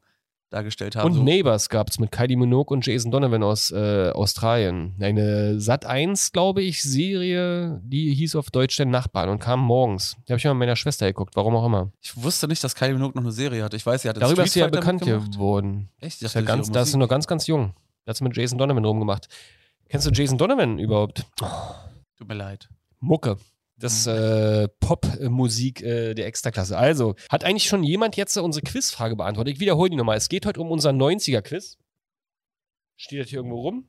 dargestellt 0.53 0.95
haben. 0.95 1.05
Und 1.05 1.13
so. 1.13 1.23
Neighbors 1.23 1.69
gab 1.69 1.89
es 1.89 1.99
mit 1.99 2.11
Kylie 2.11 2.37
Minogue 2.37 2.73
und 2.73 2.85
Jason 2.85 3.11
Donovan 3.11 3.43
aus 3.43 3.71
äh, 3.71 4.11
Australien. 4.11 4.95
Eine 4.99 5.59
Sat 5.59 5.85
1, 5.85 6.31
glaube 6.31 6.61
ich, 6.61 6.83
Serie, 6.83 7.81
die 7.83 8.13
hieß 8.13 8.35
auf 8.35 8.51
Deutsch 8.51 8.77
der 8.77 8.85
Nachbarn 8.85 9.29
und 9.29 9.39
kam 9.39 9.59
morgens. 9.59 10.15
Die 10.27 10.33
habe 10.33 10.37
ich 10.37 10.45
mal 10.45 10.53
mit 10.53 10.59
meiner 10.59 10.75
Schwester 10.75 11.07
geguckt, 11.07 11.35
warum 11.35 11.55
auch 11.55 11.65
immer. 11.65 11.91
Ich 12.01 12.15
wusste 12.21 12.47
nicht, 12.47 12.63
dass 12.63 12.75
Kylie 12.75 12.93
Minogue 12.93 13.15
noch 13.15 13.23
eine 13.23 13.31
Serie 13.31 13.63
hatte. 13.63 13.75
Ich 13.75 13.85
weiß, 13.85 14.03
sie 14.03 14.09
hat 14.09 14.21
Darüber 14.21 14.43
ist 14.43 14.53
sie 14.53 14.59
ja 14.59 14.67
bekannt 14.67 15.01
geworden. 15.01 15.89
Echt? 15.99 16.15
Ich 16.15 16.19
Das 16.21 16.31
ist, 16.31 16.35
ja 16.35 16.41
dachte, 16.41 16.57
ganz, 16.57 16.71
da 16.71 16.81
ist 16.81 16.91
sie 16.91 16.97
noch 16.97 17.09
ganz, 17.09 17.27
ganz 17.27 17.47
jung. 17.47 17.73
Da 18.05 18.11
hat 18.11 18.17
sie 18.17 18.23
mit 18.23 18.35
Jason 18.35 18.57
Donovan 18.57 18.85
rumgemacht. 18.85 19.27
Kennst 19.89 20.07
du 20.07 20.11
Jason 20.11 20.37
Donovan 20.37 20.79
überhaupt? 20.79 21.25
Tut 22.17 22.27
mir 22.27 22.35
leid. 22.35 22.69
Mucke. 22.99 23.37
Das 23.83 24.07
äh, 24.07 24.69
Pop-Musik 24.79 25.81
äh, 25.81 26.13
der 26.13 26.25
Extraklasse. 26.27 26.77
Also, 26.77 27.15
hat 27.29 27.43
eigentlich 27.43 27.65
schon 27.65 27.83
jemand 27.83 28.15
jetzt 28.15 28.37
unsere 28.37 28.63
Quizfrage 28.63 29.17
beantwortet? 29.17 29.55
Ich 29.55 29.59
wiederhole 29.59 29.89
die 29.89 29.97
nochmal. 29.97 30.15
Es 30.15 30.29
geht 30.29 30.45
heute 30.45 30.61
um 30.61 30.71
unser 30.71 30.91
90er-Quiz. 30.91 31.77
Steht 32.95 33.19
das 33.19 33.27
hier 33.27 33.39
irgendwo 33.39 33.59
rum? 33.59 33.85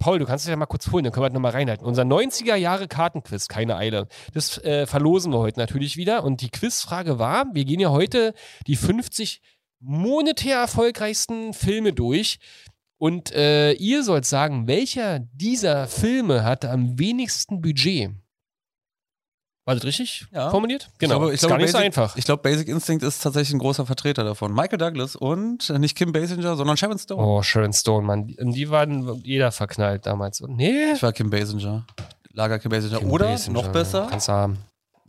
Paul, 0.00 0.18
du 0.18 0.24
kannst 0.24 0.46
es 0.46 0.50
ja 0.50 0.56
mal 0.56 0.66
kurz 0.66 0.90
holen, 0.90 1.04
dann 1.04 1.12
können 1.12 1.26
wir 1.26 1.28
das 1.28 1.34
nochmal 1.34 1.52
reinhalten. 1.52 1.86
Unser 1.86 2.02
90er-Jahre-Kartenquiz, 2.02 3.46
keine 3.46 3.76
Eile. 3.76 4.08
Das 4.34 4.58
äh, 4.64 4.84
verlosen 4.84 5.32
wir 5.32 5.38
heute 5.38 5.60
natürlich 5.60 5.96
wieder. 5.96 6.24
Und 6.24 6.40
die 6.40 6.50
Quizfrage 6.50 7.20
war, 7.20 7.44
wir 7.52 7.64
gehen 7.64 7.78
ja 7.78 7.90
heute 7.90 8.34
die 8.66 8.74
50 8.74 9.42
monetär 9.78 10.56
erfolgreichsten 10.56 11.54
Filme 11.54 11.92
durch. 11.92 12.40
Und 12.98 13.30
äh, 13.30 13.74
ihr 13.74 14.02
sollt 14.02 14.24
sagen, 14.24 14.66
welcher 14.66 15.20
dieser 15.20 15.86
Filme 15.86 16.42
hatte 16.42 16.70
am 16.70 16.98
wenigsten 16.98 17.60
Budget? 17.60 18.10
War 19.70 19.74
das 19.76 19.84
richtig 19.84 20.26
Ja. 20.32 20.50
formuliert? 20.50 20.90
Genau. 20.98 21.16
glaube- 21.18 21.28
ich 21.28 21.34
ist 21.34 21.40
glaube, 21.40 21.52
gar 21.54 21.58
nicht 21.58 21.70
so 21.70 21.78
Basic- 21.78 21.86
einfach. 21.86 22.16
Ich 22.16 22.24
glaube, 22.24 22.42
Basic 22.42 22.68
Instinct 22.68 23.02
ist 23.04 23.22
tatsächlich 23.22 23.54
ein 23.54 23.58
großer 23.60 23.86
Vertreter 23.86 24.24
davon. 24.24 24.52
Michael 24.52 24.78
Douglas 24.78 25.16
und 25.16 25.70
äh, 25.70 25.78
nicht 25.78 25.96
Kim 25.96 26.12
Basinger, 26.12 26.56
sondern 26.56 26.76
Sharon 26.76 26.98
Stone. 26.98 27.22
oh, 27.22 27.42
Sharon 27.42 27.72
Stone, 27.72 28.06
Mann. 28.06 28.26
Die, 28.26 28.34
in 28.34 28.52
die 28.52 28.68
waren 28.70 29.14
jeder 29.22 29.52
verknallt 29.52 30.06
damals. 30.06 30.40
Und 30.40 30.56
nee. 30.56 30.92
Ich 30.94 31.02
war 31.02 31.12
Kim 31.12 31.30
Basinger. 31.30 31.86
Lager 32.32 32.58
Kim 32.58 32.70
Basinger. 32.70 32.98
Kim 32.98 33.10
Oder, 33.10 33.26
Basinger, 33.26 33.60
noch 33.62 33.68
besser, 33.72 34.06
Kannst 34.10 34.28
du 34.28 34.32
haben. 34.32 34.58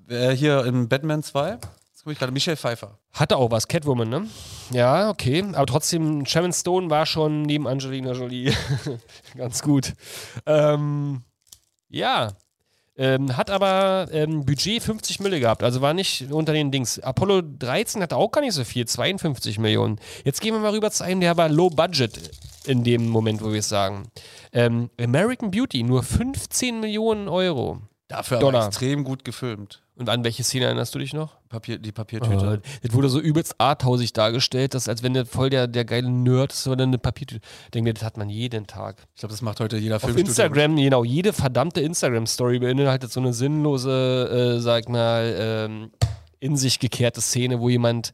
äh, 0.09 0.31
hier 0.31 0.65
in 0.65 0.87
Batman 0.89 1.21
2, 1.23 1.51
jetzt 1.51 2.03
gucke 2.03 2.13
ich 2.13 2.19
gerade, 2.19 2.31
Michelle 2.31 2.57
Pfeiffer. 2.57 2.97
Hatte 3.13 3.37
auch 3.37 3.51
was, 3.51 3.67
Catwoman, 3.67 4.09
ne? 4.09 4.27
Ja, 4.71 5.09
okay. 5.09 5.43
Aber 5.53 5.65
trotzdem, 5.67 6.25
Sharon 6.25 6.51
Stone 6.53 6.89
war 6.89 7.05
schon 7.05 7.43
neben 7.43 7.67
Angelina 7.67 8.13
Jolie 8.13 8.53
ganz 9.37 9.61
gut. 9.61 9.93
Ähm, 10.45 11.21
ja. 11.89 12.31
Ähm, 12.97 13.37
hat 13.37 13.49
aber 13.49 14.07
ähm, 14.11 14.45
Budget 14.45 14.83
50 14.83 15.21
Mille 15.21 15.39
gehabt, 15.39 15.63
also 15.63 15.81
war 15.81 15.93
nicht 15.93 16.31
unter 16.31 16.51
den 16.51 16.71
Dings. 16.71 16.99
Apollo 16.99 17.41
13 17.59 18.01
hatte 18.01 18.17
auch 18.17 18.31
gar 18.31 18.41
nicht 18.41 18.53
so 18.53 18.63
viel, 18.63 18.85
52 18.85 19.59
Millionen. 19.59 19.97
Jetzt 20.25 20.41
gehen 20.41 20.53
wir 20.53 20.59
mal 20.59 20.71
rüber 20.71 20.91
zu 20.91 21.03
einem, 21.03 21.21
der 21.21 21.37
war 21.37 21.47
low 21.47 21.69
budget 21.69 22.31
in 22.65 22.83
dem 22.83 23.07
Moment, 23.07 23.41
wo 23.41 23.51
wir 23.51 23.59
es 23.59 23.69
sagen. 23.69 24.09
Ähm, 24.51 24.89
American 24.99 25.51
Beauty, 25.51 25.83
nur 25.83 26.03
15 26.03 26.79
Millionen 26.79 27.27
Euro. 27.27 27.81
Dafür 28.07 28.39
Dollar. 28.39 28.61
aber 28.61 28.67
extrem 28.67 29.03
gut 29.03 29.23
gefilmt. 29.23 29.83
Und 29.95 30.09
an 30.09 30.23
welche 30.23 30.43
Szene 30.43 30.65
erinnerst 30.65 30.93
du 30.93 30.99
dich 30.99 31.13
noch? 31.13 31.40
Papier, 31.51 31.77
die 31.77 31.89
Oh, 31.89 31.93
Papiertüte. 31.93 32.61
das 32.81 32.93
wurde 32.93 33.09
so 33.09 33.19
übelst 33.19 33.55
arthausig 33.59 34.13
dargestellt, 34.13 34.73
dass 34.73 34.87
als 34.89 35.03
wenn 35.03 35.13
der 35.13 35.25
voll 35.25 35.49
der, 35.49 35.67
der 35.67 35.85
geile 35.85 36.09
Nerd 36.09 36.53
ist, 36.53 36.67
oder 36.67 36.83
eine 36.83 36.97
Papiertüte. 36.97 37.41
Ich 37.65 37.71
denke 37.71 37.89
mir, 37.89 37.93
das 37.93 38.03
hat 38.03 38.17
man 38.17 38.29
jeden 38.29 38.65
Tag. 38.67 39.05
Ich 39.15 39.19
glaube, 39.19 39.33
das 39.33 39.41
macht 39.41 39.59
heute 39.59 39.77
jeder 39.77 39.97
Auf 39.97 40.01
Filmstudio. 40.01 40.29
Instagram, 40.29 40.75
genau, 40.77 41.03
jede 41.03 41.33
verdammte 41.33 41.81
Instagram-Story 41.81 42.59
beinhaltet 42.59 43.11
so 43.11 43.19
eine 43.19 43.33
sinnlose, 43.33 44.55
äh, 44.57 44.59
sag 44.61 44.89
mal, 44.89 45.35
ähm, 45.37 45.91
in 46.39 46.57
sich 46.57 46.79
gekehrte 46.79 47.21
Szene, 47.21 47.59
wo 47.59 47.69
jemand 47.69 48.13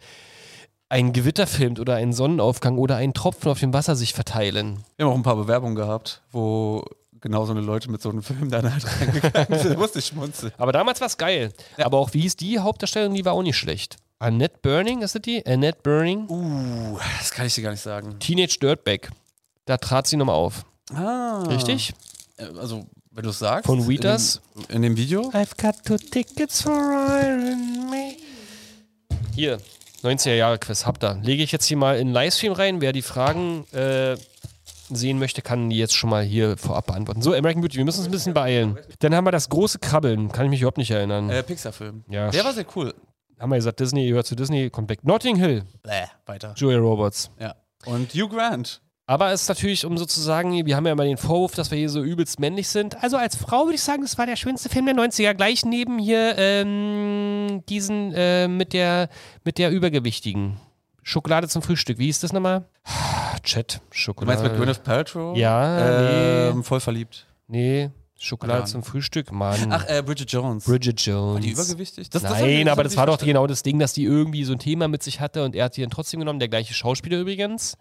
ein 0.90 1.12
Gewitter 1.14 1.48
filmt 1.48 1.80
oder 1.80 1.96
einen 1.96 2.14
Sonnenaufgang 2.14 2.78
oder 2.78 2.96
einen 2.96 3.14
Tropfen 3.14 3.52
auf 3.52 3.60
dem 3.60 3.74
Wasser 3.74 3.96
sich 3.96 4.14
verteilen. 4.14 4.80
Wir 4.96 5.06
haben 5.06 5.12
auch 5.14 5.18
ein 5.18 5.24
paar 5.24 5.36
Bewerbungen 5.36 5.76
gehabt, 5.76 6.22
wo 6.32 6.84
genau 7.22 7.46
so 7.46 7.52
eine 7.52 7.62
Leute 7.62 7.90
mit 7.92 8.02
so 8.02 8.10
einem 8.10 8.24
Film 8.24 8.50
dann 8.50 8.72
halt 8.72 8.86
reingegangen 8.86 9.60
sind. 9.60 9.78
Musste 9.80 10.00
ich 10.00 10.06
schmunzeln. 10.06 10.52
Aber 10.58 10.72
damals 10.72 11.00
war 11.00 11.08
es 11.08 11.18
geil. 11.18 11.52
Aber 11.78 11.98
auch, 11.98 12.14
wie 12.14 12.22
hieß 12.22 12.36
die 12.36 12.60
Hauptdarstellerin, 12.60 13.14
die 13.14 13.26
war 13.26 13.34
auch 13.34 13.44
nicht 13.44 13.58
schlecht. 13.58 13.98
Annette 14.20 14.58
Burning, 14.62 15.02
ist 15.04 15.14
das 15.16 15.22
die? 15.22 15.46
Annette 15.46 15.80
Burning? 15.84 16.28
Uh, 16.30 16.98
das 17.20 17.32
kann 17.32 17.46
ich 17.46 17.54
dir 17.56 17.62
gar 17.62 17.72
nicht 17.72 17.82
sagen. 17.84 18.18
Teenage 18.20 18.58
Dirtbag. 18.60 19.10
Da 19.66 19.78
trat 19.78 20.08
sie 20.08 20.18
nochmal 20.18 20.36
auf. 20.36 20.66
Ah. 20.94 21.44
Richtig? 21.50 21.94
Äh, 22.38 22.46
Also, 22.60 22.86
wenn 23.12 23.24
du 23.24 23.30
es 23.30 23.40
sagst. 23.40 23.66
Von 23.68 23.88
Wheatus? 23.88 24.42
In 24.56 24.62
dem, 24.62 24.76
in 24.76 24.82
dem 24.84 24.98
Video. 24.98 25.22
I've 25.34 25.56
got 25.62 25.84
two 25.86 25.98
tickets 25.98 26.62
for 26.62 26.74
Iron 26.74 27.90
Man. 27.90 28.14
Hier, 29.36 29.60
90er 30.04 30.34
Jahre 30.34 30.58
Quiz, 30.58 30.86
habt 30.86 31.04
ihr. 31.04 31.20
Lege 31.24 31.44
ich 31.44 31.52
jetzt 31.52 31.66
hier 31.66 31.78
mal 31.78 31.98
in 32.00 32.08
den 32.08 32.14
Livestream 32.14 32.54
rein. 32.54 32.82
Wer 32.82 32.94
die 32.94 33.02
Fragen 33.04 33.66
äh, 33.72 34.16
sehen 34.90 35.20
möchte, 35.20 35.42
kann 35.42 35.70
die 35.70 35.78
jetzt 35.78 35.96
schon 35.96 36.10
mal 36.10 36.24
hier 36.24 36.58
vorab 36.58 36.88
beantworten. 36.88 37.22
So, 37.22 37.34
American 37.34 37.62
Beauty, 37.62 37.78
wir 37.78 37.86
müssen 37.86 38.00
uns 38.00 38.08
ein 38.08 38.12
bisschen 38.12 38.34
beeilen. 38.34 38.78
Dann 39.00 39.14
haben 39.16 39.26
wir 39.26 39.32
das 39.32 39.50
große 39.50 39.80
Krabbeln, 39.80 40.32
kann 40.32 40.46
ich 40.46 40.50
mich 40.50 40.62
überhaupt 40.62 40.78
nicht 40.78 40.92
erinnern. 40.92 41.30
Äh, 41.30 41.44
Pixar-Film. 41.44 42.04
Ja, 42.10 42.30
Der 42.30 42.44
war 42.46 42.54
sehr 42.54 42.66
cool. 42.76 42.94
haben 43.40 43.50
wir 43.50 43.58
gesagt, 43.58 43.80
Disney 43.80 44.08
gehört 44.08 44.26
zu 44.28 44.36
Disney, 44.36 44.70
komplett. 44.70 45.04
Notting 45.04 45.36
Hill, 45.36 45.64
Bäh, 45.84 46.06
weiter. 46.26 46.54
Julia 46.58 46.80
Roberts. 46.80 47.30
Ja. 47.40 47.56
Und 47.86 48.14
Hugh 48.14 48.28
Grant. 48.30 48.82
Aber 49.10 49.32
es 49.32 49.44
ist 49.44 49.48
natürlich, 49.48 49.86
um 49.86 49.98
sozusagen, 49.98 50.66
wir 50.66 50.76
haben 50.76 50.86
ja 50.86 50.92
immer 50.92 51.06
den 51.06 51.16
Vorwurf, 51.16 51.56
dass 51.56 51.72
wir 51.72 51.78
hier 51.78 51.90
so 51.90 52.04
übelst 52.04 52.42
männlich 52.42 52.68
sind. 52.68 53.02
Also 53.02 53.16
als 53.16 53.38
Frau 53.38 53.64
würde 53.64 53.76
ich 53.76 53.82
sagen, 53.82 54.02
das 54.02 54.18
war 54.18 54.26
der 54.26 54.36
schönste 54.36 54.68
Film 54.68 54.86
der 54.86 54.96
90er. 54.96 55.34
Gleich 55.34 55.64
neben 55.64 55.98
hier 55.98 56.38
ähm, 56.38 57.64
diesen 57.70 58.14
äh, 58.14 58.50
mit, 58.50 58.74
der, 58.74 59.08
mit 59.46 59.60
der 59.60 59.72
Übergewichtigen. 59.72 60.58
Schokolade 61.04 61.48
zum 61.48 61.62
Frühstück. 61.62 62.00
Wie 62.00 62.08
hieß 62.08 62.20
das 62.20 62.34
nochmal? 62.34 62.66
Chat. 63.44 63.82
Du 63.90 63.98
Schokolade. 63.98 64.38
meinst 64.42 64.52
mit 64.52 64.60
Gwyneth 64.62 64.84
Paltrow? 64.84 65.38
Ja, 65.38 66.50
ähm, 66.50 66.64
Voll 66.64 66.80
verliebt. 66.80 67.26
Nee, 67.48 67.92
Schokolade 68.20 68.66
zum 68.66 68.82
Frühstück, 68.84 69.32
Mann. 69.32 69.72
Ach, 69.72 69.86
äh, 69.88 70.02
Bridget 70.04 70.32
Jones. 70.32 70.66
Bridget 70.66 71.00
Jones. 71.00 71.36
War 71.36 71.40
die 71.42 71.52
übergewichtig? 71.52 72.10
Das, 72.10 72.24
das 72.24 72.32
Nein, 72.32 72.50
ich- 72.50 72.72
aber 72.72 72.84
das 72.84 72.98
war 72.98 73.06
doch 73.06 73.14
verstanden. 73.14 73.30
genau 73.34 73.48
das 73.48 73.62
Ding, 73.64 73.78
dass 73.80 73.94
die 73.94 74.04
irgendwie 74.04 74.44
so 74.44 74.54
ein 74.54 74.60
Thema 74.60 74.88
mit 74.88 75.04
sich 75.04 75.20
hatte 75.20 75.44
und 75.44 75.56
er 75.56 75.66
hat 75.66 75.76
sie 75.76 75.82
dann 75.82 75.92
trotzdem 75.92 76.20
genommen. 76.20 76.40
Der 76.40 76.50
gleiche 76.50 76.74
Schauspieler 76.74 77.20
übrigens. 77.20 77.78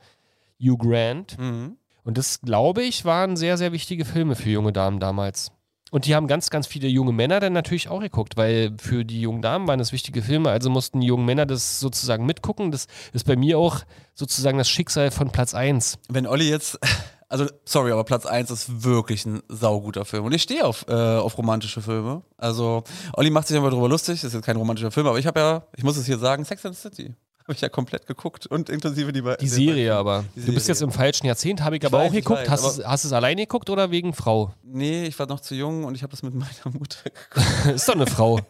Hugh 0.61 0.77
Grant. 0.77 1.39
Mhm. 1.39 1.77
Und 2.05 2.19
das, 2.19 2.41
glaube 2.41 2.83
ich, 2.83 3.05
waren 3.05 3.37
sehr, 3.37 3.57
sehr 3.57 3.73
wichtige 3.73 4.05
Filme 4.05 4.37
für 4.37 4.51
junge 4.51 4.73
Damen 4.73 5.01
damals. 5.01 5.51
Und 5.93 6.07
die 6.07 6.17
haben 6.17 6.27
ganz, 6.27 6.51
ganz 6.51 6.67
viele 6.67 6.89
junge 6.89 7.13
Männer 7.13 7.39
dann 7.39 7.53
natürlich 7.53 7.89
auch 7.89 8.01
geguckt, 8.01 8.37
weil 8.37 8.73
für 8.79 9.05
die 9.05 9.21
jungen 9.21 9.41
Damen 9.41 9.69
waren 9.69 9.79
das 9.79 9.93
wichtige 9.93 10.21
Filme, 10.21 10.51
also 10.51 10.69
mussten 10.69 11.01
die 11.01 11.07
jungen 11.07 11.25
Männer 11.25 11.47
das 11.47 11.79
sozusagen 11.79 12.27
mitgucken. 12.27 12.73
Das 12.73 12.87
ist 13.13 13.25
bei 13.25 13.37
mir 13.37 13.59
auch 13.59 13.81
sozusagen 14.15 14.59
das 14.59 14.69
Schicksal 14.69 15.13
von 15.13 15.31
Platz 15.31 15.55
1. 15.55 15.99
Wenn 16.09 16.27
Olli 16.27 16.49
jetzt, 16.49 16.81
also 17.29 17.47
sorry, 17.65 17.93
aber 17.93 18.03
Platz 18.03 18.27
1 18.27 18.51
ist 18.51 18.83
wirklich 18.83 19.27
ein 19.27 19.43
sauguter 19.49 20.05
Film. 20.05 20.25
Und 20.25 20.33
ich 20.33 20.43
stehe 20.43 20.67
auf, 20.67 20.87
äh, 20.89 20.93
auf 20.93 21.39
romantische 21.39 21.81
Filme. 21.81 22.23
Also 22.37 22.83
Olli 23.13 23.31
macht 23.31 23.47
sich 23.47 23.57
immer 23.57 23.71
drüber 23.71 23.89
lustig, 23.89 24.25
ist 24.25 24.35
jetzt 24.35 24.45
kein 24.45 24.57
romantischer 24.57 24.91
Film, 24.91 25.07
aber 25.07 25.21
ich 25.21 25.27
habe 25.29 25.39
ja, 25.39 25.63
ich 25.77 25.85
muss 25.85 25.97
es 25.97 26.07
hier 26.07 26.19
sagen, 26.19 26.45
Sex 26.45 26.67
and 26.67 26.75
the 26.75 26.81
City. 26.81 27.15
Habe 27.47 27.53
ich 27.55 27.61
ja 27.61 27.69
komplett 27.69 28.07
geguckt 28.09 28.47
und 28.47 28.69
inklusive 28.69 29.13
die 29.13 29.23
Die 29.41 29.47
Serie 29.49 29.95
aber. 29.95 30.25
Die 30.35 30.41
Du 30.41 30.47
bist 30.53 30.67
Serie. 30.67 30.75
jetzt 30.75 30.83
im 30.83 30.91
falschen 30.91 31.27
Jahrzehnt, 31.27 31.63
habe 31.63 31.77
ich 31.77 31.83
Ich 31.83 31.87
aber 31.87 31.99
weiß, 31.99 32.11
auch 32.11 32.15
ich 32.15 32.25
geguckt. 32.25 32.41
weiß, 32.41 32.49
hast, 32.51 32.65
aber- 32.65 32.75
du 32.75 32.81
es- 32.83 32.87
hast 32.89 33.05
du 33.05 33.09
es 33.09 33.13
alleine 33.13 33.43
geguckt 33.43 33.71
oder 33.71 33.91
wegen 33.93 34.13
Frau? 34.15 34.53
Nee, 34.65 35.05
ich 35.07 35.17
war 35.19 35.27
noch 35.27 35.39
zu 35.41 35.55
jung 35.55 35.85
und 35.85 35.95
ich 35.95 36.03
habe 36.03 36.11
das 36.11 36.23
mit 36.25 36.35
meiner 36.35 36.51
Mutter 36.77 36.99
geguckt. 37.05 37.67
ist 37.75 37.89
doch 37.89 37.95
eine 37.95 38.07
Frau. 38.09 38.41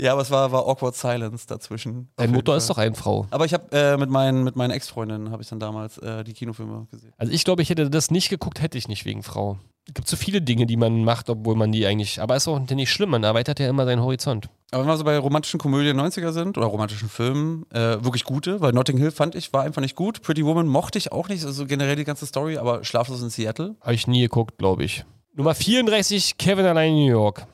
Ja, 0.00 0.12
aber 0.14 0.22
es 0.22 0.32
war, 0.32 0.50
war 0.50 0.66
awkward 0.66 0.96
silence 0.96 1.46
dazwischen. 1.46 2.08
Deine 2.16 2.32
Mutter 2.32 2.56
ist 2.56 2.68
doch 2.68 2.78
eine 2.78 2.96
Frau. 2.96 3.28
Aber 3.30 3.44
ich 3.44 3.54
habe 3.54 3.64
äh, 3.70 3.96
mit, 3.96 4.10
meinen, 4.10 4.42
mit 4.42 4.56
meinen 4.56 4.72
Ex-Freundinnen 4.72 5.30
habe 5.30 5.42
ich 5.44 5.48
dann 5.48 5.60
damals 5.60 5.96
äh, 5.98 6.24
die 6.24 6.32
Kinofilme 6.32 6.88
gesehen. 6.90 7.12
Also 7.18 7.32
ich 7.32 7.44
glaube, 7.44 7.62
ich 7.62 7.70
hätte 7.70 7.88
das 7.88 8.10
nicht 8.10 8.28
geguckt, 8.30 8.60
hätte 8.60 8.76
ich 8.76 8.88
nicht 8.88 9.04
wegen 9.04 9.22
Frau. 9.22 9.58
Es 9.86 9.92
gibt 9.94 10.08
so 10.08 10.16
viele 10.16 10.40
Dinge, 10.40 10.64
die 10.66 10.76
man 10.78 11.04
macht, 11.04 11.28
obwohl 11.28 11.56
man 11.56 11.70
die 11.70 11.84
eigentlich. 11.86 12.20
Aber 12.22 12.34
ist 12.36 12.48
auch 12.48 12.58
nicht 12.58 12.90
schlimm, 12.90 13.10
man 13.10 13.22
erweitert 13.22 13.60
ja 13.60 13.68
immer 13.68 13.84
seinen 13.84 14.00
Horizont. 14.02 14.48
Aber 14.70 14.82
wenn 14.82 14.88
wir 14.88 14.96
so 14.96 15.04
bei 15.04 15.18
romantischen 15.18 15.60
Komödien 15.60 16.00
90er 16.00 16.32
sind 16.32 16.56
oder 16.56 16.66
romantischen 16.68 17.08
Filmen, 17.10 17.66
äh, 17.70 18.02
wirklich 18.02 18.24
gute, 18.24 18.60
weil 18.62 18.72
Notting 18.72 18.96
Hill 18.96 19.10
fand 19.10 19.34
ich, 19.34 19.52
war 19.52 19.62
einfach 19.62 19.82
nicht 19.82 19.94
gut. 19.94 20.22
Pretty 20.22 20.44
Woman 20.44 20.66
mochte 20.66 20.96
ich 20.98 21.12
auch 21.12 21.28
nicht, 21.28 21.44
also 21.44 21.66
generell 21.66 21.96
die 21.96 22.04
ganze 22.04 22.24
Story, 22.26 22.56
aber 22.56 22.82
Schlaflos 22.82 23.22
in 23.22 23.28
Seattle 23.30 23.76
Habe 23.82 23.94
ich 23.94 24.06
nie 24.06 24.22
geguckt, 24.22 24.56
glaube 24.58 24.84
ich. 24.84 25.04
Nummer 25.34 25.54
34, 25.54 26.38
Kevin 26.38 26.64
allein 26.64 26.92
in 26.92 27.04
New 27.04 27.10
York. 27.10 27.46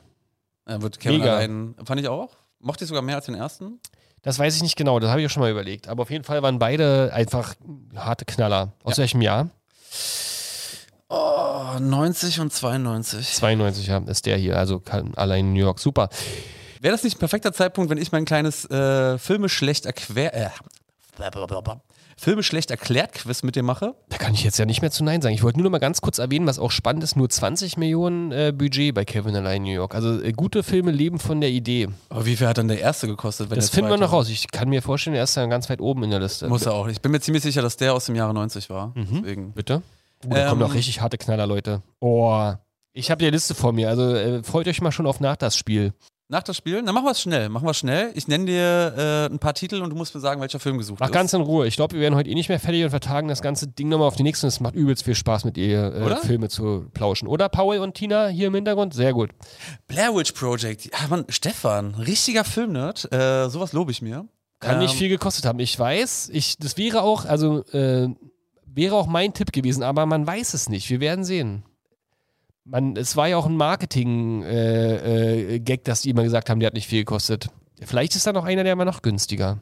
äh, 0.67 0.81
wird 0.81 0.99
Kevin 0.99 1.19
Mega. 1.19 1.35
allein, 1.35 1.75
fand 1.83 1.99
ich 1.99 2.07
auch. 2.07 2.29
Mochte 2.59 2.85
ich 2.85 2.87
sogar 2.87 3.01
mehr 3.03 3.15
als 3.17 3.25
den 3.25 3.35
ersten. 3.35 3.79
Das 4.21 4.39
weiß 4.39 4.55
ich 4.55 4.61
nicht 4.61 4.77
genau, 4.77 4.99
das 4.99 5.09
habe 5.09 5.19
ich 5.19 5.27
auch 5.27 5.31
schon 5.31 5.41
mal 5.41 5.51
überlegt. 5.51 5.87
Aber 5.89 6.03
auf 6.03 6.11
jeden 6.11 6.23
Fall 6.23 6.41
waren 6.43 6.59
beide 6.59 7.11
einfach 7.13 7.55
harte 7.95 8.23
Knaller. 8.23 8.71
Aus 8.83 8.95
Ja. 8.97 9.01
welchem 9.01 9.21
Jahr? 9.21 9.49
Oh, 11.13 11.77
90 11.79 12.39
und 12.39 12.53
92. 12.53 13.33
92 13.35 13.87
ja, 13.87 13.97
ist 13.97 14.25
der 14.25 14.37
hier, 14.37 14.57
also 14.57 14.79
kann- 14.79 15.13
allein 15.15 15.47
in 15.47 15.53
New 15.53 15.59
York. 15.59 15.79
Super. 15.79 16.07
Wäre 16.79 16.93
das 16.93 17.03
nicht 17.03 17.17
ein 17.17 17.19
perfekter 17.19 17.51
Zeitpunkt, 17.51 17.89
wenn 17.91 17.97
ich 17.97 18.11
mein 18.13 18.23
kleines 18.25 18.65
äh, 18.71 19.17
Filme 19.17 19.49
schlecht 19.49 19.85
erquer... 19.85 20.33
Äh, 20.33 20.49
Filme 22.17 22.43
schlecht 22.43 22.69
erklärt 22.71 23.13
Quiz 23.13 23.41
mit 23.43 23.55
dir 23.55 23.63
mache. 23.63 23.95
Da 24.09 24.17
kann 24.17 24.33
ich 24.35 24.43
jetzt 24.43 24.57
ja 24.59 24.65
nicht 24.65 24.81
mehr 24.81 24.91
zu 24.91 25.03
Nein 25.03 25.21
sagen. 25.21 25.33
Ich 25.33 25.41
wollte 25.43 25.57
nur 25.57 25.63
noch 25.65 25.71
mal 25.71 25.79
ganz 25.79 26.01
kurz 26.01 26.19
erwähnen, 26.19 26.45
was 26.45 26.59
auch 26.59 26.69
spannend 26.69 27.03
ist: 27.03 27.15
nur 27.15 27.29
20 27.29 27.77
Millionen 27.77 28.31
äh, 28.31 28.53
Budget 28.55 28.93
bei 28.93 29.05
Kevin 29.05 29.35
allein 29.35 29.63
New 29.63 29.71
York. 29.71 29.95
Also 29.95 30.21
äh, 30.21 30.31
gute 30.31 30.61
Filme 30.61 30.91
leben 30.91 31.19
von 31.19 31.41
der 31.41 31.49
Idee. 31.49 31.89
Aber 32.09 32.25
wie 32.27 32.35
viel 32.35 32.47
hat 32.47 32.59
dann 32.59 32.67
der 32.67 32.79
erste 32.79 33.07
gekostet? 33.07 33.49
Wenn 33.49 33.55
Das 33.55 33.71
der 33.71 33.75
finden 33.75 33.89
wir 33.89 33.97
noch 33.97 34.11
raus. 34.13 34.29
Ich 34.29 34.49
kann 34.51 34.69
mir 34.69 34.81
vorstellen, 34.83 35.15
er 35.15 35.23
ist 35.23 35.35
dann 35.35 35.49
ganz 35.49 35.67
weit 35.69 35.81
oben 35.81 36.03
in 36.03 36.11
der 36.11 36.19
Liste. 36.19 36.47
Muss 36.47 36.65
er 36.65 36.73
auch. 36.73 36.87
Ich 36.87 37.01
bin 37.01 37.11
mir 37.11 37.21
ziemlich 37.21 37.41
sicher, 37.43 37.63
dass 37.63 37.75
der 37.77 37.93
aus 37.95 38.05
dem 38.05 38.15
Jahre 38.15 38.33
90 38.35 38.69
war. 38.69 38.93
Deswegen. 38.95 39.53
Bitte? 39.53 39.81
Oh, 40.25 40.29
da 40.29 40.49
kommen 40.49 40.61
Ähm, 40.61 40.67
noch 40.67 40.73
richtig 40.73 41.01
harte 41.01 41.17
Knaller, 41.17 41.47
Leute. 41.47 41.81
Oh. 41.99 42.51
Ich 42.93 43.09
habe 43.09 43.23
die 43.23 43.29
Liste 43.29 43.55
vor 43.55 43.71
mir, 43.71 43.89
also 43.89 44.13
äh, 44.15 44.43
freut 44.43 44.67
euch 44.67 44.81
mal 44.81 44.91
schon 44.91 45.07
auf 45.07 45.19
nach 45.19 45.37
das 45.37 45.55
Spiel. 45.55 45.93
Nach 46.27 46.43
das 46.43 46.55
Spiel? 46.55 46.81
Dann 46.81 46.93
machen 46.95 47.03
wir 47.05 47.11
es 47.11 47.21
schnell. 47.21 47.49
Machen 47.49 47.65
wir 47.67 47.73
schnell. 47.73 48.11
Ich 48.15 48.25
nenne 48.29 48.45
dir 48.45 48.93
äh, 49.29 49.33
ein 49.33 49.39
paar 49.39 49.53
Titel 49.53 49.81
und 49.81 49.89
du 49.89 49.97
musst 49.97 50.15
mir 50.15 50.21
sagen, 50.21 50.39
welcher 50.39 50.61
Film 50.61 50.77
gesucht 50.77 51.01
Mach 51.01 51.07
ist. 51.07 51.13
ganz 51.13 51.33
in 51.33 51.41
Ruhe. 51.41 51.67
Ich 51.67 51.75
glaube, 51.75 51.93
wir 51.95 51.99
werden 52.01 52.15
heute 52.15 52.29
eh 52.29 52.35
nicht 52.35 52.47
mehr 52.47 52.59
fertig 52.59 52.85
und 52.85 52.89
vertagen 52.89 53.27
das 53.27 53.41
ganze 53.41 53.67
Ding 53.67 53.89
nochmal 53.89 54.07
auf 54.07 54.15
die 54.15 54.23
nächste. 54.23 54.47
Es 54.47 54.61
macht 54.61 54.73
übelst 54.73 55.03
viel 55.03 55.15
Spaß 55.15 55.43
mit 55.43 55.57
ihr, 55.57 55.93
äh? 55.93 56.15
Filme 56.25 56.47
zu 56.47 56.85
plauschen. 56.93 57.27
Oder 57.27 57.49
Paul 57.49 57.79
und 57.79 57.95
Tina 57.95 58.27
hier 58.27 58.47
im 58.47 58.55
Hintergrund? 58.55 58.93
Sehr 58.93 59.11
gut. 59.11 59.31
Blair 59.87 60.15
Witch 60.15 60.31
Project. 60.31 60.85
Ja, 60.85 61.07
Mann, 61.09 61.25
Stefan, 61.27 61.95
richtiger 61.95 62.45
Filmnerd. 62.45 63.11
Äh, 63.11 63.49
sowas 63.49 63.73
lobe 63.73 63.91
ich 63.91 64.01
mir. 64.01 64.25
Kann 64.61 64.79
nicht 64.79 64.93
Ähm, 64.93 64.97
viel 64.99 65.09
gekostet 65.09 65.45
haben. 65.45 65.59
Ich 65.59 65.77
weiß, 65.77 66.29
ich, 66.31 66.57
das 66.59 66.77
wäre 66.77 67.01
auch, 67.01 67.25
also 67.25 67.65
äh, 67.73 68.07
wäre 68.73 68.95
auch 68.95 69.07
mein 69.07 69.33
Tipp 69.33 69.51
gewesen, 69.51 69.83
aber 69.83 70.05
man 70.05 70.25
weiß 70.25 70.53
es 70.53 70.69
nicht. 70.69 70.89
Wir 70.89 70.99
werden 70.99 71.23
sehen. 71.23 71.63
Man, 72.63 72.95
es 72.95 73.15
war 73.15 73.27
ja 73.27 73.37
auch 73.37 73.47
ein 73.47 73.57
Marketing-Gag, 73.57 74.49
äh, 74.49 75.55
äh, 75.55 75.77
dass 75.83 76.01
die 76.01 76.09
immer 76.11 76.23
gesagt 76.23 76.49
haben, 76.49 76.59
der 76.59 76.67
hat 76.67 76.73
nicht 76.75 76.87
viel 76.87 76.99
gekostet. 77.01 77.49
Vielleicht 77.81 78.15
ist 78.15 78.27
da 78.27 78.33
noch 78.33 78.45
einer, 78.45 78.63
der 78.63 78.75
mal 78.75 78.85
noch 78.85 79.01
günstiger. 79.01 79.55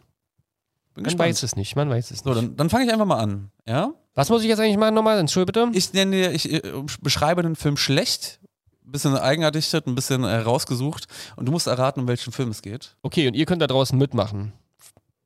Bin 0.93 1.03
Man 1.03 1.03
gespannt. 1.05 1.29
weiß 1.29 1.43
es 1.43 1.55
nicht, 1.55 1.75
man 1.75 1.89
weiß 1.89 2.11
es 2.11 2.19
So, 2.19 2.29
nicht. 2.31 2.37
dann, 2.41 2.55
dann 2.57 2.69
fange 2.69 2.85
ich 2.85 2.91
einfach 2.91 3.05
mal 3.05 3.19
an. 3.19 3.51
Ja? 3.65 3.93
Was 4.15 4.29
muss 4.29 4.41
ich 4.41 4.49
jetzt 4.49 4.59
eigentlich 4.59 4.77
machen 4.77 4.95
nochmal? 4.95 5.17
Entschuldigung 5.17 5.69
bitte. 5.71 5.77
Ich 5.77 5.93
nenne 5.93 6.11
dir, 6.15 6.31
ich 6.33 6.51
äh, 6.51 6.61
beschreibe 7.01 7.41
den 7.41 7.55
Film 7.55 7.77
schlecht, 7.77 8.41
ein 8.85 8.91
bisschen 8.91 9.15
eigenerdichtet, 9.15 9.87
ein 9.87 9.95
bisschen 9.95 10.23
äh, 10.25 10.35
rausgesucht 10.37 11.05
und 11.37 11.45
du 11.45 11.51
musst 11.53 11.67
erraten, 11.67 12.01
um 12.01 12.07
welchen 12.07 12.33
Film 12.33 12.49
es 12.49 12.61
geht. 12.61 12.97
Okay, 13.01 13.27
und 13.27 13.33
ihr 13.35 13.45
könnt 13.45 13.61
da 13.61 13.67
draußen 13.67 13.97
mitmachen. 13.97 14.51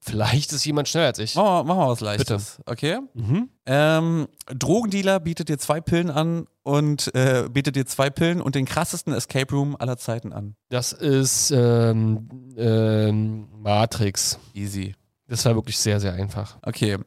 Vielleicht 0.05 0.51
ist 0.51 0.65
jemand 0.65 0.89
schneller 0.89 1.07
als 1.07 1.19
ich. 1.19 1.35
Machen 1.35 1.47
wir, 1.47 1.63
machen 1.63 1.79
wir 1.79 1.87
was 1.87 2.01
Leichtes. 2.01 2.59
Okay? 2.65 2.99
Mhm. 3.13 3.49
Ähm, 3.65 4.27
Drogendealer 4.47 5.19
bietet 5.19 5.49
dir 5.49 5.57
zwei 5.57 5.79
Pillen 5.79 6.09
an 6.09 6.47
und 6.63 7.13
äh, 7.15 7.47
bietet 7.49 7.75
dir 7.75 7.85
zwei 7.85 8.09
Pillen 8.09 8.41
und 8.41 8.55
den 8.55 8.65
krassesten 8.65 9.13
Escape 9.13 9.53
Room 9.53 9.75
aller 9.77 9.97
Zeiten 9.97 10.33
an. 10.33 10.55
Das 10.69 10.91
ist 10.91 11.51
ähm, 11.51 12.27
ähm, 12.57 13.47
Matrix. 13.61 14.39
Easy. 14.53 14.95
Das 15.27 15.45
war 15.45 15.55
wirklich 15.55 15.77
sehr, 15.77 15.99
sehr 15.99 16.13
einfach. 16.13 16.57
Okay. 16.63 16.97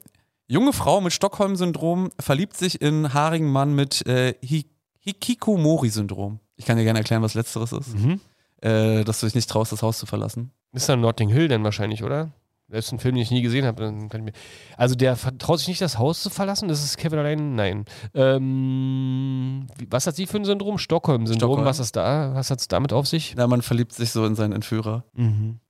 Junge 0.49 0.73
Frau 0.73 1.01
mit 1.01 1.13
Stockholm-Syndrom 1.13 2.11
verliebt 2.19 2.57
sich 2.57 2.81
in 2.81 3.13
haarigen 3.13 3.51
Mann 3.51 3.75
mit 3.75 4.07
äh, 4.07 4.35
Hi 4.43 4.65
Hikikomori-Syndrom. 5.01 6.41
Ich 6.57 6.65
kann 6.65 6.79
dir 6.79 6.85
gerne 6.85 6.99
erklären, 6.99 7.23
was 7.23 7.35
letzteres 7.35 7.73
ist. 7.73 7.95
Mhm. 7.95 8.21
Äh, 8.61 9.05
dass 9.05 9.21
du 9.21 9.27
dich 9.27 9.35
nicht 9.35 9.49
traust, 9.49 9.71
das 9.71 9.83
Haus 9.83 9.99
zu 9.99 10.07
verlassen. 10.07 10.51
Ist 10.73 10.89
dann 10.89 11.01
Notting 11.01 11.29
Hill 11.29 11.49
dann 11.49 11.63
wahrscheinlich, 11.63 12.03
oder? 12.03 12.33
Das 12.69 12.87
ist 12.87 12.93
ein 12.93 12.99
Film, 12.99 13.15
den 13.15 13.23
ich 13.23 13.31
nie 13.31 13.43
gesehen 13.43 13.65
habe. 13.65 13.83
Dann 13.83 14.09
kann 14.09 14.21
ich 14.23 14.25
mir 14.27 14.33
also 14.77 14.95
der 14.97 15.17
traut 15.39 15.61
sich 15.61 15.69
nicht, 15.69 15.81
das 15.81 15.99
Haus 15.99 16.23
zu 16.23 16.31
verlassen? 16.31 16.69
Das 16.69 16.83
ist 16.83 16.97
Kevin 16.97 17.19
allein? 17.21 17.55
Nein. 17.55 17.85
Ähm, 18.13 19.67
was 19.89 20.07
hat 20.07 20.17
sie 20.17 20.27
für 20.27 20.39
ein 20.39 20.45
Syndrom? 20.45 20.79
Stockholm-Syndrom. 20.79 21.51
Stockholm. 21.51 21.67
Was 21.67 21.79
ist 21.79 21.95
da? 21.95 22.35
Was 22.35 22.51
hat 22.51 22.61
es 22.61 22.69
damit 22.69 22.93
auf 22.93 23.07
sich? 23.07 23.35
Ja, 23.39 23.47
man 23.47 23.63
verliebt 23.63 23.93
sich 23.93 24.11
so 24.11 24.27
in 24.27 24.35
seinen 24.35 24.53
Entführer. 24.53 25.05
Mhm. 25.15 25.61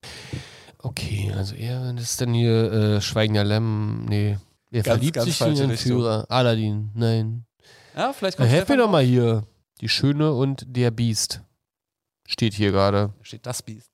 Okay, 0.78 1.32
also 1.37 1.54
er 1.54 1.92
das 1.92 2.04
ist 2.04 2.20
dann 2.20 2.32
hier 2.32 2.72
äh, 2.72 3.00
Schweigender 3.00 3.44
Lämmen. 3.44 4.06
Nee. 4.06 4.38
Er 4.70 4.82
Ganz, 4.82 4.96
verliebt 4.96 5.14
ganz 5.16 5.26
sich 5.26 5.40
in 5.40 5.54
den 5.54 5.70
Richtung. 5.70 5.92
Führer. 5.92 6.26
Aladdin. 6.28 6.90
Nein. 6.94 7.44
Ja, 7.94 8.12
vielleicht 8.12 8.38
Na, 8.38 8.44
kommt 8.44 8.54
helft 8.54 8.68
mir 8.68 8.74
Stefan 8.74 8.87
doch 8.87 8.92
mal 8.92 9.02
hier. 9.04 9.44
Die 9.80 9.88
Schöne 9.88 10.32
und 10.32 10.64
der 10.66 10.90
Biest. 10.90 11.42
Steht 12.26 12.54
hier 12.54 12.72
gerade. 12.72 13.12
Steht 13.22 13.46
das 13.46 13.62
Biest. 13.62 13.90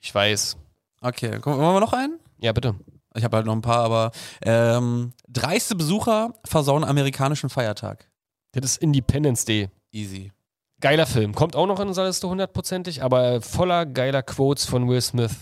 Ich 0.00 0.14
weiß. 0.14 0.56
Okay, 1.00 1.38
komm, 1.40 1.58
wollen 1.58 1.74
wir 1.76 1.80
noch 1.80 1.92
einen? 1.92 2.18
Ja, 2.40 2.52
bitte. 2.52 2.74
Ich 3.14 3.24
habe 3.24 3.36
halt 3.36 3.46
noch 3.46 3.54
ein 3.54 3.62
paar, 3.62 3.84
aber 3.84 4.12
ähm, 4.42 5.12
dreiste 5.28 5.74
Besucher 5.74 6.34
versauen 6.44 6.84
amerikanischen 6.84 7.50
Feiertag. 7.50 8.10
Das 8.52 8.64
ist 8.64 8.82
Independence 8.82 9.44
Day. 9.44 9.70
Easy. 9.92 10.32
Geiler 10.80 11.06
Film. 11.06 11.34
Kommt 11.34 11.56
auch 11.56 11.66
noch 11.66 11.80
in 11.80 11.88
unserer 11.88 12.06
Liste 12.06 12.28
hundertprozentig, 12.28 13.02
aber 13.02 13.40
voller 13.40 13.86
geiler 13.86 14.22
Quotes 14.22 14.64
von 14.64 14.88
Will 14.88 15.00
Smith. 15.00 15.32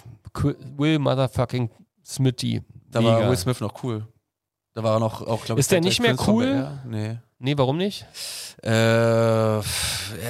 Will 0.76 0.98
Motherfucking 0.98 1.70
Smithy. 2.04 2.62
Da 2.90 3.00
Mega. 3.00 3.20
war 3.20 3.30
Will 3.30 3.37
Smith 3.37 3.61
noch 3.61 3.82
cool. 3.82 4.06
Da 4.74 4.82
war 4.82 4.96
er 4.96 5.00
noch 5.00 5.22
auch, 5.22 5.44
glaube 5.44 5.59
ich. 5.59 5.64
Ist 5.64 5.72
der 5.72 5.80
nicht 5.80 6.00
mehr 6.00 6.16
cool? 6.26 6.78
Nee. 6.87 7.18
Nee, 7.38 7.59
warum 7.59 7.76
nicht? 7.76 8.06
Äh, 8.62 9.59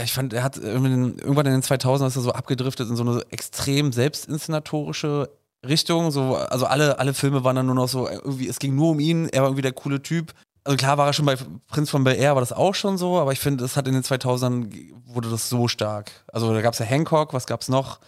ich 0.02 0.12
fand, 0.12 0.33
er 0.33 0.42
hat 0.42 0.57
irgendwann 0.57 1.46
in 1.46 1.52
den 1.52 1.62
2000 1.62 2.09
ist 2.09 2.16
er 2.16 2.22
so 2.22 2.33
abgedriftet 2.33 2.88
in 2.88 2.96
so 2.96 3.05
eine 3.05 3.22
extrem 3.31 3.92
selbstinszenatorische 3.92 5.31
Richtung. 5.68 6.11
So, 6.11 6.37
also 6.37 6.66
alle, 6.66 6.98
alle 6.98 7.14
Filme 7.14 7.44
waren 7.44 7.57
dann 7.57 7.66
nur 7.66 7.74
noch 7.74 7.88
so, 7.88 8.09
irgendwie, 8.09 8.48
es 8.48 8.59
ging 8.59 8.74
nur 8.74 8.90
um 8.90 9.00
ihn, 9.00 9.29
er 9.29 9.42
war 9.42 9.48
irgendwie 9.48 9.62
der 9.62 9.72
coole 9.72 10.02
Typ. 10.02 10.33
Also 10.64 10.76
klar 10.76 10.98
war 10.98 11.07
er 11.07 11.12
schon 11.12 11.26
bei 11.26 11.37
Prinz 11.68 11.90
von 11.90 12.02
Bel 12.02 12.16
Air, 12.16 12.35
war 12.35 12.40
das 12.42 12.52
auch 12.52 12.74
schon 12.74 12.98
so, 12.98 13.18
aber 13.18 13.33
ich 13.33 13.38
finde, 13.38 13.62
das 13.62 13.76
hat 13.76 13.87
in 13.87 13.94
den 13.94 14.02
2000ern 14.02 14.64
ge- 14.66 14.92
wurde 15.07 15.31
das 15.31 15.48
so 15.48 15.68
stark. 15.68 16.11
Also 16.33 16.52
da 16.52 16.61
gab 16.61 16.72
es 16.72 16.81
ja 16.81 16.87
Hancock, 16.87 17.33
was 17.33 17.46
gab's 17.46 17.68
noch? 17.68 18.00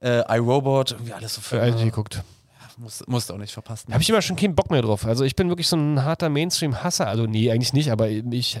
Äh, 0.00 0.22
iRobot, 0.36 0.92
irgendwie 0.92 1.12
alles 1.12 1.34
so 1.34 1.40
Äh, 1.40 1.44
Filme. 1.44 1.70
nicht 1.72 1.84
geguckt. 1.84 2.22
Muss, 2.80 3.04
musst 3.06 3.30
auch 3.30 3.36
nicht 3.36 3.52
verpassen. 3.52 3.88
Da 3.88 3.94
habe 3.94 4.02
ich 4.02 4.08
immer 4.08 4.22
schon 4.22 4.36
keinen 4.36 4.54
Bock 4.54 4.70
mehr 4.70 4.80
drauf. 4.80 5.04
Also 5.04 5.24
ich 5.24 5.36
bin 5.36 5.50
wirklich 5.50 5.68
so 5.68 5.76
ein 5.76 6.02
harter 6.02 6.30
Mainstream-Hasser. 6.30 7.06
Also 7.06 7.26
nee, 7.26 7.50
eigentlich 7.50 7.74
nicht, 7.74 7.90
aber 7.90 8.08
ich. 8.08 8.58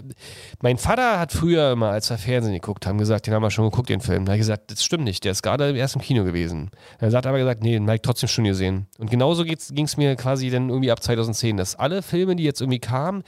Mein 0.60 0.76
Vater 0.76 1.18
hat 1.18 1.32
früher 1.32 1.72
immer, 1.72 1.88
als 1.88 2.10
wir 2.10 2.18
Fernsehen 2.18 2.52
geguckt 2.52 2.86
haben, 2.86 2.98
gesagt, 2.98 3.26
den 3.26 3.32
haben 3.32 3.42
wir 3.42 3.50
schon 3.50 3.64
geguckt, 3.64 3.88
den 3.88 4.02
Film. 4.02 4.26
Da 4.26 4.34
ich 4.34 4.40
gesagt, 4.40 4.70
das 4.70 4.84
stimmt 4.84 5.04
nicht, 5.04 5.24
der 5.24 5.32
ist 5.32 5.42
gerade 5.42 5.74
erst 5.74 5.94
im 5.94 6.02
Kino 6.02 6.22
gewesen. 6.24 6.70
Er 6.98 7.10
hat 7.10 7.26
aber 7.26 7.38
gesagt, 7.38 7.62
nee, 7.62 7.72
den 7.72 7.84
habe 7.84 7.94
ich 7.94 8.02
trotzdem 8.02 8.28
schon 8.28 8.44
gesehen. 8.44 8.88
Und 8.98 9.10
genauso 9.10 9.42
ging 9.44 9.56
es 9.56 9.96
mir 9.96 10.16
quasi 10.16 10.50
dann 10.50 10.68
irgendwie 10.68 10.90
ab 10.90 11.02
2010, 11.02 11.56
dass 11.56 11.76
alle 11.76 12.02
Filme, 12.02 12.36
die 12.36 12.44
jetzt 12.44 12.60
irgendwie 12.60 12.78
kamen, 12.78 13.22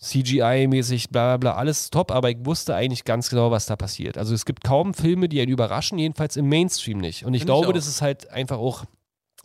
CGI-mäßig, 0.00 1.10
bla 1.10 1.36
bla 1.36 1.52
bla, 1.52 1.58
alles 1.58 1.90
top, 1.90 2.10
aber 2.12 2.30
ich 2.30 2.38
wusste 2.40 2.74
eigentlich 2.74 3.04
ganz 3.04 3.28
genau, 3.28 3.50
was 3.50 3.66
da 3.66 3.76
passiert. 3.76 4.16
Also 4.16 4.34
es 4.34 4.46
gibt 4.46 4.64
kaum 4.64 4.94
Filme, 4.94 5.28
die 5.28 5.40
einen 5.42 5.50
überraschen, 5.50 5.98
jedenfalls 5.98 6.36
im 6.36 6.48
Mainstream 6.48 6.98
nicht. 6.98 7.26
Und 7.26 7.34
ich 7.34 7.40
Find 7.40 7.50
ich 7.50 7.54
glaube, 7.54 7.68
auch. 7.68 7.72
das 7.72 7.86
ist 7.86 8.00
halt 8.00 8.30
einfach 8.30 8.56
auch 8.58 8.84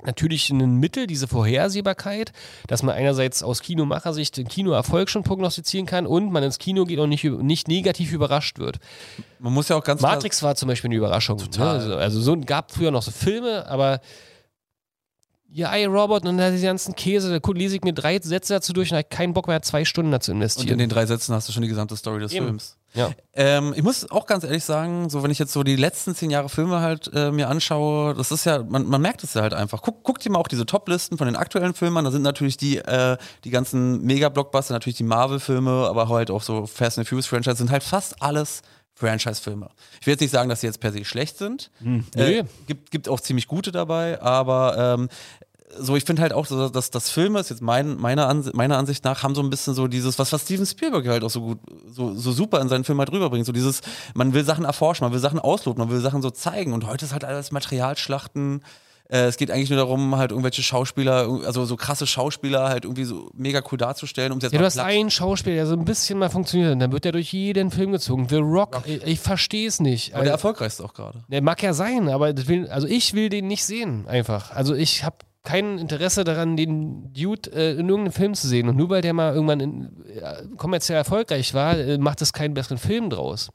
natürlich 0.04 0.50
ein 0.50 0.76
Mittel, 0.76 1.08
diese 1.08 1.28
Vorhersehbarkeit, 1.28 2.32
dass 2.68 2.84
man 2.84 2.96
einerseits 2.96 3.44
aus 3.44 3.62
Kinomachersicht 3.62 4.38
den 4.38 4.48
Kinoerfolg 4.48 5.10
schon 5.10 5.24
prognostizieren 5.24 5.86
kann 5.86 6.06
und 6.06 6.32
man 6.32 6.44
ins 6.44 6.58
Kino 6.58 6.86
geht 6.86 7.00
und 7.00 7.10
nicht, 7.10 7.24
nicht 7.24 7.68
negativ 7.68 8.12
überrascht 8.12 8.60
wird. 8.60 8.80
Man 9.40 9.54
muss 9.54 9.70
ja 9.70 9.76
auch 9.76 9.84
ganz 9.84 10.02
Matrix 10.02 10.44
war 10.44 10.56
zum 10.56 10.68
Beispiel 10.68 10.90
eine 10.90 10.96
Überraschung. 10.96 11.38
Total. 11.38 11.88
Ne? 11.88 11.96
Also, 11.96 12.22
so 12.22 12.38
gab 12.38 12.72
früher 12.72 12.92
noch 12.92 13.02
so 13.02 13.12
Filme, 13.12 13.68
aber 13.68 14.02
ja, 15.52 15.76
iRobot 15.76 16.26
und 16.26 16.38
dann 16.38 16.52
diese 16.52 16.66
ganzen 16.66 16.96
Käse, 16.96 17.40
da 17.40 17.52
lese 17.54 17.76
ich 17.76 17.84
mir 17.84 17.94
drei 17.94 18.20
Sätze 18.20 18.54
dazu 18.54 18.72
durch 18.72 18.92
und 18.92 18.98
habe 18.98 19.08
keinen 19.10 19.34
Bock 19.34 19.48
mehr, 19.48 19.62
zwei 19.62 19.84
Stunden 19.84 20.12
dazu 20.12 20.32
Und 20.32 20.38
in 20.38 20.42
investieren. 20.42 20.78
den 20.78 20.90
drei 20.90 21.06
Sätzen 21.06 21.34
hast 21.34 21.50
du 21.50 21.54
schon 21.54 21.64
die 21.64 21.70
gesamte 21.70 21.98
Story 21.98 22.20
des 22.20 22.32
Eben. 22.34 22.46
Films. 22.46 22.78
Ja. 22.94 23.12
Ähm, 23.34 23.74
ich 23.76 23.84
muss 23.84 24.10
auch 24.10 24.26
ganz 24.26 24.44
ehrlich 24.44 24.64
sagen, 24.64 25.10
so 25.10 25.24
wenn 25.24 25.32
ich 25.32 25.40
jetzt 25.40 25.54
so 25.54 25.64
die 25.64 25.76
letzten 25.76 26.16
zehn 26.16 26.32
Jahre 26.32 26.50
Filme 26.50 26.82
halt 26.82 27.10
äh, 27.14 27.32
mir 27.32 27.50
anschaue, 27.50 28.14
das 28.16 28.32
ist 28.32 28.46
ja, 28.46 28.64
man, 28.64 28.88
man 28.88 29.02
merkt 29.02 29.24
es 29.24 29.36
ja 29.36 29.42
halt 29.42 29.54
einfach. 29.54 29.82
Guck, 29.82 30.04
guck 30.04 30.20
dir 30.20 30.32
mal 30.32 30.40
auch 30.40 30.48
diese 30.48 30.66
Top-Listen 30.66 31.18
von 31.18 31.28
den 31.28 31.36
aktuellen 31.36 31.74
Filmen 31.74 31.98
an. 31.98 32.06
Da 32.06 32.12
sind 32.12 32.24
natürlich 32.24 32.58
die, 32.58 32.78
äh, 32.78 33.18
die 33.44 33.50
ganzen 33.52 34.02
Mega-Blockbuster, 34.04 34.74
natürlich 34.74 34.98
die 34.98 35.04
Marvel-Filme, 35.04 35.88
aber 35.88 36.10
halt 36.10 36.32
auch 36.32 36.42
so 36.42 36.66
Fast 36.66 36.98
and 36.98 37.08
Furious 37.08 37.28
Franchise 37.28 37.58
sind 37.58 37.72
halt 37.72 37.84
fast 37.84 38.22
alles 38.22 38.62
Franchise-Filme. 38.96 39.70
Ich 40.02 40.08
will 40.08 40.14
jetzt 40.14 40.22
nicht 40.22 40.32
sagen, 40.32 40.50
dass 40.50 40.62
sie 40.62 40.68
jetzt 40.68 40.80
per 40.80 40.92
se 40.92 41.06
schlecht 41.06 41.38
sind. 41.38 41.72
Nee. 41.80 42.02
Äh, 42.16 42.44
gibt, 42.68 42.92
gibt 42.92 43.08
auch 43.08 43.22
ziemlich 43.22 43.48
gute 43.48 43.72
dabei, 43.72 44.22
aber 44.22 44.96
ähm, 44.98 45.10
so, 45.78 45.96
ich 45.96 46.04
finde 46.04 46.22
halt 46.22 46.34
auch, 46.34 46.48
dass 46.72 46.90
das 46.90 47.10
Filme, 47.10 47.40
ist 47.40 47.50
jetzt 47.50 47.62
mein, 47.62 47.98
meiner, 47.98 48.28
Ansicht, 48.28 48.56
meiner 48.56 48.78
Ansicht 48.78 49.04
nach, 49.04 49.24
haben 49.24 49.36
so 49.36 49.42
ein 49.42 49.50
bisschen 49.50 49.74
so 49.74 49.88
dieses, 49.88 50.18
was, 50.18 50.32
was 50.34 50.42
Steven 50.44 50.66
Spielberg 50.66 51.08
halt 51.08 51.24
auch 51.24 51.30
so 51.30 51.42
gut, 51.42 51.60
so, 51.88 52.16
so 52.16 52.32
super 52.32 52.60
in 52.62 52.70
seinen 52.70 52.84
Filmen 52.84 53.00
halt 53.00 53.12
rüberbringt. 53.12 53.46
So 53.46 53.52
dieses, 53.52 53.82
man 54.14 54.34
will 54.34 54.44
Sachen 54.44 54.66
erforschen, 54.66 55.06
man 55.06 55.14
will 55.14 55.20
Sachen 55.20 55.40
ausloten, 55.40 55.80
man 55.80 55.92
will 55.92 56.00
Sachen 56.02 56.22
so 56.22 56.32
zeigen. 56.32 56.74
Und 56.74 56.88
heute 56.88 57.06
ist 57.06 57.14
halt 57.14 57.24
alles 57.24 57.52
Materialschlachten. 57.52 58.62
Äh, 59.12 59.26
es 59.26 59.38
geht 59.38 59.50
eigentlich 59.50 59.70
nur 59.70 59.78
darum, 59.80 60.16
halt 60.18 60.32
irgendwelche 60.32 60.62
Schauspieler, 60.62 61.28
also 61.46 61.66
so 61.66 61.76
krasse 61.76 62.06
Schauspieler 62.06 62.70
halt 62.70 62.86
irgendwie 62.86 63.06
so 63.06 63.30
mega 63.34 63.62
cool 63.72 63.78
darzustellen. 63.78 64.32
Um 64.32 64.40
jetzt 64.40 64.52
Ja, 64.54 64.60
du 64.60 64.66
hast 64.66 64.78
einen 64.78 65.10
Schauspieler, 65.10 65.56
der 65.56 65.66
so 65.66 65.74
ein 65.74 65.84
bisschen 65.86 66.20
mal 66.20 66.30
funktioniert 66.30 66.74
und 66.74 66.80
dann 66.80 66.92
wird 66.92 67.06
er 67.06 67.12
durch 67.12 67.34
jeden 67.34 67.72
Film 67.72 67.92
gezogen. 67.92 68.28
The 68.30 68.36
Rock, 68.38 68.82
ich, 68.86 69.04
ich 69.04 69.20
verstehe 69.20 69.68
es 69.68 69.80
nicht. 69.80 70.14
aber 70.14 70.24
der 70.26 70.34
Also- 70.34 70.48
erfolgreichste 70.48 70.84
auch 70.84 70.94
gerade. 70.94 71.24
Der 71.28 71.42
mag 71.42 71.62
ja 71.64 71.74
sein, 71.74 72.08
aber 72.10 72.36
will, 72.48 72.68
also 72.70 72.86
ich 72.88 73.14
will 73.14 73.30
den 73.30 73.48
nicht 73.48 73.66
sehen, 73.66 74.06
einfach. 74.08 74.52
Also 74.52 74.76
ich 74.76 75.04
habe 75.04 75.18
kein 75.44 75.78
Interesse 75.78 76.24
daran, 76.24 76.58
den 76.58 77.14
Dude 77.14 77.52
äh, 77.52 77.72
in 77.72 77.90
irgendeinem 77.90 78.12
Film 78.12 78.34
zu 78.34 78.48
sehen. 78.48 78.68
Und 78.70 78.76
nur 78.76 78.90
weil 78.90 79.02
der 79.02 79.14
mal 79.14 79.34
irgendwann 79.34 79.60
in, 79.60 80.06
äh, 80.08 80.44
kommerziell 80.58 80.98
erfolgreich 80.98 81.54
war, 81.54 81.78
äh, 81.78 81.98
macht 81.98 82.22
es 82.22 82.34
keinen 82.34 82.54
besseren 82.54 82.78
Film 82.78 83.10
draus. 83.10 83.50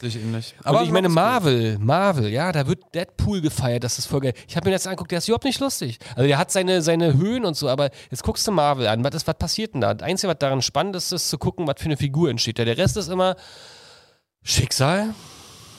Sehe 0.00 0.08
ich 0.08 0.16
ähnlich. 0.16 0.54
Aber 0.64 0.82
ich 0.82 0.90
meine. 0.90 1.08
Marvel, 1.08 1.78
Marvel, 1.78 2.28
ja, 2.28 2.50
da 2.50 2.66
wird 2.66 2.82
Deadpool 2.94 3.40
gefeiert, 3.40 3.84
das 3.84 3.98
ist 3.98 4.06
voll 4.06 4.20
geil. 4.20 4.34
Ich 4.48 4.56
habe 4.56 4.68
mir 4.68 4.74
das 4.74 4.86
angeguckt, 4.86 5.12
der 5.12 5.18
ist 5.18 5.28
überhaupt 5.28 5.44
nicht 5.44 5.60
lustig. 5.60 5.98
Also 6.16 6.26
der 6.26 6.36
hat 6.36 6.50
seine, 6.50 6.82
seine 6.82 7.14
Höhen 7.14 7.44
und 7.44 7.56
so, 7.56 7.68
aber 7.68 7.90
jetzt 8.10 8.24
guckst 8.24 8.46
du 8.46 8.52
Marvel 8.52 8.88
an, 8.88 9.04
was, 9.04 9.14
ist, 9.14 9.26
was 9.26 9.36
passiert 9.38 9.74
denn 9.74 9.80
da? 9.80 9.94
Das 9.94 10.06
Einzige, 10.06 10.30
was 10.30 10.38
daran 10.38 10.62
spannend 10.62 10.96
ist, 10.96 11.12
ist 11.12 11.30
zu 11.30 11.38
gucken, 11.38 11.66
was 11.68 11.76
für 11.78 11.86
eine 11.86 11.96
Figur 11.96 12.28
entsteht. 12.28 12.58
da. 12.58 12.64
Der 12.64 12.76
Rest 12.76 12.96
ist 12.96 13.08
immer 13.08 13.36
Schicksal, 14.42 15.14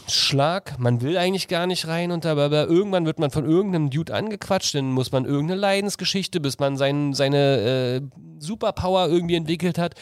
Schlag, 0.08 0.78
man 0.80 1.02
will 1.02 1.18
eigentlich 1.18 1.48
gar 1.48 1.68
nicht 1.68 1.88
rein 1.88 2.12
und 2.12 2.26
da, 2.26 2.32
aber 2.32 2.68
irgendwann 2.68 3.06
wird 3.06 3.20
man 3.20 3.32
von 3.32 3.46
irgendeinem 3.46 3.90
Dude 3.90 4.14
angequatscht, 4.14 4.76
dann 4.76 4.92
muss 4.92 5.12
man 5.12 5.26
irgendeine 5.26 5.60
Leidensgeschichte, 5.60 6.40
bis 6.40 6.60
man 6.60 6.78
sein, 6.78 7.14
seine 7.14 8.02
äh, 8.02 8.02
Superpower 8.40 9.08
irgendwie 9.10 9.36
entwickelt 9.36 9.78
hat. 9.78 9.96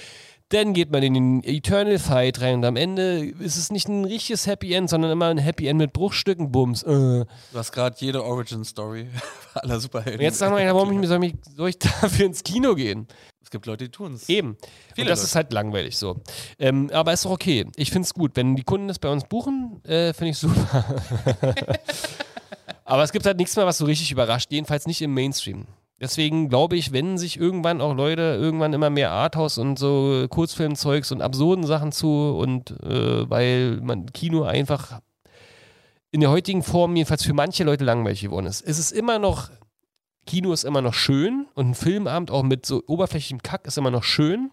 Dann 0.49 0.73
geht 0.73 0.91
man 0.91 1.01
in 1.01 1.13
den 1.15 1.43
Eternal 1.43 1.97
Fight 1.97 2.39
rein 2.41 2.55
und 2.55 2.65
am 2.65 2.75
Ende 2.75 3.25
ist 3.39 3.57
es 3.57 3.71
nicht 3.71 3.87
ein 3.87 4.05
richtiges 4.05 4.45
Happy 4.45 4.73
End, 4.73 4.87
sondern 4.89 5.09
immer 5.11 5.27
ein 5.27 5.39
Happy 5.39 5.67
End 5.67 5.79
mit 5.79 5.93
Bruchstücken, 5.93 6.51
Bums. 6.51 6.83
Äh. 6.83 6.89
Und 6.89 7.27
Du 7.51 7.57
hast 7.57 7.71
gerade 7.71 7.95
jede 7.99 8.23
Origin-Story 8.23 9.07
aller 9.55 9.79
Superhelden. 9.79 10.21
jetzt 10.21 10.37
sag 10.37 10.51
mal, 10.51 10.63
warum 10.65 10.91
ich, 11.01 11.07
soll, 11.07 11.23
ich, 11.23 11.33
soll 11.55 11.69
ich 11.69 11.79
dafür 12.01 12.25
ins 12.27 12.43
Kino 12.43 12.75
gehen? 12.75 13.07
Gibt 13.53 13.67
Leute, 13.67 13.83
die 13.83 13.91
tun 13.91 14.15
es. 14.15 14.27
Eben. 14.29 14.57
Viele 14.95 15.05
und 15.05 15.09
das 15.11 15.19
Leute. 15.19 15.27
ist 15.27 15.35
halt 15.35 15.53
langweilig 15.53 15.95
so. 15.95 16.19
Ähm, 16.57 16.89
aber 16.91 17.13
ist 17.13 17.23
doch 17.23 17.29
okay. 17.29 17.67
Ich 17.75 17.91
finde 17.91 18.07
es 18.07 18.15
gut. 18.15 18.31
Wenn 18.33 18.55
die 18.55 18.63
Kunden 18.63 18.87
das 18.87 18.97
bei 18.97 19.09
uns 19.09 19.25
buchen, 19.25 19.79
äh, 19.85 20.11
finde 20.11 20.31
ich 20.31 20.39
super. 20.39 20.83
aber 22.83 23.03
es 23.03 23.11
gibt 23.11 23.27
halt 23.27 23.37
nichts 23.37 23.55
mehr, 23.55 23.67
was 23.67 23.77
so 23.77 23.85
richtig 23.85 24.11
überrascht. 24.11 24.51
Jedenfalls 24.51 24.87
nicht 24.87 25.03
im 25.03 25.13
Mainstream. 25.13 25.67
Deswegen 26.01 26.49
glaube 26.49 26.75
ich, 26.75 26.93
wenn 26.93 27.19
sich 27.19 27.39
irgendwann 27.39 27.79
auch 27.79 27.93
Leute 27.93 28.39
irgendwann 28.41 28.73
immer 28.73 28.89
mehr 28.89 29.11
Arthouse 29.11 29.59
und 29.59 29.77
so 29.77 30.25
Kurzfilmzeugs 30.27 31.11
und 31.11 31.21
absurden 31.21 31.67
Sachen 31.67 31.91
zu 31.91 32.35
und 32.35 32.71
äh, 32.81 33.29
weil 33.29 33.79
man 33.81 34.07
Kino 34.13 34.45
einfach 34.45 34.99
in 36.09 36.21
der 36.21 36.31
heutigen 36.31 36.63
Form 36.63 36.95
jedenfalls 36.95 37.23
für 37.23 37.33
manche 37.33 37.63
Leute 37.63 37.83
langweilig 37.83 38.21
geworden 38.21 38.47
ist. 38.47 38.61
Es 38.61 38.79
ist 38.79 38.91
immer 38.91 39.19
noch 39.19 39.51
Kino 40.25 40.53
ist 40.53 40.63
immer 40.63 40.81
noch 40.81 40.93
schön 40.93 41.47
und 41.53 41.71
ein 41.71 41.75
Filmabend 41.75 42.31
auch 42.31 42.43
mit 42.43 42.65
so 42.65 42.83
oberflächlichem 42.87 43.43
Kack 43.43 43.67
ist 43.67 43.77
immer 43.77 43.91
noch 43.91 44.03
schön, 44.03 44.51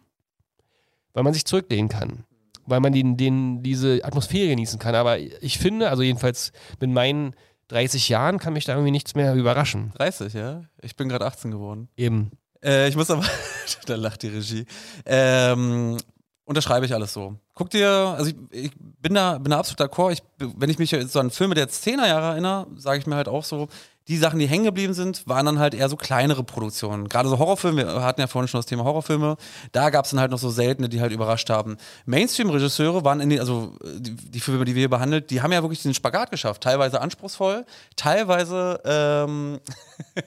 weil 1.13 1.23
man 1.23 1.35
sich 1.35 1.45
zurücklehnen 1.45 1.89
kann. 1.89 2.25
Weil 2.67 2.81
man 2.81 2.93
den, 2.93 3.17
den, 3.17 3.63
diese 3.63 4.05
Atmosphäre 4.05 4.49
genießen 4.49 4.79
kann. 4.79 4.95
Aber 4.95 5.19
ich 5.19 5.59
finde, 5.59 5.91
also 5.91 6.03
jedenfalls 6.03 6.53
mit 6.79 6.91
meinen 6.91 7.35
30 7.69 8.09
Jahren 8.09 8.39
kann 8.39 8.53
mich 8.53 8.65
da 8.65 8.73
irgendwie 8.73 8.91
nichts 8.91 9.15
mehr 9.15 9.35
überraschen. 9.35 9.93
30, 9.97 10.35
ja? 10.35 10.63
Ich 10.83 10.97
bin 10.97 11.09
gerade 11.09 11.25
18 11.25 11.51
geworden. 11.51 11.89
Eben. 11.97 12.33
Äh, 12.63 12.89
ich 12.89 12.97
muss 12.97 13.11
aber, 13.11 13.25
da 13.87 13.95
lacht 13.95 14.23
die 14.23 14.29
Regie. 14.29 14.67
Ähm, 15.07 15.97
unterschreibe 16.45 16.85
ich 16.85 16.93
alles 16.93 17.13
so. 17.13 17.37
Guck 17.55 17.71
dir, 17.71 17.89
also 17.89 18.31
ich, 18.31 18.37
ich 18.51 18.73
bin 19.01 19.15
da, 19.15 19.39
bin 19.39 19.51
da 19.51 19.59
absolut 19.59 19.81
d'accord. 19.81 20.13
Ich, 20.13 20.23
wenn 20.39 20.69
ich 20.69 20.79
mich 20.79 20.95
so 21.09 21.21
an 21.21 21.31
Filme 21.31 21.55
der 21.55 21.69
10er 21.69 22.09
Jahre 22.09 22.33
erinnere, 22.33 22.67
sage 22.77 22.99
ich 22.99 23.07
mir 23.07 23.15
halt 23.15 23.29
auch 23.29 23.45
so, 23.45 23.69
die 24.09 24.17
Sachen, 24.17 24.39
die 24.39 24.47
hängen 24.47 24.65
geblieben 24.65 24.95
sind, 24.95 25.27
waren 25.29 25.47
dann 25.47 25.59
halt 25.59 25.75
eher 25.75 25.89
so 25.89 25.97
kleinere 25.97 26.43
Produktionen. 26.43 27.09
Gerade 27.09 27.29
so 27.29 27.39
Horrorfilme, 27.39 27.87
wir 27.87 28.03
hatten 28.03 28.21
ja 28.21 28.27
vorhin 28.27 28.49
schon 28.49 28.59
das 28.59 28.67
Thema 28.67 28.85
Horrorfilme, 28.85 29.37
da 29.73 29.91
gab 29.91 30.05
es 30.05 30.11
dann 30.11 30.21
halt 30.21 30.31
noch 30.31 30.39
so 30.39 30.51
seltene, 30.51 30.89
die 30.89 31.01
halt 31.01 31.13
überrascht 31.13 31.49
haben. 31.51 31.77
Mainstream-Regisseure 32.07 33.05
waren 33.05 33.21
in 33.21 33.31
den, 33.31 33.41
also 33.41 33.77
die, 33.85 34.15
die 34.15 34.41
Filme, 34.41 34.65
die 34.65 34.75
wir 34.75 34.81
hier 34.81 34.91
behandelt, 34.91 35.31
die 35.31 35.43
haben 35.43 35.53
ja 35.53 35.63
wirklich 35.63 35.83
den 35.83 35.95
Spagat 35.95 36.31
geschafft. 36.31 36.63
Teilweise 36.63 37.01
anspruchsvoll, 37.01 37.65
teilweise 37.97 38.81
ähm, 38.85 39.61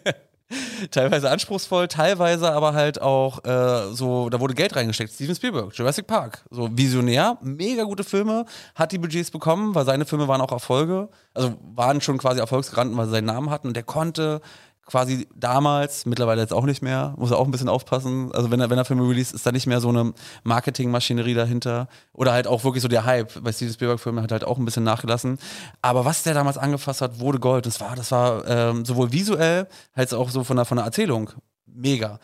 teilweise 0.91 1.29
anspruchsvoll, 1.29 1.87
teilweise 1.87 2.51
aber 2.51 2.73
halt 2.73 3.01
auch 3.01 3.43
äh, 3.45 3.93
so, 3.93 4.29
da 4.29 4.39
wurde 4.39 4.53
Geld 4.53 4.75
reingesteckt. 4.75 5.13
Steven 5.13 5.35
Spielberg, 5.35 5.73
Jurassic 5.75 6.07
Park, 6.07 6.43
so 6.49 6.69
visionär, 6.71 7.37
mega 7.41 7.83
gute 7.83 8.03
Filme, 8.03 8.45
hat 8.75 8.91
die 8.91 8.97
Budgets 8.97 9.31
bekommen, 9.31 9.75
weil 9.75 9.85
seine 9.85 10.05
Filme 10.05 10.27
waren 10.27 10.41
auch 10.41 10.51
Erfolge, 10.51 11.09
also 11.33 11.55
waren 11.75 12.01
schon 12.01 12.17
quasi 12.17 12.39
Erfolgsgaranten, 12.39 12.97
weil 12.97 13.05
sie 13.05 13.13
seinen 13.13 13.25
Namen 13.25 13.49
hatten 13.49 13.67
und 13.67 13.75
der 13.75 13.83
konnte 13.83 14.41
quasi 14.85 15.27
damals, 15.35 16.05
mittlerweile 16.05 16.41
jetzt 16.41 16.53
auch 16.53 16.65
nicht 16.65 16.81
mehr, 16.81 17.13
muss 17.17 17.31
er 17.31 17.37
auch 17.37 17.45
ein 17.45 17.51
bisschen 17.51 17.69
aufpassen. 17.69 18.31
Also 18.33 18.51
wenn 18.51 18.59
er, 18.59 18.69
wenn 18.69 18.77
er 18.77 18.85
Filme 18.85 19.07
release, 19.07 19.33
ist 19.33 19.45
da 19.45 19.51
nicht 19.51 19.65
mehr 19.65 19.79
so 19.79 19.89
eine 19.89 20.13
Marketingmaschinerie 20.43 21.33
dahinter. 21.33 21.87
Oder 22.11 22.33
halt 22.33 22.47
auch 22.47 22.63
wirklich 22.63 22.81
so 22.81 22.87
der 22.87 23.05
Hype. 23.05 23.41
Bei 23.43 23.51
Steven 23.51 23.73
Spielberg-Filmen 23.73 24.23
hat 24.23 24.31
halt 24.31 24.43
auch 24.43 24.57
ein 24.57 24.65
bisschen 24.65 24.83
nachgelassen. 24.83 25.39
Aber 25.81 26.05
was 26.05 26.23
der 26.23 26.33
damals 26.33 26.57
angefasst 26.57 27.01
hat, 27.01 27.19
wurde 27.19 27.39
Gold. 27.39 27.65
Das 27.65 27.79
war, 27.79 27.95
das 27.95 28.11
war 28.11 28.45
ähm, 28.47 28.85
sowohl 28.85 29.11
visuell 29.11 29.67
als 29.93 30.13
auch 30.13 30.29
so 30.29 30.43
von 30.43 30.57
der, 30.57 30.65
von 30.65 30.77
der 30.77 30.85
Erzählung 30.85 31.29
mega. 31.65 32.19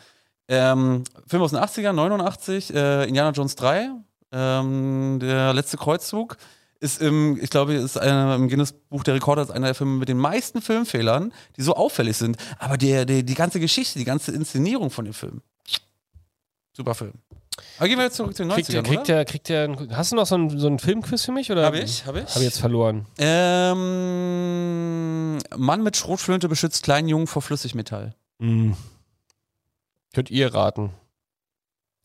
Ähm, 0.47 1.03
Film 1.27 1.43
aus 1.43 1.51
den 1.51 1.59
80ern, 1.59 1.93
89, 1.93 2.73
äh, 2.73 3.03
Indiana 3.05 3.31
Jones 3.31 3.55
3, 3.55 3.91
ähm, 4.31 5.19
der 5.21 5.53
letzte 5.53 5.77
Kreuzzug 5.77 6.37
ist 6.79 7.01
im, 7.01 7.37
ich 7.41 7.49
glaube, 7.49 7.73
ist 7.73 7.97
einer, 7.97 8.35
im 8.35 8.47
Guinness-Buch 8.47 9.03
der 9.03 9.15
Rekorde 9.15 9.41
als 9.41 9.51
einer 9.51 9.67
der 9.67 9.75
Filme 9.75 9.97
mit 9.97 10.07
den 10.07 10.17
meisten 10.17 10.61
Filmfehlern, 10.61 11.33
die 11.57 11.61
so 11.61 11.73
auffällig 11.75 12.15
sind. 12.17 12.37
Aber 12.57 12.77
der, 12.77 13.05
der, 13.05 13.23
die 13.23 13.35
ganze 13.35 13.59
Geschichte, 13.59 13.99
die 13.99 14.05
ganze 14.05 14.31
Inszenierung 14.31 14.89
von 14.89 15.05
dem 15.05 15.13
Film. 15.13 15.41
Super 16.73 16.95
Film. 16.95 17.13
Aber 17.77 17.89
gehen 17.89 17.97
wir 17.97 18.05
jetzt 18.05 18.15
zurück 18.15 18.33
zu 18.35 18.43
den 18.43 18.51
90ern, 18.51 18.55
Kriegt 18.55 18.69
der, 19.07 19.25
kriegt 19.25 19.49
der, 19.49 19.75
kriegt 19.75 19.89
der, 19.89 19.97
hast 19.97 20.13
du 20.13 20.15
noch 20.15 20.25
so 20.25 20.35
einen, 20.35 20.57
so 20.57 20.67
einen 20.67 20.79
Filmquiz 20.79 21.25
für 21.25 21.33
mich? 21.33 21.51
Oder 21.51 21.65
Hab 21.65 21.73
ich, 21.75 22.05
hab 22.05 22.15
ich. 22.15 22.23
Hab 22.23 22.37
ich 22.37 22.43
jetzt 22.43 22.59
verloren. 22.59 23.05
Ähm, 23.17 24.19
Mann 25.57 25.83
mit 25.83 25.97
Schrotflinte 25.97 26.47
beschützt 26.47 26.83
kleinen 26.83 27.09
Jungen 27.09 27.27
vor 27.27 27.41
Flüssigmetall. 27.41 28.15
Hm. 28.39 28.77
Könnt 30.13 30.31
ihr 30.31 30.53
raten. 30.53 30.91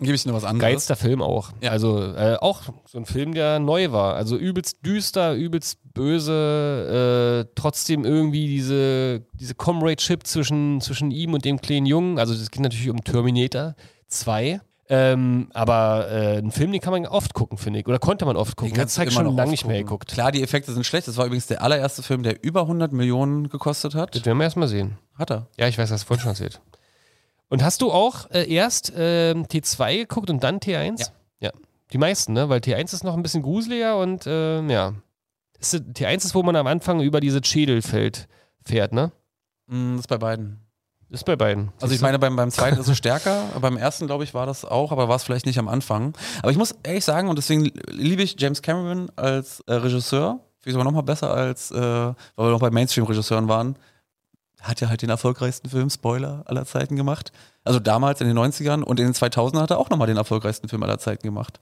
Gebe 0.05 0.15
ich 0.15 0.23
dir 0.23 0.31
noch 0.31 0.37
was 0.37 0.45
anderes? 0.45 0.71
Geilster 0.71 0.97
Film 0.97 1.23
auch. 1.23 1.51
Ja. 1.61 1.71
Also 1.71 2.01
äh, 2.01 2.37
auch 2.41 2.63
so 2.87 2.99
ein 2.99 3.07
Film, 3.07 3.35
der 3.35 3.59
neu 3.59 3.93
war. 3.93 4.15
Also 4.15 4.37
übelst 4.37 4.85
düster, 4.85 5.35
übelst 5.35 5.79
böse, 5.95 7.45
äh, 7.47 7.53
trotzdem 7.55 8.05
irgendwie 8.05 8.47
diese, 8.47 9.23
diese 9.35 9.55
Comradeship 9.55 10.27
zwischen, 10.27 10.81
zwischen 10.81 11.11
ihm 11.11 11.35
und 11.35 11.45
dem 11.45 11.61
kleinen 11.61 11.87
Jungen. 11.87 12.19
Also 12.19 12.35
das 12.35 12.51
geht 12.51 12.63
natürlich 12.63 12.91
um 12.91 13.03
Terminator 13.03 13.75
2. 14.09 14.61
Ähm, 14.87 15.49
aber 15.55 16.11
äh, 16.11 16.39
ein 16.39 16.51
Film, 16.51 16.71
den 16.73 16.81
kann 16.81 16.93
man 16.93 17.07
oft 17.07 17.33
gucken, 17.33 17.57
finde 17.57 17.81
ich. 17.81 17.87
Oder 17.87 17.99
konnte 17.99 18.27
man 18.27 18.37
oft 18.37 18.57
gucken. 18.57 18.75
Den 18.75 18.87
du 18.87 19.03
immer 19.03 19.11
schon 19.11 19.37
lange 19.37 19.51
nicht 19.51 19.67
mehr 19.67 19.79
geguckt. 19.79 20.09
Klar, 20.11 20.31
die 20.31 20.43
Effekte 20.43 20.73
sind 20.73 20.85
schlecht. 20.85 21.09
Das 21.09 21.17
war 21.17 21.25
übrigens 21.25 21.47
der 21.47 21.63
allererste 21.63 22.03
Film, 22.03 22.23
der 22.23 22.45
über 22.45 22.63
100 22.63 22.93
Millionen 22.93 23.49
gekostet 23.49 23.95
hat. 23.95 24.15
Das 24.15 24.25
werden 24.27 24.39
wir 24.39 24.45
erstmal 24.45 24.69
sehen. 24.69 24.99
Hat 25.15 25.31
er. 25.31 25.47
Ja, 25.57 25.69
ich 25.69 25.79
weiß, 25.79 25.89
du 25.89 25.97
vorhin 25.99 26.23
schon 26.23 26.31
erzählt. 26.31 26.61
Und 27.49 27.63
hast 27.63 27.83
du 27.83 27.93
auch 27.93 28.31
äh, 28.31 28.51
erst 28.53 28.93
ähm, 28.97 29.45
T2 29.47 29.99
geguckt 29.99 30.31
und 30.31 30.43
dann 30.43 30.59
T1? 30.59 31.01
Ja. 31.01 31.07
Ja. 31.41 31.51
Die 31.93 31.99
meisten, 31.99 32.33
ne? 32.33 32.49
Weil 32.49 32.61
T1 32.61 32.93
ist 32.95 33.05
noch 33.05 33.15
ein 33.15 33.23
bisschen 33.23 33.43
gruseliger 33.43 33.99
und 33.99 34.25
ähm, 34.27 34.71
ja. 34.71 34.95
Ist, 35.61 35.75
T1 35.75 36.25
ist, 36.25 36.35
wo 36.35 36.43
man 36.43 36.57
am 36.57 36.67
Anfang 36.67 37.01
über 37.01 37.21
diese 37.21 37.41
Schädelfeld 37.45 38.29
fährt, 38.65 38.93
ne? 38.93 39.13
Mm, 39.67 39.93
Das 39.97 40.01
ist 40.01 40.09
bei 40.09 40.19
beiden. 40.19 40.61
Ist 41.11 41.27
bei 41.27 41.37
beiden. 41.37 41.71
Also 41.81 41.95
ich 41.95 42.01
meine, 42.01 42.19
beim, 42.19 42.35
beim 42.35 42.51
zweiten 42.53 42.79
ist 42.79 42.89
es 42.89 42.97
stärker, 42.99 43.45
beim 43.61 43.77
ersten, 43.77 44.07
glaube 44.07 44.25
ich, 44.25 44.35
war 44.35 44.47
das 44.47 44.65
auch, 44.65 44.91
aber 44.91 45.09
war 45.09 45.17
es 45.17 45.23
vielleicht 45.23 45.47
nicht 45.47 45.59
am 45.59 45.69
Anfang. 45.69 46.15
Aber 46.43 46.51
ich 46.51 46.59
muss 46.59 46.75
ehrlich 46.83 47.05
sagen, 47.05 47.29
und 47.29 47.37
deswegen 47.37 47.71
liebe 47.89 48.23
ich 48.23 48.37
James 48.39 48.63
Cameron 48.63 49.11
als 49.15 49.61
äh, 49.67 49.75
Regisseur, 49.75 50.41
finde 50.61 50.71
ich 50.71 50.73
sogar 50.73 50.85
noch 50.85 50.93
mal 50.93 51.03
besser 51.03 51.33
als, 51.33 51.71
äh, 51.71 51.77
weil 51.77 52.15
wir 52.37 52.51
noch 52.51 52.61
bei 52.61 52.71
Mainstream-Regisseuren 52.71 53.47
waren, 53.49 53.77
hat 54.65 54.83
er 54.83 54.89
halt 54.89 55.03
den 55.03 55.11
erfolgreichsten 55.11 55.69
Film, 55.69 55.91
Spoiler, 55.91 56.43
aller 56.47 56.67
Zeiten 56.67 56.97
gemacht. 56.97 57.33
Also 57.65 57.81
damals 57.81 58.21
in 58.21 58.27
den 58.27 58.39
90ern 58.39 58.83
und 58.83 58.99
in 58.99 59.07
den 59.07 59.15
2000ern 59.15 59.61
hat 59.61 59.71
er 59.71 59.79
auch 59.79 59.91
noch 59.91 59.97
mal 59.97 60.07
den 60.07 60.17
erfolgreichsten 60.17 60.69
Film 60.69 60.83
aller 60.83 60.99
Zeiten 60.99 61.23
gemacht. 61.23 61.61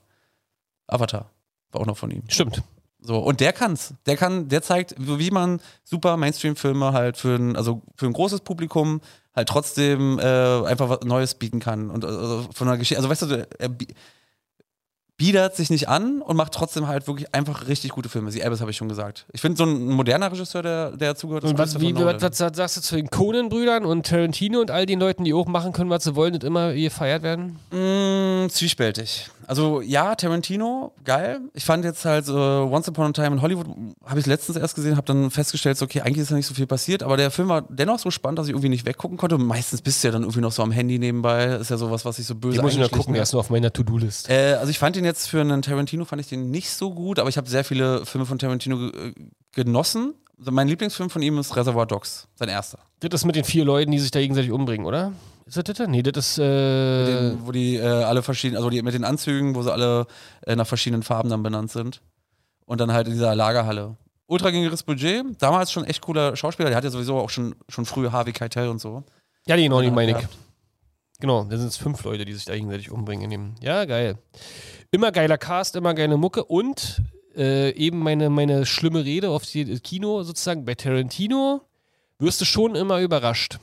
Avatar. 0.86 1.30
War 1.72 1.80
auch 1.80 1.86
noch 1.86 1.96
von 1.96 2.10
ihm. 2.10 2.22
Stimmt. 2.28 2.62
So, 3.00 3.18
und 3.18 3.40
der 3.40 3.52
kann's. 3.52 3.94
Der 4.06 4.16
kann, 4.16 4.48
der 4.48 4.62
zeigt, 4.62 4.94
wie 4.98 5.30
man 5.30 5.60
super 5.84 6.16
Mainstream-Filme 6.16 6.92
halt 6.92 7.16
für 7.16 7.34
ein, 7.34 7.56
also 7.56 7.82
für 7.96 8.06
ein 8.06 8.12
großes 8.12 8.40
Publikum 8.40 9.00
halt 9.34 9.48
trotzdem 9.48 10.18
äh, 10.18 10.66
einfach 10.66 10.88
was 10.88 11.00
Neues 11.02 11.34
bieten 11.34 11.58
kann. 11.58 11.90
Und 11.90 12.04
also 12.04 12.48
von 12.54 12.68
der 12.68 12.76
Geschichte, 12.76 12.98
also 13.02 13.08
weißt 13.08 13.22
du, 13.22 13.48
er 13.58 13.68
biedert 15.22 15.54
sich 15.54 15.70
nicht 15.70 15.88
an 15.88 16.20
und 16.20 16.36
macht 16.36 16.52
trotzdem 16.52 16.88
halt 16.88 17.06
wirklich 17.06 17.32
einfach 17.32 17.68
richtig 17.68 17.92
gute 17.92 18.08
Filme. 18.08 18.32
Sie 18.32 18.40
Elvis 18.40 18.60
habe 18.60 18.72
ich 18.72 18.76
schon 18.76 18.88
gesagt. 18.88 19.24
Ich 19.32 19.40
finde 19.40 19.56
so 19.56 19.64
ein 19.64 19.86
moderner 19.86 20.32
Regisseur, 20.32 20.62
der, 20.62 20.90
der 20.90 21.14
dazugehört, 21.14 21.44
ist 21.44 21.50
Und 21.50 21.58
was, 21.58 21.80
wie, 21.80 21.94
was 21.94 22.38
sagst 22.38 22.76
du 22.76 22.80
zu 22.80 22.96
den 22.96 23.08
Conan-Brüdern 23.08 23.84
und 23.84 24.04
Tarantino 24.04 24.60
und 24.60 24.72
all 24.72 24.84
den 24.84 24.98
Leuten, 24.98 25.22
die 25.22 25.32
auch 25.32 25.46
machen 25.46 25.72
können, 25.72 25.90
was 25.90 26.02
sie 26.02 26.16
wollen 26.16 26.34
und 26.34 26.42
immer 26.42 26.74
gefeiert 26.74 27.22
werden? 27.22 27.60
Mm, 27.70 28.48
zwiespältig. 28.48 29.30
Also 29.52 29.82
ja, 29.82 30.14
Tarantino, 30.14 30.94
geil. 31.04 31.40
Ich 31.52 31.66
fand 31.66 31.84
jetzt 31.84 32.06
halt 32.06 32.26
äh, 32.26 32.32
Once 32.32 32.88
Upon 32.88 33.04
a 33.04 33.12
Time 33.12 33.36
in 33.36 33.42
Hollywood, 33.42 33.66
habe 34.06 34.18
ich 34.18 34.24
letztens 34.24 34.56
erst 34.56 34.74
gesehen, 34.74 34.96
habe 34.96 35.06
dann 35.06 35.30
festgestellt, 35.30 35.76
so, 35.76 35.84
okay, 35.84 36.00
eigentlich 36.00 36.20
ist 36.22 36.30
ja 36.30 36.36
nicht 36.36 36.46
so 36.46 36.54
viel 36.54 36.66
passiert, 36.66 37.02
aber 37.02 37.18
der 37.18 37.30
Film 37.30 37.50
war 37.50 37.60
dennoch 37.68 37.98
so 37.98 38.10
spannend, 38.10 38.38
dass 38.38 38.46
ich 38.46 38.52
irgendwie 38.52 38.70
nicht 38.70 38.86
weggucken 38.86 39.18
konnte. 39.18 39.36
Meistens 39.36 39.82
bist 39.82 40.02
du 40.02 40.08
ja 40.08 40.12
dann 40.12 40.22
irgendwie 40.22 40.40
noch 40.40 40.52
so 40.52 40.62
am 40.62 40.70
Handy 40.72 40.98
nebenbei. 40.98 41.44
Ist 41.56 41.68
ja 41.68 41.76
sowas, 41.76 42.06
was 42.06 42.18
ich 42.18 42.24
so 42.24 42.34
böse 42.34 42.56
Die 42.56 42.62
muss 42.62 42.72
ich 42.72 42.78
noch 42.78 42.90
gucken, 42.90 43.14
erst 43.14 43.34
nur 43.34 43.40
auf 43.40 43.50
meiner 43.50 43.70
To-Do-List. 43.70 44.30
Äh, 44.30 44.54
also 44.54 44.70
ich 44.70 44.78
fand 44.78 44.96
ihn 44.96 45.04
jetzt 45.04 45.28
für 45.28 45.42
einen 45.42 45.60
Tarantino, 45.60 46.06
fand 46.06 46.22
ich 46.22 46.28
den 46.28 46.50
nicht 46.50 46.70
so 46.70 46.94
gut, 46.94 47.18
aber 47.18 47.28
ich 47.28 47.36
habe 47.36 47.46
sehr 47.46 47.64
viele 47.64 48.06
Filme 48.06 48.24
von 48.24 48.38
Tarantino 48.38 48.88
äh, 48.88 49.12
genossen. 49.52 50.14
Also 50.38 50.50
mein 50.50 50.66
Lieblingsfilm 50.66 51.10
von 51.10 51.20
ihm 51.20 51.36
ist 51.36 51.54
Reservoir 51.56 51.84
Dogs, 51.84 52.26
sein 52.36 52.48
erster. 52.48 52.78
Das 53.00 53.20
ist 53.20 53.26
mit 53.26 53.36
den 53.36 53.44
vier 53.44 53.66
Leuten, 53.66 53.90
die 53.90 53.98
sich 53.98 54.10
da 54.12 54.18
gegenseitig 54.18 54.50
umbringen, 54.50 54.86
oder? 54.86 55.12
Ist 55.46 55.56
das 55.56 55.64
das? 55.64 55.88
Nee, 55.88 56.02
das 56.02 56.16
ist. 56.16 56.38
Äh, 56.38 57.04
Den, 57.06 57.46
wo 57.46 57.52
die 57.52 57.76
äh, 57.76 57.82
alle 57.86 58.22
verschiedenen, 58.22 58.58
also 58.58 58.70
die 58.70 58.82
mit 58.82 58.94
den 58.94 59.04
Anzügen, 59.04 59.54
wo 59.54 59.62
sie 59.62 59.72
alle 59.72 60.06
äh, 60.46 60.56
nach 60.56 60.66
verschiedenen 60.66 61.02
Farben 61.02 61.28
dann 61.30 61.42
benannt 61.42 61.70
sind. 61.70 62.00
Und 62.64 62.80
dann 62.80 62.92
halt 62.92 63.06
in 63.06 63.12
dieser 63.14 63.34
Lagerhalle. 63.34 63.96
Ultra 64.26 64.50
geringeres 64.50 64.82
Budget, 64.82 65.24
damals 65.40 65.72
schon 65.72 65.84
echt 65.84 66.00
cooler 66.00 66.36
Schauspieler, 66.36 66.70
der 66.70 66.76
hat 66.76 66.84
ja 66.84 66.90
sowieso 66.90 67.18
auch 67.18 67.28
schon, 67.28 67.54
schon 67.68 67.84
früh 67.84 68.08
Harvey 68.08 68.32
Keitel 68.32 68.68
und 68.68 68.80
so. 68.80 69.02
Ja, 69.46 69.56
genau, 69.56 69.80
die 69.80 69.88
Ja, 69.88 69.92
meine 69.92 70.12
ich. 70.12 70.28
Genau, 71.20 71.44
da 71.44 71.56
sind 71.56 71.68
es 71.68 71.76
fünf 71.76 72.02
Leute, 72.04 72.24
die 72.24 72.32
sich 72.32 72.44
da 72.44 72.54
gegenseitig 72.54 72.90
umbringen. 72.90 73.24
In 73.24 73.30
dem. 73.30 73.54
Ja, 73.60 73.84
geil. 73.84 74.16
Immer 74.90 75.12
geiler 75.12 75.38
Cast, 75.38 75.76
immer 75.76 75.94
geile 75.94 76.16
Mucke 76.16 76.44
und 76.44 77.02
äh, 77.36 77.70
eben 77.74 77.98
meine, 77.98 78.30
meine 78.30 78.66
schlimme 78.66 79.04
Rede 79.04 79.30
auf 79.30 79.44
die 79.44 79.64
das 79.64 79.82
Kino 79.82 80.22
sozusagen. 80.22 80.64
Bei 80.64 80.74
Tarantino 80.74 81.62
wirst 82.18 82.40
du 82.40 82.44
schon 82.44 82.74
immer 82.74 83.00
überrascht. 83.00 83.58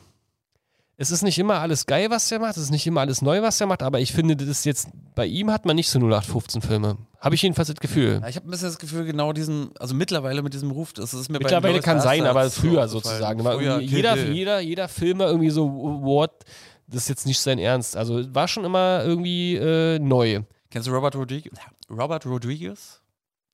Es 1.01 1.11
ist 1.11 1.21
nicht 1.21 1.39
immer 1.39 1.61
alles 1.61 1.85
geil, 1.85 2.09
was 2.09 2.27
der 2.27 2.39
macht, 2.39 2.57
es 2.57 2.63
ist 2.63 2.71
nicht 2.71 2.85
immer 2.85 2.99
alles 2.99 3.21
neu, 3.21 3.41
was 3.41 3.57
der 3.57 3.67
macht, 3.67 3.83
aber 3.83 4.01
ich 4.01 4.11
finde, 4.11 4.35
das 4.35 4.49
ist 4.49 4.65
jetzt, 4.65 4.89
bei 5.15 5.25
ihm 5.25 5.49
hat 5.49 5.65
man 5.65 5.77
nicht 5.77 5.89
so 5.89 5.97
0815 5.97 6.61
Filme. 6.61 6.97
Habe 7.21 7.35
ich 7.35 7.41
jedenfalls 7.41 7.69
das 7.69 7.79
Gefühl. 7.79 8.19
Ja, 8.21 8.27
ich 8.27 8.35
habe 8.35 8.45
ein 8.49 8.51
bisschen 8.51 8.67
das 8.67 8.79
Gefühl, 8.79 9.05
genau 9.05 9.31
diesen, 9.31 9.71
also 9.79 9.95
mittlerweile 9.95 10.41
mit 10.41 10.53
diesem 10.53 10.71
Ruf, 10.71 10.91
das 10.91 11.13
ist 11.13 11.29
mir 11.29 11.39
bei 11.39 11.45
Mittlerweile 11.45 11.75
Lois 11.75 11.85
kann 11.85 12.01
sein, 12.01 12.25
aber 12.25 12.49
früher 12.49 12.89
sozusagen. 12.89 13.41
Früher, 13.41 13.79
Kill 13.79 13.87
jeder, 13.87 14.17
jeder, 14.17 14.59
jeder 14.59 14.89
Filmer 14.89 15.27
irgendwie 15.27 15.51
so, 15.51 15.71
what? 15.71 16.31
Das 16.87 17.03
ist 17.03 17.07
jetzt 17.07 17.25
nicht 17.25 17.39
sein 17.39 17.59
Ernst. 17.59 17.95
Also 17.95 18.21
war 18.35 18.49
schon 18.49 18.65
immer 18.65 19.01
irgendwie 19.05 19.55
äh, 19.55 19.99
neu. 19.99 20.41
Kennst 20.69 20.89
du 20.89 20.91
Robert 20.91 21.15
Rodriguez? 21.15 21.57
Robert 21.89 22.25
Rodriguez? 22.25 23.01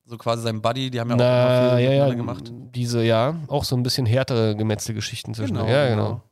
So 0.04 0.16
quasi 0.16 0.42
sein 0.42 0.60
Buddy, 0.60 0.90
die 0.90 0.98
haben 0.98 1.10
ja 1.10 1.14
auch 1.14 1.18
Na, 1.20 1.68
immer 1.68 1.76
viel 1.76 1.84
ja, 1.84 2.06
ja, 2.08 2.14
gemacht. 2.14 2.52
diese, 2.74 3.04
ja, 3.04 3.36
auch 3.46 3.62
so 3.62 3.76
ein 3.76 3.84
bisschen 3.84 4.04
härtere 4.04 4.56
Gemetzelgeschichten 4.56 5.32
zwischen. 5.32 5.54
ja, 5.54 5.88
genau. 5.88 6.22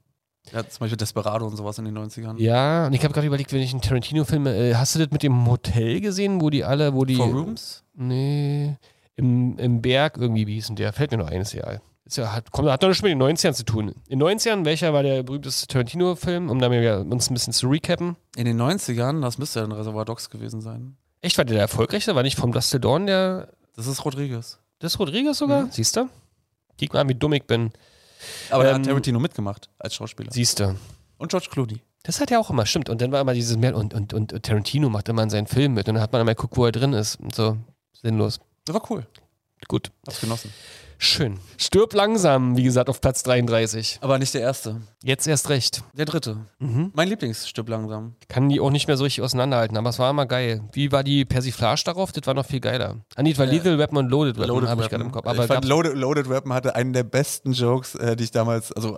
Ja, 0.52 0.68
zum 0.68 0.80
Beispiel 0.80 0.96
Desperado 0.96 1.46
und 1.46 1.56
sowas 1.56 1.78
in 1.78 1.86
den 1.86 1.96
90ern. 1.96 2.38
Ja, 2.38 2.86
und 2.86 2.92
ich 2.92 3.02
habe 3.02 3.14
gerade 3.14 3.26
überlegt, 3.26 3.52
wenn 3.52 3.62
ich 3.62 3.72
einen 3.72 3.80
Tarantino-Film, 3.80 4.46
äh, 4.46 4.74
hast 4.74 4.94
du 4.94 4.98
das 4.98 5.10
mit 5.10 5.22
dem 5.22 5.46
Hotel 5.46 6.00
gesehen, 6.00 6.40
wo 6.40 6.50
die 6.50 6.64
alle, 6.64 6.94
wo 6.94 7.04
die. 7.04 7.16
Four 7.16 7.28
Rooms? 7.28 7.82
Nee, 7.94 8.76
im, 9.16 9.58
im 9.58 9.80
Berg 9.80 10.16
irgendwie, 10.18 10.46
wie 10.46 10.54
hieß 10.54 10.68
denn 10.68 10.76
der? 10.76 10.92
Fällt 10.92 11.12
mir 11.12 11.18
noch 11.18 11.30
eines, 11.30 11.52
ja. 11.52 11.80
Ist 12.04 12.18
ja 12.18 12.32
hat, 12.32 12.50
kommt, 12.50 12.68
hat 12.68 12.82
doch 12.82 12.88
nicht 12.88 13.02
mit 13.02 13.12
den 13.12 13.22
90ern 13.22 13.54
zu 13.54 13.64
tun. 13.64 13.94
In 14.08 14.18
den 14.18 14.28
90ern, 14.28 14.66
welcher 14.66 14.92
war 14.92 15.02
der 15.02 15.22
berühmteste 15.22 15.66
Tarantino-Film, 15.66 16.50
um 16.50 16.58
da 16.58 16.66
uns 16.68 17.30
ein 17.30 17.34
bisschen 17.34 17.54
zu 17.54 17.68
recappen? 17.68 18.16
In 18.36 18.44
den 18.44 18.60
90ern, 18.60 19.22
das 19.22 19.38
müsste 19.38 19.60
ja 19.60 19.64
ein 19.64 19.72
Reservoir 19.72 20.04
Dogs 20.04 20.28
gewesen 20.28 20.60
sein. 20.60 20.96
Echt, 21.22 21.38
war 21.38 21.46
der 21.46 21.54
der 21.54 21.62
erfolgreichste? 21.62 22.14
War 22.14 22.22
nicht 22.22 22.36
vom 22.36 22.52
Dusty 22.52 22.78
Dawn 22.78 23.06
der. 23.06 23.48
Das 23.74 23.86
ist 23.86 24.04
Rodriguez. 24.04 24.58
Das 24.80 24.92
ist 24.92 24.98
Rodriguez 24.98 25.38
sogar? 25.38 25.62
Mhm. 25.64 25.70
Siehst 25.70 25.96
du? 25.96 26.10
Guck 26.78 26.92
mal, 26.92 27.08
wie 27.08 27.14
dumm 27.14 27.32
ich 27.32 27.44
bin. 27.44 27.72
Aber 28.50 28.64
da 28.64 28.70
Ähm, 28.70 28.76
hat 28.76 28.84
Tarantino 28.86 29.18
mitgemacht 29.20 29.68
als 29.78 29.94
Schauspieler. 29.94 30.30
Siehst 30.32 30.60
du. 30.60 30.76
Und 31.18 31.30
George 31.30 31.48
Clooney. 31.50 31.80
Das 32.02 32.20
hat 32.20 32.30
ja 32.30 32.38
auch 32.38 32.50
immer, 32.50 32.66
stimmt. 32.66 32.88
Und 32.90 33.00
dann 33.00 33.12
war 33.12 33.20
immer 33.20 33.32
dieses 33.34 33.56
mehr 33.56 33.74
und, 33.74 33.94
und, 33.94 34.12
und 34.12 34.42
Tarantino 34.42 34.90
macht 34.90 35.08
immer 35.08 35.22
in 35.22 35.30
seinen 35.30 35.46
Film 35.46 35.74
mit 35.74 35.88
und 35.88 35.94
dann 35.94 36.02
hat 36.02 36.12
man 36.12 36.20
immer 36.20 36.34
geguckt, 36.34 36.56
wo 36.56 36.66
er 36.66 36.72
drin 36.72 36.92
ist. 36.92 37.16
Und 37.20 37.34
so, 37.34 37.56
sinnlos. 38.02 38.40
Das 38.66 38.74
war 38.74 38.82
cool. 38.90 39.06
Gut. 39.68 39.90
Hab's 40.06 40.20
genossen. 40.20 40.52
Schön. 40.98 41.38
Stirb 41.58 41.92
langsam, 41.92 42.56
wie 42.56 42.62
gesagt, 42.62 42.88
auf 42.88 43.00
Platz 43.00 43.22
33. 43.24 43.98
Aber 44.00 44.18
nicht 44.18 44.32
der 44.32 44.40
erste. 44.42 44.80
Jetzt 45.02 45.26
erst 45.26 45.48
recht. 45.50 45.82
Der 45.92 46.04
dritte. 46.06 46.38
Mhm. 46.60 46.92
Mein 46.94 47.08
Lieblingsstück 47.08 47.68
langsam. 47.68 48.14
Kann 48.28 48.48
die 48.48 48.60
auch 48.60 48.70
nicht 48.70 48.86
mehr 48.86 48.96
so 48.96 49.04
richtig 49.04 49.22
auseinanderhalten, 49.22 49.76
aber 49.76 49.90
es 49.90 49.98
war 49.98 50.08
immer 50.10 50.24
geil. 50.26 50.62
Wie 50.72 50.92
war 50.92 51.02
die 51.02 51.24
Persiflage 51.24 51.82
darauf? 51.84 52.12
Das 52.12 52.26
war 52.26 52.34
noch 52.34 52.46
viel 52.46 52.60
geiler. 52.60 53.00
Ah, 53.16 53.22
nee, 53.22 53.30
das 53.30 53.38
war 53.40 53.46
Ja. 53.46 53.52
Lethal 53.52 53.78
Weapon 53.78 53.98
und 53.98 54.08
Loaded 54.08 54.36
Weapon, 54.36 54.48
Loaded 54.48 54.68
habe 54.68 54.82
ich 54.82 54.88
gerade 54.88 55.04
im 55.04 55.10
Kopf. 55.12 55.24
ich 55.24 55.30
Aber 55.30 55.38
fand 55.42 55.50
gab's- 55.50 55.68
Loaded, 55.68 55.94
Loaded 55.96 56.30
Weapon 56.30 56.52
hatte 56.52 56.74
einen 56.76 56.92
der 56.92 57.02
besten 57.04 57.52
Jokes, 57.52 57.96
äh, 57.96 58.14
die 58.16 58.24
ich 58.24 58.30
damals, 58.30 58.70
also 58.72 58.96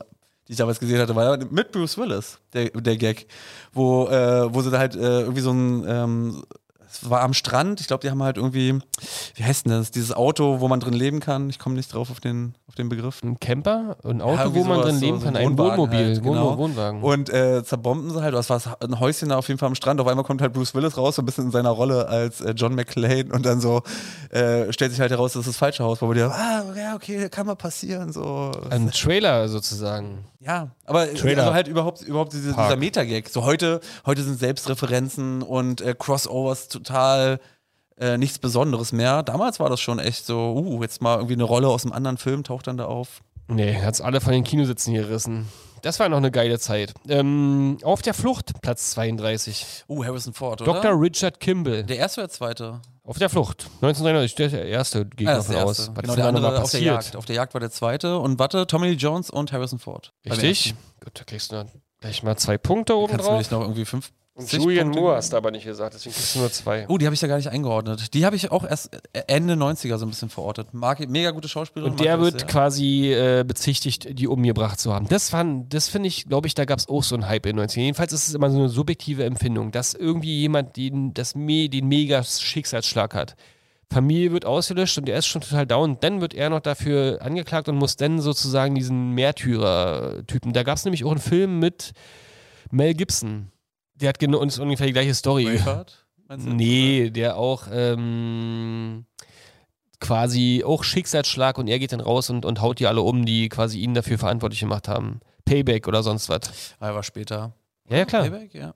die 0.49 0.53
ich 0.53 0.59
damals 0.59 0.79
gesehen 0.79 1.01
hatte, 1.01 1.17
war 1.17 1.39
mit 1.51 1.73
Bruce 1.73 1.97
Willis, 1.99 2.39
der, 2.53 2.71
der 2.71 2.97
Gag, 2.99 3.27
wo, 3.73 4.07
äh, 4.07 4.55
wo 4.55 4.61
sie 4.63 4.71
da 4.71 4.79
halt 4.79 4.95
äh, 4.95 5.21
irgendwie 5.23 5.41
so 5.41 5.51
ein, 5.51 5.85
ähm, 5.89 6.45
es 6.91 7.09
war 7.11 7.21
am 7.23 7.35
Strand, 7.35 7.81
ich 7.81 7.87
glaube, 7.87 8.03
die 8.03 8.11
haben 8.11 8.23
halt 8.23 8.37
irgendwie, 8.37 8.79
wie 9.35 9.45
heißt 9.45 9.67
denn 9.67 9.73
das, 9.73 9.91
dieses 9.91 10.13
Auto, 10.13 10.61
wo 10.61 10.69
man 10.69 10.81
drin 10.81 10.95
leben 10.95 11.21
kann, 11.21 11.51
ich 11.51 11.59
komme 11.59 11.75
nicht 11.75 11.93
drauf 11.93 12.11
auf 12.11 12.21
den, 12.21 12.55
auf 12.69 12.75
den 12.75 12.89
Begriff. 12.89 13.23
ein 13.23 13.39
Camper, 13.41 13.97
ein 14.05 14.21
Auto, 14.23 14.41
irgendwie 14.43 14.61
wo 14.61 14.65
man 14.65 14.81
drin 14.83 14.95
so- 14.99 15.05
leben 15.05 15.19
so 15.19 15.25
kann, 15.27 15.37
ein 15.37 15.47
ein 15.47 15.59
Wohnwagen 15.59 15.79
Wohnmobil, 15.79 16.07
halt, 16.07 16.23
genau. 16.23 16.59
Wohnwagen. 16.59 17.03
Und 17.03 17.31
äh, 17.31 17.63
zerbomben 17.65 18.11
sie 18.11 18.23
halt, 18.23 18.35
das 18.35 18.51
war 18.51 18.61
ein 18.81 19.01
Häuschen 19.01 19.29
da 19.31 19.37
auf 19.39 19.49
jeden 19.49 19.59
Fall 19.59 19.69
am 19.69 19.75
Strand. 19.75 20.01
Auf 20.01 20.07
einmal 20.07 20.25
kommt 20.25 20.41
halt 20.43 20.53
Bruce 20.53 20.75
Willis 20.75 20.97
raus, 20.97 21.17
so 21.17 21.23
ein 21.23 21.27
bisschen 21.27 21.45
in 21.47 21.51
seiner 21.51 21.71
Rolle 21.71 22.09
als 22.09 22.41
äh, 22.41 22.53
John 22.57 22.75
McClane 22.75 23.27
und 23.33 23.45
dann 23.47 23.61
so 23.61 23.83
äh, 24.31 24.73
stellt 24.73 24.93
sich 24.93 25.01
halt 25.01 25.11
heraus, 25.11 25.33
das 25.33 25.41
ist 25.41 25.49
das 25.49 25.57
falsche 25.57 25.85
Haus, 25.85 26.01
wo 26.03 26.09
wir 26.09 26.15
dir, 26.15 26.31
ah, 26.31 26.63
ja, 26.77 26.95
okay, 26.95 27.29
kann 27.29 27.47
mal 27.47 27.57
passieren, 27.57 28.13
so. 28.13 28.53
ein 28.71 28.91
Trailer 28.91 29.49
sozusagen. 29.49 30.25
Ja, 30.41 30.69
aber 30.87 31.13
Trailer. 31.15 31.43
also 31.43 31.55
halt 31.55 31.69
überhaupt, 31.69 32.03
überhaupt 32.03 32.33
diese, 32.33 32.49
dieser 32.51 32.77
Metagag. 32.77 33.29
So 33.29 33.45
heute, 33.45 33.81
heute 34.05 34.23
sind 34.23 34.39
Selbstreferenzen 34.39 35.43
und 35.43 35.81
äh, 35.81 35.95
Crossovers 35.99 36.69
total 36.69 37.41
äh, 37.99 38.19
nichts 38.19 38.39
Besonderes 38.39 38.93
mehr. 38.93 39.23
Damals 39.23 39.61
war 39.61 39.71
das 39.71 39.81
schon 39.81 39.99
echt 39.99 40.27
so, 40.27 40.55
uh, 40.55 40.83
jetzt 40.83 41.01
mal 41.03 41.17
irgendwie 41.17 41.35
eine 41.35 41.45
Rolle 41.45 41.69
aus 41.69 41.85
einem 41.85 41.93
anderen 41.93 42.19
Film 42.19 42.45
taucht 42.45 42.67
dann 42.67 42.77
da 42.77 42.87
auf. 42.87 43.23
Nee, 43.49 43.81
hat's 43.81 44.01
alle 44.01 44.21
von 44.21 44.33
den 44.33 44.45
Kinositzen 44.45 44.95
gerissen. 44.95 45.49
Das 45.83 46.01
war 46.01 46.09
noch 46.09 46.17
eine 46.17 46.31
geile 46.31 46.59
Zeit. 46.59 46.95
Ähm, 47.09 47.79
auf 47.83 48.03
der 48.03 48.13
Flucht, 48.13 48.61
Platz 48.61 48.91
32. 48.91 49.85
Uh, 49.89 50.05
Harrison 50.05 50.35
Ford, 50.35 50.63
oder? 50.63 50.75
Dr. 50.75 51.01
Richard 51.01 51.39
Kimball. 51.39 51.85
Der 51.85 51.99
erste 51.99 52.23
oder 52.23 52.29
zweite? 52.29 52.81
Auf 53.07 53.19
der 53.19 53.29
Flucht. 53.31 53.65
1993, 53.83 54.35
der 54.37 54.47
ist 54.47 54.53
der 54.53 54.67
erste, 54.67 55.07
das 55.07 55.39
ist 55.39 55.49
davon 55.51 55.63
aus. 55.69 55.79
erste. 55.79 55.97
Was 55.97 56.03
Genau, 56.03 56.17
der 56.17 56.27
andere 56.27 56.63
auf 56.63 56.71
der? 56.71 56.81
Jagd. 56.83 57.17
Auf 57.17 57.25
der 57.25 57.37
Jagd 57.37 57.55
war 57.55 57.61
der 57.61 57.71
zweite. 57.71 58.19
Und 58.19 58.39
warte, 58.39 58.67
Tommy 58.67 58.89
Lee 58.89 58.95
Jones 58.97 59.31
und 59.31 59.53
Harrison 59.53 59.79
Ford. 59.79 60.13
Richtig? 60.29 60.75
Gut, 61.05 61.13
da 61.15 61.25
kriegst 61.25 61.53
du 61.53 61.65
gleich 62.01 62.23
mal 62.25 62.37
zwei 62.37 62.59
Punkte 62.59 62.97
oben 62.97 63.13
Kannst 63.13 63.27
du 63.27 63.31
drauf. 63.31 63.39
nicht 63.39 63.51
noch 63.53 63.61
irgendwie 63.61 63.85
fünf 63.85 64.11
Und 64.37 64.53
Julian 64.53 64.89
Punkte 64.89 65.01
Moore 65.01 65.17
hast 65.17 65.33
du 65.33 65.37
aber 65.39 65.51
nicht 65.51 65.65
gesagt, 65.65 65.95
deswegen 65.95 66.15
kriegst 66.15 66.35
du 66.35 66.41
nur 66.41 66.53
zwei. 66.53 66.85
Oh, 66.89 66.99
die 66.99 67.07
habe 67.07 67.15
ich 67.15 67.23
ja 67.23 67.29
gar 67.29 67.39
nicht 67.39 67.49
eingeordnet. 67.49 68.13
Die 68.13 68.27
habe 68.27 68.37
ich 68.37 68.53
auch 68.53 68.65
erst 68.65 68.91
Ende 69.27 69.55
90er 69.55 69.97
so 69.97 70.05
ein 70.05 70.11
bisschen 70.11 70.29
verortet. 70.29 70.75
Mag, 70.75 71.01
mega 71.09 71.31
gute 71.31 71.49
Schauspielerin. 71.49 71.93
Und 71.93 72.01
der 72.01 72.21
wird 72.21 72.41
sehr. 72.41 72.47
quasi 72.49 73.13
äh, 73.15 73.45
bezichtigt, 73.49 74.19
die 74.19 74.29
umgebracht 74.29 74.79
zu 74.79 74.93
haben. 74.93 75.09
Das, 75.09 75.31
fand- 75.31 75.73
das 75.73 75.89
finde 75.89 76.09
ich, 76.09 76.27
glaube 76.27 76.49
ich, 76.49 76.55
da 76.55 76.67
gab 76.67 76.79
es 76.79 76.87
auch 76.89 77.03
so 77.03 77.15
einen 77.15 77.27
Hype 77.29 77.47
in 77.47 77.57
den 77.57 77.67
90ern. 77.67 77.81
Jedenfalls 77.81 78.13
ist 78.13 78.29
es 78.29 78.35
immer 78.35 78.51
so 78.51 78.59
eine 78.59 78.69
subjektive 78.69 79.25
Empfindung, 79.25 79.73
dass 79.73 79.95
irgendwie 79.95 80.39
jemand 80.39 80.77
den, 80.77 81.15
das 81.15 81.35
Me 81.35 81.71
den 81.71 81.89
mega 81.89 82.23
Schicksalsschlag 82.23 83.15
hat. 83.15 83.37
Familie 83.91 84.33
wird 84.33 84.45
ausgelöscht 84.45 84.99
und 84.99 85.09
er 85.09 85.17
ist 85.19 85.27
schon 85.27 85.41
total 85.43 85.65
down. 85.65 85.97
Dann 86.01 86.21
wird 86.21 86.35
er 86.35 86.51
noch 86.51 86.61
dafür 86.61 87.23
angeklagt 87.23 87.69
und 87.71 87.77
muss 87.77 87.97
dann 87.97 88.21
sozusagen 88.21 88.75
diesen 88.75 89.13
Märtyrer-Typen. 89.13 90.53
Da 90.53 90.63
gab 90.63 90.77
es 90.77 90.85
nämlich 90.85 91.05
auch 91.05 91.13
einen 91.13 91.21
Film 91.21 91.59
mit 91.59 91.93
Mel 92.71 92.95
Gibson. 92.95 93.51
Der 94.01 94.11
hat 94.11 94.23
ist 94.23 94.59
ungefähr 94.59 94.87
die 94.87 94.93
gleiche 94.93 95.15
Story. 95.15 95.45
Braveheart? 95.45 96.07
Nee, 96.39 97.11
der 97.11 97.37
auch 97.37 97.69
ähm, 97.71 99.07
quasi 100.01 100.65
auch 100.67 100.83
Schicksalsschlag 100.83 101.57
und 101.59 101.69
er 101.69 101.79
geht 101.79 101.93
dann 101.93 102.01
raus 102.01 102.31
und, 102.31 102.45
und 102.45 102.61
haut 102.61 102.81
die 102.81 102.87
alle 102.87 103.03
um, 103.03 103.25
die 103.25 103.49
quasi 103.49 103.79
ihn 103.79 103.95
dafür 103.95 104.19
verantwortlich 104.19 104.61
gemacht 104.61 104.89
haben. 104.89 105.21
Payback 105.45 105.87
oder 105.87 106.03
sonst 106.03 106.29
was. 106.29 106.75
Ah, 106.81 106.95
war 106.95 107.03
später. 107.05 107.53
Ja, 107.89 107.99
ja, 107.99 108.05
klar. 108.05 108.23
Payback, 108.25 108.55
ja. 108.55 108.75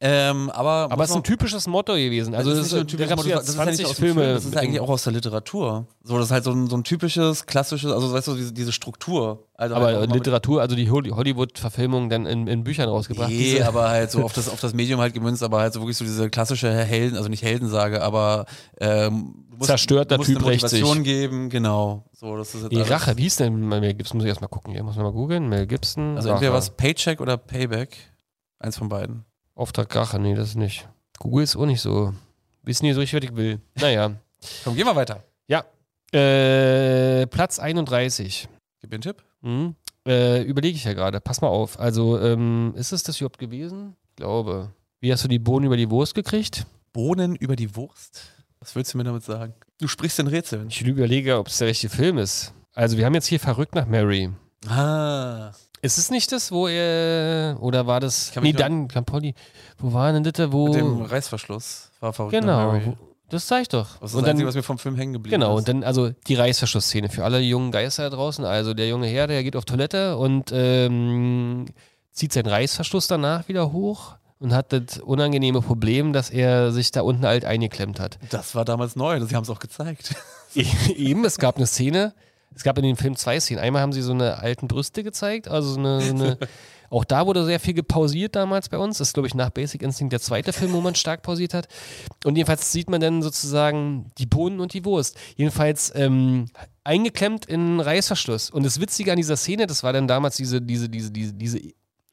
Ähm, 0.00 0.48
aber 0.50 0.86
Aber 0.92 1.02
es 1.02 1.10
ist 1.10 1.16
ein 1.16 1.24
typisches 1.24 1.66
Motto 1.66 1.94
gewesen. 1.94 2.32
Also, 2.32 2.50
das 2.50 2.58
das 2.60 2.66
ist 2.68 2.72
nicht 2.74 2.80
ein 2.82 2.86
typisches 2.86 3.16
Motto, 3.16 3.28
das 3.30 3.48
ist 3.48 3.54
ja 3.56 3.64
nicht 3.64 3.76
20 3.78 3.86
aus 3.86 3.96
dem 3.96 4.04
Filme. 4.04 4.20
Film, 4.22 4.34
das 4.34 4.44
ist 4.44 4.54
ja 4.54 4.60
eigentlich 4.60 4.74
dem- 4.76 4.84
auch 4.84 4.88
aus 4.90 5.02
der 5.02 5.12
Literatur. 5.12 5.86
So, 6.04 6.16
das 6.18 6.26
ist 6.26 6.30
halt 6.30 6.44
so 6.44 6.52
ein, 6.52 6.68
so 6.68 6.76
ein 6.76 6.84
typisches, 6.84 7.46
klassisches, 7.46 7.90
also 7.90 8.12
weißt 8.12 8.28
du, 8.28 8.36
diese, 8.36 8.52
diese 8.52 8.70
Struktur. 8.70 9.44
Also 9.54 9.74
halt 9.74 9.96
aber 9.96 10.00
mit- 10.06 10.14
Literatur, 10.14 10.60
also 10.60 10.76
die 10.76 10.88
Holly- 10.88 11.10
Hollywood-Verfilmung 11.10 12.10
dann 12.10 12.26
in, 12.26 12.46
in 12.46 12.62
Büchern 12.62 12.88
rausgebracht. 12.88 13.28
Nee, 13.28 13.54
Diese- 13.54 13.66
aber 13.66 13.88
halt 13.88 14.12
so 14.12 14.22
auf 14.22 14.32
das, 14.34 14.48
auf 14.48 14.60
das 14.60 14.72
Medium 14.72 15.00
halt 15.00 15.14
gemünzt, 15.14 15.42
aber 15.42 15.58
halt 15.58 15.72
so 15.72 15.80
wirklich 15.80 15.96
so 15.96 16.04
diese 16.04 16.30
klassische 16.30 16.70
Helden, 16.72 17.16
also 17.16 17.28
nicht 17.28 17.42
Heldensage, 17.42 18.00
aber 18.00 18.46
ähm, 18.80 19.46
musst, 19.56 19.66
Zerstörter 19.66 20.16
musst 20.16 20.30
Typ 20.30 20.46
rächt 20.46 20.68
sich. 20.68 20.84
Geben, 21.02 21.50
genau. 21.50 22.04
So, 22.12 22.36
das 22.36 22.54
ist 22.54 22.62
jetzt 22.62 22.72
die 22.72 22.80
Rache, 22.82 23.16
wie 23.16 23.22
hieß 23.22 23.36
denn 23.36 23.68
Mel 23.68 23.94
Gibson? 23.94 24.18
Muss 24.18 24.24
ich 24.24 24.28
erstmal 24.28 24.48
gucken. 24.48 24.72
Hier 24.74 24.84
muss 24.84 24.94
man 24.94 25.04
mal 25.06 25.12
googeln. 25.12 25.48
Mel 25.48 25.66
Gibson. 25.66 26.14
Also 26.16 26.28
Rache. 26.28 26.36
entweder 26.36 26.52
was 26.52 26.70
Paycheck 26.70 27.20
oder 27.20 27.36
Payback. 27.36 27.96
Eins 28.60 28.76
von 28.78 28.88
beiden. 28.88 29.24
Auftrag 29.58 29.92
Rache, 29.96 30.20
nee, 30.20 30.36
das 30.36 30.50
ist 30.50 30.54
nicht. 30.54 30.88
Google 31.18 31.42
ist 31.42 31.56
auch 31.56 31.66
nicht 31.66 31.80
so. 31.80 32.14
Wissen 32.62 32.86
nie 32.86 32.92
so 32.92 33.00
richtig, 33.00 33.20
was 33.22 33.30
ich 33.30 33.36
will. 33.36 33.60
Naja. 33.74 34.14
Komm, 34.64 34.76
gehen 34.76 34.86
wir 34.86 34.94
weiter. 34.94 35.24
Ja. 35.48 35.64
Äh, 36.16 37.26
Platz 37.26 37.58
31. 37.58 38.48
Gib 38.80 38.90
mir 38.90 38.94
einen 38.94 39.02
Tipp. 39.02 39.24
Hm. 39.42 39.74
Äh, 40.06 40.42
Überlege 40.42 40.76
ich 40.76 40.84
ja 40.84 40.92
gerade. 40.92 41.20
Pass 41.20 41.40
mal 41.40 41.48
auf. 41.48 41.80
Also, 41.80 42.20
ähm, 42.20 42.72
ist 42.76 42.92
es 42.92 43.02
das 43.02 43.20
überhaupt 43.20 43.38
gewesen? 43.38 43.96
Ich 44.10 44.14
glaube. 44.14 44.70
Wie 45.00 45.12
hast 45.12 45.24
du 45.24 45.28
die 45.28 45.40
Bohnen 45.40 45.66
über 45.66 45.76
die 45.76 45.90
Wurst 45.90 46.14
gekriegt? 46.14 46.64
Bohnen 46.92 47.34
über 47.34 47.56
die 47.56 47.74
Wurst? 47.74 48.30
Was 48.60 48.76
willst 48.76 48.94
du 48.94 48.98
mir 48.98 49.04
damit 49.04 49.24
sagen? 49.24 49.54
Du 49.80 49.88
sprichst 49.88 50.20
in 50.20 50.28
Rätseln. 50.28 50.68
Ich 50.68 50.80
überlege, 50.82 51.36
ob 51.36 51.48
es 51.48 51.58
der 51.58 51.66
richtige 51.66 51.92
Film 51.92 52.18
ist. 52.18 52.54
Also, 52.74 52.96
wir 52.96 53.04
haben 53.04 53.14
jetzt 53.14 53.26
hier 53.26 53.40
Verrückt 53.40 53.74
nach 53.74 53.86
Mary. 53.86 54.30
Ah. 54.68 55.50
Ist 55.82 55.98
es 55.98 56.10
nicht 56.10 56.32
das, 56.32 56.50
wo 56.52 56.66
er. 56.68 57.56
Oder 57.60 57.86
war 57.86 58.00
das. 58.00 58.32
Nee, 58.40 58.52
dann, 58.52 58.88
Campoli. 58.88 59.34
Wo 59.78 59.92
war 59.92 60.12
denn 60.12 60.24
das? 60.24 60.52
Wo. 60.52 60.66
Mit 60.68 60.76
dem 60.76 61.02
Reißverschluss. 61.02 61.90
War 62.00 62.12
verrückt. 62.12 62.32
nach 62.44 62.72
genau. 62.74 62.96
Das 63.30 63.46
sag 63.46 63.60
ich 63.62 63.68
doch. 63.68 63.98
Das 64.00 64.10
ist 64.10 64.14
Und 64.16 64.22
das 64.22 64.22
dann, 64.22 64.30
Einzige, 64.30 64.48
was 64.48 64.54
mir 64.54 64.62
vom 64.62 64.78
Film 64.78 64.96
hängen 64.96 65.12
geblieben 65.12 65.34
Genau, 65.38 65.52
ist. 65.54 65.58
und 65.58 65.68
dann 65.68 65.84
also 65.84 66.10
die 66.26 66.34
Reißverschlussszene 66.34 67.10
für 67.10 67.24
alle 67.24 67.40
jungen 67.40 67.70
Geister 67.72 68.08
da 68.08 68.16
draußen. 68.16 68.44
Also 68.44 68.72
der 68.72 68.88
junge 68.88 69.06
Herr, 69.06 69.26
der 69.26 69.42
geht 69.42 69.54
auf 69.54 69.66
Toilette 69.66 70.16
und 70.16 70.50
ähm, 70.50 71.66
zieht 72.10 72.32
seinen 72.32 72.46
Reißverschluss 72.46 73.06
danach 73.06 73.46
wieder 73.48 73.70
hoch 73.72 74.16
und 74.38 74.54
hat 74.54 74.72
das 74.72 74.98
unangenehme 74.98 75.60
Problem, 75.60 76.14
dass 76.14 76.30
er 76.30 76.72
sich 76.72 76.90
da 76.90 77.02
unten 77.02 77.26
halt 77.26 77.44
eingeklemmt 77.44 78.00
hat. 78.00 78.18
Das 78.30 78.54
war 78.54 78.64
damals 78.64 78.96
neu, 78.96 79.20
sie 79.20 79.36
haben 79.36 79.42
es 79.44 79.50
auch 79.50 79.58
gezeigt. 79.58 80.14
Eben, 80.54 81.24
es 81.26 81.36
gab 81.36 81.56
eine 81.56 81.66
Szene, 81.66 82.14
es 82.54 82.62
gab 82.62 82.76
in 82.78 82.84
dem 82.84 82.96
Film 82.96 83.16
zwei 83.16 83.38
Szenen. 83.38 83.60
Einmal 83.60 83.82
haben 83.82 83.92
sie 83.92 84.02
so 84.02 84.12
eine 84.12 84.38
alten 84.38 84.68
Brüste 84.68 85.02
gezeigt, 85.02 85.48
also 85.48 85.72
so 85.72 85.78
eine, 85.78 86.00
so 86.00 86.14
eine 86.14 86.38
auch 86.90 87.04
da 87.04 87.26
wurde 87.26 87.44
sehr 87.44 87.60
viel 87.60 87.74
gepausiert 87.74 88.34
damals 88.34 88.68
bei 88.68 88.78
uns. 88.78 88.98
Das 88.98 89.08
ist, 89.08 89.14
glaube 89.14 89.26
ich, 89.26 89.34
nach 89.34 89.50
Basic 89.50 89.82
Instinct 89.82 90.12
der 90.12 90.20
zweite 90.20 90.52
Film, 90.52 90.72
wo 90.72 90.80
man 90.80 90.94
stark 90.94 91.22
pausiert 91.22 91.54
hat. 91.54 91.68
Und 92.24 92.36
jedenfalls 92.36 92.72
sieht 92.72 92.88
man 92.88 93.00
dann 93.00 93.22
sozusagen 93.22 94.10
die 94.18 94.26
Bohnen 94.26 94.60
und 94.60 94.72
die 94.72 94.84
Wurst. 94.84 95.18
Jedenfalls 95.36 95.92
ähm, 95.94 96.46
eingeklemmt 96.84 97.46
in 97.46 97.80
Reißverschluss. 97.80 98.50
Und 98.50 98.64
das 98.64 98.80
Witzige 98.80 99.12
an 99.12 99.18
dieser 99.18 99.36
Szene, 99.36 99.66
das 99.66 99.82
war 99.82 99.92
dann 99.92 100.08
damals 100.08 100.36
diese, 100.36 100.62
diese, 100.62 100.88
diese, 100.88 101.10
diese, 101.10 101.34
diese 101.34 101.60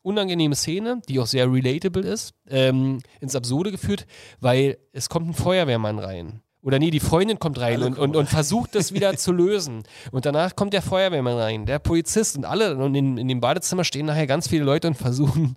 unangenehme 0.02 0.56
Szene, 0.56 1.02
die 1.10 1.20
auch 1.20 1.26
sehr 1.26 1.52
relatable 1.52 2.04
ist, 2.04 2.34
ähm, 2.48 3.00
ins 3.22 3.36
Absurde 3.36 3.72
geführt, 3.72 4.06
weil 4.40 4.78
es 4.92 5.10
kommt 5.10 5.30
ein 5.30 5.34
Feuerwehrmann 5.34 5.98
rein. 5.98 6.42
Oder 6.66 6.80
nee, 6.80 6.90
die 6.90 7.00
Freundin 7.00 7.38
kommt 7.38 7.60
rein 7.60 7.84
und, 7.84 7.98
und, 8.00 8.16
und 8.16 8.28
versucht 8.28 8.74
das 8.74 8.92
wieder 8.92 9.16
zu 9.18 9.32
lösen. 9.32 9.84
Und 10.12 10.26
danach 10.26 10.56
kommt 10.56 10.74
der 10.74 10.82
Feuerwehrmann 10.82 11.38
rein, 11.38 11.66
der 11.68 11.78
Polizist 11.78 12.36
und 12.36 12.44
alle. 12.44 12.76
Und 12.76 12.96
in, 12.96 13.18
in 13.18 13.28
dem 13.28 13.40
Badezimmer 13.40 13.84
stehen 13.84 14.08
nachher 14.08 14.26
ganz 14.26 14.48
viele 14.48 14.64
Leute 14.64 14.88
und 14.88 14.96
versuchen 14.96 15.56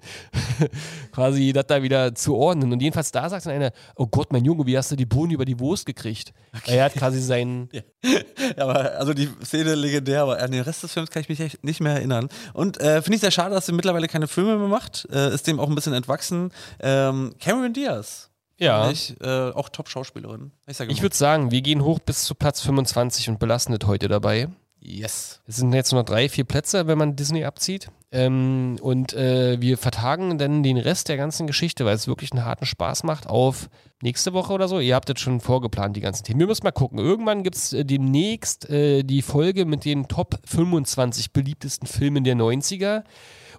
quasi 1.13 1.53
das 1.55 1.67
da 1.67 1.83
wieder 1.83 2.15
zu 2.15 2.37
ordnen. 2.37 2.73
Und 2.73 2.83
jedenfalls 2.83 3.11
da 3.11 3.29
sagt 3.29 3.47
dann 3.47 3.55
einer, 3.55 3.73
oh 3.97 4.07
Gott, 4.07 4.33
mein 4.33 4.45
Junge, 4.45 4.67
wie 4.67 4.77
hast 4.77 4.93
du 4.93 4.97
die 4.97 5.07
Bohnen 5.07 5.33
über 5.33 5.47
die 5.47 5.59
Wurst 5.59 5.87
gekriegt? 5.87 6.35
Er 6.67 6.85
hat 6.85 6.95
quasi 6.95 7.21
seinen, 7.23 7.71
Ja, 8.57 8.65
aber 8.65 8.99
also 8.99 9.15
die 9.15 9.29
Szene 9.45 9.75
legendär, 9.75 10.23
aber 10.23 10.41
an 10.41 10.51
den 10.51 10.63
Rest 10.63 10.83
des 10.83 10.93
Films 10.93 11.11
kann 11.11 11.23
ich 11.23 11.29
mich 11.29 11.41
echt 11.41 11.65
nicht 11.65 11.81
mehr 11.81 11.95
erinnern. 11.95 12.29
Und 12.53 12.81
äh, 12.81 13.03
finde 13.03 13.17
ich 13.17 13.21
sehr 13.21 13.31
schade, 13.31 13.55
dass 13.55 13.67
sie 13.67 13.73
mittlerweile 13.73 14.09
keine 14.09 14.29
Filme 14.29 14.57
mehr 14.57 14.69
macht. 14.69 15.09
Äh, 15.11 15.35
ist 15.35 15.47
dem 15.47 15.59
auch 15.59 15.69
ein 15.69 15.75
bisschen 15.75 15.95
entwachsen. 15.95 16.53
Ähm, 16.81 17.33
Cameron 17.41 17.73
Diaz. 17.73 18.28
Ja. 18.59 18.91
Ich, 18.91 19.21
äh, 19.21 19.51
auch 19.51 19.69
Top-Schauspielerin. 19.69 20.53
Ich, 20.67 20.79
Ich 20.81 21.03
würde 21.03 21.17
sagen, 21.17 21.51
wir 21.51 21.63
gehen 21.63 21.85
hoch 21.85 21.99
bis 21.99 22.25
zu 22.25 22.35
Platz 22.35 22.61
25 22.61 23.29
und 23.31 23.39
belassen 23.39 23.77
das 23.77 23.89
heute 23.89 24.09
dabei. 24.09 24.49
Yes. 24.81 25.41
Es 25.47 25.57
sind 25.57 25.73
jetzt 25.73 25.93
nur 25.93 26.03
noch 26.03 26.07
drei, 26.07 26.29
vier 26.29 26.45
Plätze, 26.45 26.87
wenn 26.87 26.99
man 26.99 27.17
Disney 27.17 27.45
abzieht. 27.45 27.91
Ähm, 28.11 28.77
und 28.81 29.13
äh, 29.13 29.61
wir 29.61 29.77
vertagen 29.77 30.39
dann 30.39 30.63
den 30.63 30.79
Rest 30.79 31.09
der 31.09 31.17
ganzen 31.17 31.47
Geschichte, 31.47 31.85
weil 31.85 31.95
es 31.95 32.07
wirklich 32.07 32.33
einen 32.33 32.45
harten 32.45 32.65
Spaß 32.65 33.03
macht, 33.03 33.27
auf 33.27 33.69
nächste 34.01 34.33
Woche 34.33 34.53
oder 34.53 34.69
so. 34.69 34.79
Ihr 34.79 34.95
habt 34.95 35.09
jetzt 35.09 35.21
schon 35.21 35.41
vorgeplant, 35.41 35.97
die 35.97 36.01
ganzen 36.01 36.25
Themen. 36.25 36.41
Wir 36.41 36.47
müssen 36.47 36.65
mal 36.65 36.71
gucken. 36.71 36.99
Irgendwann 36.99 37.43
gibt 37.43 37.57
es 37.57 37.73
äh, 37.73 37.85
demnächst 37.85 38.71
äh, 38.71 39.03
die 39.03 39.23
Folge 39.23 39.65
mit 39.65 39.85
den 39.85 40.09
Top 40.09 40.39
25 40.45 41.33
beliebtesten 41.33 41.87
Filmen 41.87 42.25
der 42.25 42.37
90er. 42.37 43.03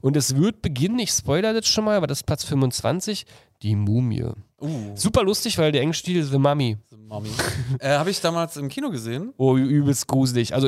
Und 0.02 0.16
es 0.16 0.36
wird 0.38 0.62
beginnen, 0.62 1.00
ich 1.00 1.12
spoilere 1.12 1.56
das 1.56 1.68
schon 1.68 1.84
mal, 1.84 1.98
aber 1.98 2.08
das 2.08 2.20
ist 2.20 2.26
Platz 2.26 2.46
25, 2.46 3.26
die 3.62 3.76
Mumie. 3.76 4.32
Uh, 4.62 4.96
Super 4.96 5.24
lustig, 5.24 5.58
weil 5.58 5.72
der 5.72 5.82
englische 5.82 6.04
Titel 6.04 6.20
ist 6.20 6.32
The 6.32 6.38
Mummy. 6.38 6.78
Mami. 7.10 7.30
äh, 7.80 7.98
Habe 7.98 8.12
ich 8.12 8.22
damals 8.22 8.56
im 8.56 8.70
Kino 8.70 8.92
gesehen. 8.92 9.34
Oh, 9.38 9.58
übelst 9.58 10.08
gruselig. 10.08 10.54
Also, 10.54 10.68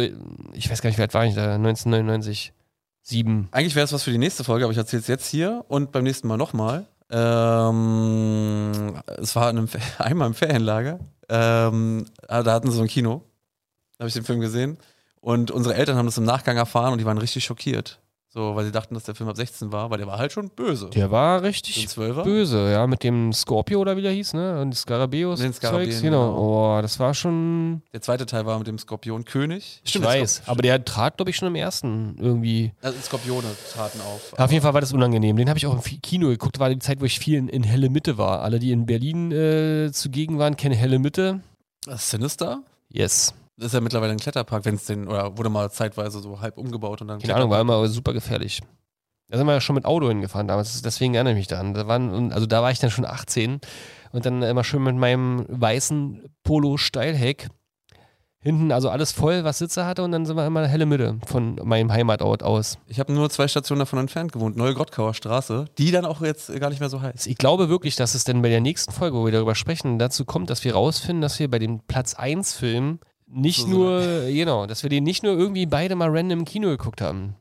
ich 0.54 0.70
weiß 0.70 0.82
gar 0.82 0.90
nicht, 0.90 0.98
wie 0.98 1.04
alt 1.04 1.14
war 1.14 1.26
ich 1.26 1.36
da? 1.36 1.56
1999. 1.56 2.54
Sieben. 3.04 3.48
Eigentlich 3.52 3.76
wäre 3.76 3.86
es 3.86 3.94
was 3.94 4.04
für 4.04 4.12
die 4.12 4.18
nächste 4.18 4.44
Folge, 4.44 4.66
aber 4.66 4.72
ich 4.72 4.78
erzähle 4.78 5.02
es 5.02 5.08
jetzt 5.08 5.28
hier 5.28 5.66
und 5.70 5.92
beim 5.92 6.04
nächsten 6.04 6.28
Mal 6.28 6.38
nochmal. 6.38 6.88
Ähm, 7.10 9.02
es 9.18 9.36
war 9.36 9.50
in 9.50 9.58
einem, 9.58 9.70
einmal 9.98 10.28
im 10.28 10.34
Ferienlager. 10.34 11.00
Ähm, 11.30 12.06
ah, 12.28 12.44
da 12.44 12.54
hatten 12.54 12.70
sie 12.70 12.78
so 12.78 12.84
ein 12.84 12.88
Kino. 12.88 13.24
Da 13.98 14.04
habe 14.04 14.08
ich 14.08 14.14
den 14.14 14.24
Film 14.24 14.40
gesehen. 14.40 14.78
Und 15.20 15.52
unsere 15.52 15.76
Eltern 15.76 15.98
haben 15.98 16.06
das 16.06 16.18
im 16.18 16.26
Nachgang 16.26 16.58
erfahren 16.58 16.94
und 16.94 17.00
die 17.00 17.06
waren 17.06 17.18
richtig 17.18 17.44
schockiert. 17.44 18.00
So, 18.34 18.56
weil 18.56 18.64
sie 18.64 18.72
dachten, 18.72 18.94
dass 18.94 19.04
der 19.04 19.14
Film 19.14 19.30
ab 19.30 19.36
16 19.36 19.74
war, 19.74 19.90
weil 19.90 19.98
der 19.98 20.08
war 20.08 20.18
halt 20.18 20.32
schon 20.32 20.50
böse. 20.52 20.90
Der 20.92 21.12
war 21.12 21.44
richtig 21.44 21.86
böse, 21.96 22.72
ja, 22.72 22.88
mit 22.88 23.04
dem 23.04 23.34
Scorpio 23.34 23.82
oder 23.82 23.98
wie 23.98 24.02
der 24.02 24.14
hieß, 24.14 24.36
ne? 24.36 24.62
Und 24.62 24.74
Skarabäus. 24.74 25.42
Den 25.42 25.52
Zeugs, 25.52 26.02
genau. 26.02 26.30
genau. 26.32 26.78
Oh, 26.78 26.82
das 26.82 26.98
war 26.98 27.14
schon. 27.14 27.82
Der 27.92 28.00
zweite 28.02 28.26
Teil 28.26 28.46
war 28.46 28.58
mit 28.58 28.68
dem 28.68 28.78
Skorpion-König. 28.78 29.82
Ich 29.84 30.02
weiß. 30.02 30.44
Aber 30.46 30.62
der 30.62 30.86
trat, 30.86 31.18
glaube 31.18 31.32
ich, 31.32 31.36
schon 31.36 31.50
im 31.50 31.56
ersten 31.56 32.16
irgendwie. 32.20 32.72
Also 32.82 32.98
Skorpione 33.02 33.50
traten 33.74 34.00
auf. 34.00 34.34
Auf 34.40 34.52
jeden 34.52 34.64
Fall 34.64 34.74
war 34.74 34.82
das 34.82 34.94
unangenehm. 34.94 35.36
Den 35.36 35.50
habe 35.50 35.58
ich 35.58 35.68
auch 35.68 35.74
im 35.74 36.02
Kino 36.02 36.30
geguckt. 36.30 36.58
War 36.58 36.70
die 36.70 36.80
Zeit, 36.80 37.02
wo 37.02 37.06
ich 37.06 37.20
viel 37.20 37.38
in, 37.38 37.50
in 37.50 37.64
Helle 37.64 37.90
Mitte 37.90 38.18
war. 38.18 38.44
Alle, 38.44 38.60
die 38.60 38.72
in 38.72 38.86
Berlin 38.86 39.34
äh, 39.34 39.92
zugegen 39.92 40.40
waren, 40.40 40.56
kennen 40.56 40.76
Helle 40.76 41.00
Mitte. 41.00 41.42
Sinister? 41.86 42.64
Yes. 42.90 43.34
Das 43.62 43.68
ist 43.68 43.74
ja 43.74 43.82
mittlerweile 43.82 44.12
ein 44.12 44.18
Kletterpark, 44.18 44.66
wenn 44.66 44.74
es 44.74 44.86
den, 44.86 45.08
oder 45.08 45.38
wurde 45.38 45.52
mal 45.52 45.70
zeitweise 45.70 46.20
so 46.20 46.42
halb 46.42 46.58
umgebaut 46.58 47.02
und 47.02 47.10
dann. 47.10 47.20
Keine 47.20 47.36
Ahnung, 47.36 47.52
war 47.52 47.62
immer 47.62 47.88
super 47.88 48.12
gefährlich. 48.12 48.62
Da 49.28 49.38
sind 49.38 49.46
wir 49.46 49.54
ja 49.54 49.62
schon 49.62 49.76
mit 49.76 49.86
Auto 49.86 50.08
hingefahren 50.08 50.48
damals, 50.48 50.82
deswegen 50.82 51.14
erinnere 51.14 51.34
ich 51.34 51.38
mich 51.38 51.48
daran. 51.48 51.76
Da 51.76 51.88
waren, 51.88 52.34
also 52.34 52.48
da 52.48 52.64
war 52.64 52.72
ich 52.72 52.80
dann 52.80 52.90
schon 52.90 53.06
18 53.06 53.62
und 54.14 54.26
dann 54.26 54.42
immer 54.42 54.64
schön 54.64 54.82
mit 54.82 54.96
meinem 54.96 55.46
weißen 55.48 56.24
Polo-Steilheck 56.44 57.50
hinten, 58.40 58.72
also 58.72 58.90
alles 58.90 59.12
voll, 59.12 59.44
was 59.44 59.60
Sitze 59.60 59.86
hatte 59.86 60.02
und 60.02 60.12
dann 60.12 60.26
sind 60.26 60.36
wir 60.36 60.46
immer 60.48 60.68
helle 60.68 60.88
Mitte 60.88 61.20
von 61.28 61.60
meinem 61.64 61.94
Heimatort 61.94 62.42
aus. 62.42 62.80
Ich 62.88 63.00
habe 63.00 63.14
nur 63.14 63.30
zwei 63.30 63.48
Stationen 63.48 63.80
davon 63.80 64.00
entfernt 64.00 64.32
gewohnt, 64.32 64.58
Neue 64.58 64.74
Grottkauer 64.74 65.14
Straße, 65.14 65.66
die 65.78 65.92
dann 65.92 66.06
auch 66.06 66.22
jetzt 66.22 66.52
gar 66.60 66.72
nicht 66.72 66.80
mehr 66.80 66.90
so 66.90 67.00
heißt. 67.00 67.28
Ich 67.28 67.38
glaube 67.38 67.70
wirklich, 67.70 67.96
dass 67.96 68.16
es 68.16 68.24
denn 68.24 68.42
bei 68.42 68.50
der 68.50 68.60
nächsten 68.60 68.92
Folge, 68.92 69.16
wo 69.16 69.26
wir 69.26 69.32
darüber 69.32 69.54
sprechen, 69.54 70.00
dazu 70.00 70.26
kommt, 70.26 70.50
dass 70.50 70.64
wir 70.64 70.74
rausfinden, 70.74 71.22
dass 71.22 71.40
wir 71.40 71.50
bei 71.50 71.60
dem 71.60 71.82
Platz 71.82 72.16
1 72.16 72.54
Film 72.54 73.00
nicht 73.32 73.62
So, 73.62 73.68
so 73.68 73.72
nur, 73.72 74.26
genau, 74.28 74.66
dass 74.66 74.84
wir 74.84 74.90
den 74.90 75.04
nicht 75.04 75.24
nur 75.24 75.38
irgendwie 75.38 75.66
beide 75.66 75.96
mal 75.96 76.10
random 76.10 76.40
im 76.40 76.46
Kino 76.46 76.70
geguckt 76.70 77.02
haben. 77.02 77.36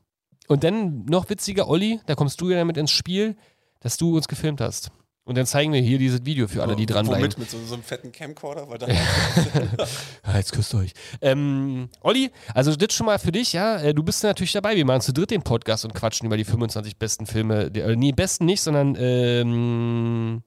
Und 0.47 0.63
dann 0.63 1.05
noch 1.05 1.29
witziger, 1.29 1.67
Olli, 1.69 1.99
da 2.07 2.15
kommst 2.15 2.41
du 2.41 2.49
ja 2.49 2.57
damit 2.57 2.77
ins 2.77 2.91
Spiel, 2.91 3.35
dass 3.79 3.97
du 3.97 4.15
uns 4.15 4.27
gefilmt 4.27 4.61
hast. 4.61 4.91
Und 5.23 5.37
dann 5.37 5.45
zeigen 5.45 5.71
wir 5.71 5.79
hier 5.81 5.99
dieses 5.99 6.25
Video 6.25 6.47
für 6.47 6.63
alle, 6.63 6.75
die 6.75 6.87
dranbleiben. 6.87 7.23
Womit? 7.23 7.37
Mit 7.37 7.49
so, 7.49 7.57
so 7.63 7.75
einem 7.75 7.83
fetten 7.83 8.11
Camcorder? 8.11 8.67
Weil 8.67 8.79
da 8.79 8.87
Ja, 10.25 10.37
jetzt 10.37 10.51
küsst 10.51 10.73
euch. 10.73 10.93
Ähm, 11.21 11.89
Olli, 12.01 12.31
also 12.55 12.75
das 12.75 12.93
schon 12.93 13.05
mal 13.05 13.19
für 13.19 13.31
dich, 13.31 13.53
ja. 13.53 13.77
Äh, 13.77 13.93
Du 13.93 14.03
bist 14.03 14.23
natürlich 14.23 14.51
dabei. 14.51 14.75
Wir 14.75 14.83
machen 14.83 15.01
zu 15.01 15.13
dritt 15.13 15.29
den 15.29 15.43
Podcast 15.43 15.85
und 15.85 15.93
quatschen 15.93 16.25
über 16.25 16.37
die 16.37 16.43
25 16.43 16.97
besten 16.97 17.27
Filme. 17.27 17.69
Der, 17.69 17.85
äh, 17.85 17.95
nee, 17.95 18.11
besten 18.11 18.45
nicht, 18.45 18.61
sondern 18.61 18.97
ähm, 18.99 20.41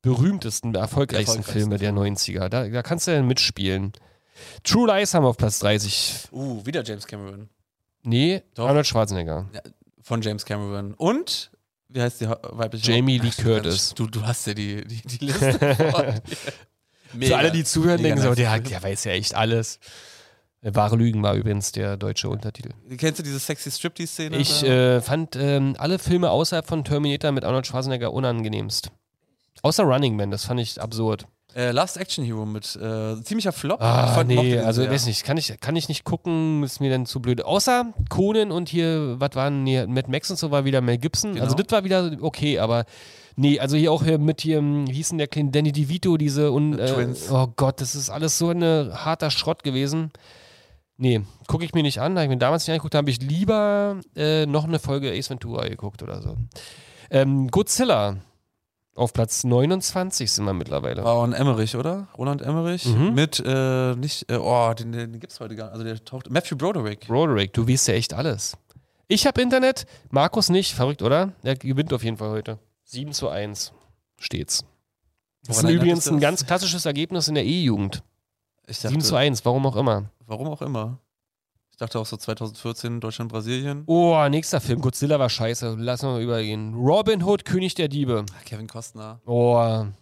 berühmtesten, 0.00 0.74
erfolgreichsten, 0.76 1.38
Erfolgreichsten 1.38 1.52
Filme 1.60 1.78
der 1.78 1.92
90er. 1.92 2.48
Da, 2.48 2.68
da 2.68 2.82
kannst 2.82 3.08
du 3.08 3.10
ja 3.10 3.20
mitspielen. 3.22 3.92
True 4.64 4.86
Lies 4.86 5.14
haben 5.14 5.24
wir 5.24 5.28
auf 5.28 5.36
Platz 5.36 5.58
30. 5.60 6.28
uh, 6.32 6.64
wieder 6.64 6.82
James 6.84 7.06
Cameron. 7.06 7.48
Nee, 8.02 8.42
Doch. 8.54 8.68
Arnold 8.68 8.86
Schwarzenegger. 8.86 9.46
Von 10.02 10.22
James 10.22 10.44
Cameron. 10.44 10.94
Und, 10.94 11.50
wie 11.88 12.00
heißt 12.00 12.20
die 12.20 12.28
weibliche 12.28 12.92
Jamie 12.92 13.18
Lee 13.18 13.30
Curtis. 13.30 13.94
Du, 13.94 14.06
du 14.06 14.22
hast 14.22 14.46
ja 14.46 14.54
die, 14.54 14.84
die, 14.84 15.02
die 15.02 15.24
Liste. 15.26 15.58
Für 17.20 17.36
alle, 17.36 17.50
die 17.50 17.64
zuhören, 17.64 18.02
Mega 18.02 18.14
denken 18.14 18.28
so, 18.28 18.34
der, 18.34 18.58
der 18.60 18.82
weiß 18.82 19.04
ja 19.04 19.12
echt 19.12 19.34
alles. 19.34 19.78
Äh, 20.60 20.74
Wahre 20.74 20.96
Lügen 20.96 21.22
war 21.22 21.34
übrigens 21.34 21.72
der 21.72 21.96
deutsche 21.96 22.28
Untertitel. 22.28 22.70
Kennst 22.96 23.18
du 23.18 23.22
diese 23.22 23.38
sexy 23.38 23.70
Striptease-Szene? 23.70 24.36
Ich 24.36 24.62
äh, 24.62 25.00
fand 25.00 25.36
ähm, 25.36 25.74
alle 25.78 25.98
Filme 25.98 26.30
außerhalb 26.30 26.66
von 26.66 26.84
Terminator 26.84 27.32
mit 27.32 27.44
Arnold 27.44 27.66
Schwarzenegger 27.66 28.12
unangenehmst. 28.12 28.90
Außer 29.62 29.84
Running 29.84 30.16
Man, 30.16 30.30
das 30.30 30.44
fand 30.44 30.60
ich 30.60 30.80
absurd. 30.80 31.26
Äh, 31.58 31.72
Last 31.72 31.96
Action 31.96 32.24
Hero 32.24 32.46
mit 32.46 32.76
äh, 32.76 33.20
ziemlicher 33.20 33.50
Flop. 33.50 33.82
Ah, 33.82 34.22
nee, 34.24 34.56
also 34.60 34.82
sehr. 34.82 34.92
weiß 34.92 35.06
nicht, 35.06 35.24
kann 35.24 35.36
ich, 35.36 35.58
kann 35.60 35.74
ich 35.74 35.88
nicht 35.88 36.04
gucken, 36.04 36.62
ist 36.62 36.80
mir 36.80 36.88
dann 36.88 37.04
zu 37.04 37.20
blöd. 37.20 37.44
Außer 37.44 37.92
Conan 38.08 38.52
und 38.52 38.68
hier, 38.68 39.16
was 39.18 39.30
waren 39.34 39.66
hier, 39.66 39.88
Mad 39.88 40.08
Max 40.08 40.30
und 40.30 40.38
so 40.38 40.52
war 40.52 40.64
wieder 40.64 40.80
Mel 40.80 40.98
Gibson. 40.98 41.32
Genau. 41.32 41.42
Also 41.42 41.56
das 41.56 41.66
war 41.72 41.82
wieder 41.82 42.12
okay, 42.20 42.60
aber 42.60 42.84
nee, 43.34 43.58
also 43.58 43.76
hier 43.76 43.90
auch 43.90 44.04
hier 44.04 44.20
mit 44.20 44.40
hier, 44.40 44.58
hm, 44.58 44.86
wie 44.86 44.92
hieß 44.92 45.08
denn 45.08 45.18
der 45.18 45.26
kleine 45.26 45.50
Danny 45.50 45.72
DeVito, 45.72 46.16
diese 46.16 46.52
und 46.52 46.78
äh, 46.78 46.94
Twins. 46.94 47.28
oh 47.28 47.48
Gott, 47.56 47.80
das 47.80 47.96
ist 47.96 48.08
alles 48.08 48.38
so 48.38 48.50
ein 48.50 48.62
harter 48.62 49.32
Schrott 49.32 49.64
gewesen. 49.64 50.12
Nee, 50.96 51.22
gucke 51.48 51.64
ich 51.64 51.74
mir 51.74 51.82
nicht 51.82 52.00
an, 52.00 52.12
habe 52.12 52.22
ich 52.22 52.28
mir 52.28 52.38
damals 52.38 52.68
nicht 52.68 52.74
angeguckt, 52.74 52.94
da 52.94 52.98
habe 52.98 53.10
ich 53.10 53.20
lieber 53.20 54.00
äh, 54.14 54.46
noch 54.46 54.62
eine 54.62 54.78
Folge 54.78 55.10
Ace 55.10 55.30
Ventura 55.30 55.66
geguckt 55.66 56.04
oder 56.04 56.22
so. 56.22 56.36
Ähm, 57.10 57.48
Godzilla 57.48 58.18
auf 58.98 59.12
Platz 59.12 59.44
29 59.44 60.30
sind 60.30 60.44
wir 60.44 60.52
mittlerweile. 60.52 61.04
War 61.04 61.20
und 61.20 61.32
Emmerich, 61.32 61.76
oder? 61.76 62.08
Roland 62.18 62.42
Emmerich. 62.42 62.84
Mhm. 62.86 63.14
Mit, 63.14 63.42
äh, 63.44 63.94
nicht, 63.94 64.30
äh, 64.30 64.36
oh, 64.36 64.74
den, 64.74 64.92
den 64.92 65.20
gibt's 65.20 65.40
heute 65.40 65.54
gar 65.56 65.66
nicht. 65.66 65.72
Also 65.72 65.84
der 65.84 66.04
taucht. 66.04 66.30
Matthew 66.30 66.56
Broderick. 66.56 67.08
Roderick, 67.08 67.52
du 67.52 67.66
weißt 67.68 67.88
ja 67.88 67.94
echt 67.94 68.12
alles. 68.12 68.56
Ich 69.06 69.26
habe 69.26 69.40
Internet, 69.40 69.86
Markus 70.10 70.50
nicht. 70.50 70.74
Verrückt, 70.74 71.02
oder? 71.02 71.32
Er 71.42 71.56
gewinnt 71.56 71.92
auf 71.92 72.04
jeden 72.04 72.16
Fall 72.18 72.30
heute. 72.30 72.58
7 72.84 73.12
zu 73.12 73.28
1 73.28 73.72
steht's. 74.18 74.64
Das 75.46 75.62
ist 75.62 75.70
übrigens 75.70 76.08
ein 76.08 76.20
ganz 76.20 76.44
klassisches 76.44 76.84
Ergebnis 76.84 77.28
in 77.28 77.34
der 77.34 77.44
E-Jugend. 77.44 78.02
Ich 78.66 78.78
7 78.78 79.00
zu 79.00 79.12
dachte, 79.12 79.18
1, 79.18 79.44
warum 79.44 79.64
auch 79.66 79.76
immer. 79.76 80.10
warum 80.26 80.48
auch 80.48 80.60
immer. 80.60 80.98
Ich 81.78 81.80
dachte 81.80 82.00
auch 82.00 82.06
so 82.06 82.16
2014 82.16 82.98
Deutschland, 83.00 83.30
Brasilien. 83.30 83.84
Oh, 83.86 84.16
nächster 84.28 84.60
Film. 84.60 84.80
Godzilla 84.80 85.20
war 85.20 85.28
scheiße. 85.28 85.76
Lass 85.78 86.02
mal 86.02 86.20
übergehen. 86.20 86.74
Robin 86.74 87.22
Hood, 87.22 87.44
König 87.44 87.76
der 87.76 87.86
Diebe. 87.86 88.26
Kevin 88.44 88.66
Costner. 88.66 89.20
Oh, 89.24 89.54
War 89.54 89.92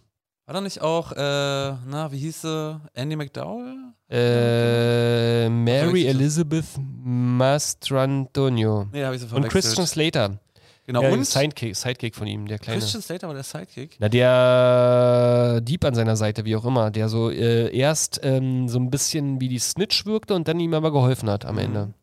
da 0.47 0.59
nicht 0.59 0.81
auch, 0.81 1.11
äh, 1.11 1.17
na, 1.19 2.07
wie 2.11 2.17
hieß 2.17 2.41
sie? 2.41 2.81
Andy 2.95 3.15
McDowell? 3.15 3.75
äh, 4.09 5.47
Mary? 5.49 6.07
Elizabeth 6.07 6.65
Mastrantonio. 6.79 8.87
Nee, 8.91 9.03
habe 9.05 9.13
ich 9.13 9.21
sie 9.21 9.27
Und 9.27 9.43
verwechselt. 9.43 9.51
Christian 9.51 9.85
Slater. 9.85 10.39
Genau, 10.87 11.01
Ja, 11.03 11.09
und 11.11 11.25
Sidekick, 11.25 11.75
Sidekick 11.75 12.15
von 12.15 12.27
ihm, 12.27 12.47
der 12.47 12.59
kleine. 12.59 12.79
Christian 12.79 13.03
Slater 13.03 13.27
war 13.27 13.33
der 13.35 13.43
Sidekick. 13.43 13.97
Na, 13.99 14.07
der 14.07 15.61
Dieb 15.61 15.83
an 15.83 15.93
seiner 15.93 16.15
Seite, 16.15 16.45
wie 16.45 16.55
auch 16.55 16.63
immer, 16.65 16.91
der 16.91 17.09
so 17.09 17.29
äh, 17.29 17.75
erst 17.77 18.21
ähm, 18.23 18.69
so 18.69 18.79
ein 18.79 18.89
bisschen 18.89 19.41
wie 19.41 19.49
die 19.49 19.59
Snitch 19.59 20.05
wirkte 20.05 20.33
und 20.33 20.47
dann 20.47 20.59
ihm 20.59 20.73
aber 20.73 20.91
geholfen 20.91 21.29
hat 21.29 21.45
am 21.45 21.57
Ende. 21.57 21.93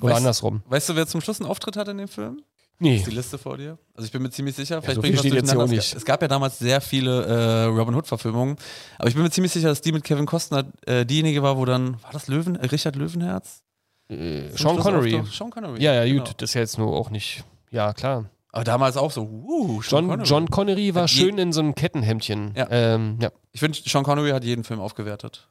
Oder 0.00 0.14
Weißt- 0.14 0.16
andersrum. 0.18 0.62
Weißt 0.68 0.88
du, 0.88 0.96
wer 0.96 1.06
zum 1.08 1.20
Schluss 1.20 1.40
einen 1.40 1.50
Auftritt 1.50 1.76
hat 1.76 1.88
in 1.88 1.98
dem 1.98 2.08
Film? 2.08 2.42
Nee. 2.80 2.98
Ist 2.98 3.08
die 3.08 3.10
Liste 3.10 3.38
vor 3.38 3.56
dir? 3.58 3.76
Also 3.96 4.06
ich 4.06 4.12
bin 4.12 4.22
mir 4.22 4.30
ziemlich 4.30 4.54
sicher, 4.54 4.80
vielleicht 4.80 4.94
so 4.94 5.00
bringe 5.02 5.14
ich 5.14 5.18
was 5.24 5.32
jetzt 5.32 5.56
auch 5.56 5.64
Es 5.64 5.70
nicht. 5.70 5.90
gab- 5.90 5.96
Es 5.98 6.04
gab 6.04 6.22
ja 6.22 6.28
damals 6.28 6.60
sehr 6.60 6.80
viele 6.80 7.24
äh, 7.26 7.64
Robin 7.64 7.92
Hood-Verfilmungen, 7.96 8.56
aber 8.98 9.08
ich 9.08 9.14
bin 9.14 9.24
mir 9.24 9.30
ziemlich 9.32 9.50
sicher, 9.52 9.66
dass 9.66 9.80
die 9.80 9.90
mit 9.90 10.04
Kevin 10.04 10.26
Costner 10.26 10.64
äh, 10.86 11.04
diejenige 11.04 11.42
war, 11.42 11.56
wo 11.58 11.64
dann, 11.64 11.94
war 12.04 12.12
das 12.12 12.28
Löwen, 12.28 12.54
äh, 12.54 12.66
Richard 12.66 12.94
Löwenherz? 12.94 13.62
Äh, 14.08 14.42
Sean 14.50 14.74
Schluss 14.74 14.82
Connery. 14.84 15.22
Sean 15.28 15.50
Connery. 15.50 15.82
Ja, 15.82 15.92
ja, 15.92 16.04
genau. 16.04 16.22
gut. 16.24 16.34
Das 16.40 16.50
ist 16.50 16.54
ja 16.54 16.60
jetzt 16.60 16.78
nur 16.78 16.96
auch 16.96 17.10
nicht. 17.10 17.42
Ja, 17.70 17.92
klar. 17.92 18.30
Aber 18.50 18.64
damals 18.64 18.96
auch 18.96 19.10
so, 19.10 19.22
uh, 19.22 19.82
Sean 19.82 20.06
John, 20.06 20.08
Connery. 20.08 20.28
John 20.28 20.50
Connery 20.50 20.94
war 20.94 21.02
Hat 21.02 21.10
schön 21.10 21.38
in 21.38 21.52
so 21.52 21.60
einem 21.60 21.74
Kettenhemdchen. 21.74 22.54
Ja. 22.56 22.68
Ähm, 22.70 23.18
ja. 23.20 23.30
Ich 23.52 23.60
finde, 23.60 23.78
Sean 23.78 24.04
Connery 24.04 24.30
hat 24.30 24.44
jeden 24.44 24.64
Film 24.64 24.80
aufgewertet. 24.80 25.48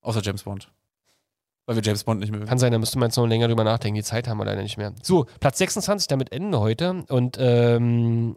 Außer 0.00 0.22
James 0.22 0.44
Bond. 0.44 0.70
Weil 1.66 1.76
wir 1.76 1.82
James 1.82 2.04
Bond 2.04 2.20
nicht 2.20 2.30
mögen. 2.30 2.46
Kann 2.46 2.58
sein, 2.58 2.72
da 2.72 2.78
müsste 2.78 2.98
man 2.98 3.08
jetzt 3.08 3.16
noch 3.16 3.26
länger 3.26 3.48
drüber 3.48 3.64
nachdenken. 3.64 3.96
Die 3.96 4.02
Zeit 4.02 4.28
haben 4.28 4.38
wir 4.38 4.44
leider 4.44 4.62
nicht 4.62 4.76
mehr. 4.76 4.92
So, 5.02 5.26
Platz 5.40 5.58
26, 5.58 6.08
damit 6.08 6.30
enden 6.30 6.56
heute. 6.56 7.04
Und 7.08 7.36
ähm, 7.40 8.36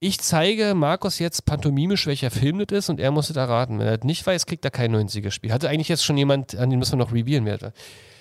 ich 0.00 0.20
zeige 0.20 0.74
Markus 0.74 1.18
jetzt 1.18 1.44
pantomimisch, 1.44 2.06
welcher 2.06 2.30
Film 2.30 2.64
das 2.64 2.78
ist 2.78 2.90
und 2.90 3.00
er 3.00 3.10
muss 3.10 3.30
es 3.30 3.36
erraten. 3.36 3.78
Wenn 3.78 3.86
er 3.86 3.96
das 3.96 4.04
nicht 4.04 4.24
weiß, 4.24 4.46
kriegt 4.46 4.64
er 4.64 4.70
kein 4.70 4.94
90er-Spiel. 4.94 5.50
Hatte 5.50 5.68
eigentlich 5.68 5.88
jetzt 5.88 6.04
schon 6.04 6.18
jemand, 6.18 6.56
an 6.56 6.70
den 6.70 6.78
müssen 6.78 6.92
wir 6.92 7.04
noch 7.04 7.12
revealen. 7.12 7.46
wer 7.46 7.58
das 7.58 7.62
war. 7.62 7.72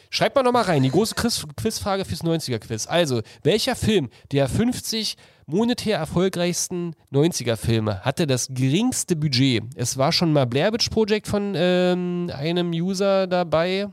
Schreibt 0.09 0.35
mal 0.35 0.43
nochmal 0.43 0.63
rein, 0.63 0.83
die 0.83 0.89
große 0.91 1.15
Quiz- 1.15 1.45
Quizfrage 1.55 2.05
fürs 2.05 2.23
90er-Quiz. 2.23 2.87
Also, 2.87 3.21
welcher 3.43 3.75
Film 3.75 4.09
der 4.31 4.47
50 4.47 5.15
monetär 5.45 5.97
erfolgreichsten 5.97 6.93
90er-Filme 7.11 8.01
hatte 8.05 8.27
das 8.27 8.47
geringste 8.49 9.15
Budget? 9.15 9.63
Es 9.75 9.97
war 9.97 10.11
schon 10.11 10.33
mal 10.33 10.45
Blair 10.45 10.73
Witch 10.73 10.89
Project 10.89 11.27
von 11.27 11.53
ähm, 11.55 12.31
einem 12.33 12.71
User 12.71 13.27
dabei. 13.27 13.87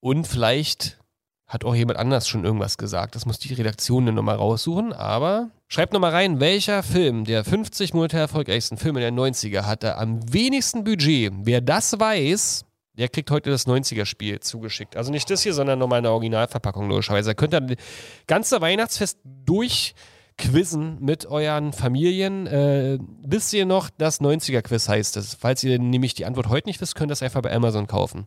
Und 0.00 0.26
vielleicht 0.26 0.98
hat 1.46 1.64
auch 1.64 1.74
jemand 1.74 1.98
anders 1.98 2.28
schon 2.28 2.44
irgendwas 2.44 2.78
gesagt. 2.78 3.14
Das 3.16 3.26
muss 3.26 3.38
die 3.40 3.52
Redaktion 3.52 4.06
dann 4.06 4.14
nochmal 4.14 4.36
raussuchen. 4.36 4.92
Aber 4.92 5.50
schreibt 5.68 5.92
nochmal 5.92 6.12
rein, 6.12 6.38
welcher 6.40 6.82
Film 6.82 7.24
der 7.24 7.44
50 7.44 7.92
monetär 7.92 8.20
erfolgreichsten 8.20 8.78
Filme 8.78 9.00
der 9.00 9.10
90er 9.12 9.62
hatte 9.62 9.98
am 9.98 10.20
wenigsten 10.32 10.84
Budget. 10.84 11.32
Wer 11.42 11.60
das 11.60 11.98
weiß, 11.98 12.64
der 13.00 13.08
kriegt 13.08 13.30
heute 13.30 13.48
das 13.48 13.66
90er-Spiel 13.66 14.40
zugeschickt. 14.40 14.94
Also 14.94 15.10
nicht 15.10 15.30
das 15.30 15.42
hier, 15.42 15.54
sondern 15.54 15.78
nochmal 15.78 15.98
eine 15.98 16.10
Originalverpackung 16.10 16.86
logischerweise. 16.86 17.30
Da 17.30 17.34
könnt 17.34 17.54
ihr 17.54 17.60
das 17.62 17.78
ganze 18.26 18.60
Weihnachtsfest 18.60 19.18
durchquizzen 19.24 20.98
mit 21.00 21.24
euren 21.24 21.72
Familien. 21.72 22.46
Äh, 22.46 22.98
wisst 23.22 23.54
ihr 23.54 23.64
noch, 23.64 23.88
das 23.96 24.20
90er-Quiz 24.20 24.88
heißt 24.88 25.16
es. 25.16 25.34
Falls 25.34 25.64
ihr 25.64 25.78
nämlich 25.78 26.12
die 26.12 26.26
Antwort 26.26 26.50
heute 26.50 26.68
nicht 26.68 26.80
wisst, 26.82 26.94
könnt 26.94 27.10
ihr 27.10 27.12
das 27.12 27.22
einfach 27.22 27.40
bei 27.40 27.54
Amazon 27.54 27.86
kaufen. 27.86 28.26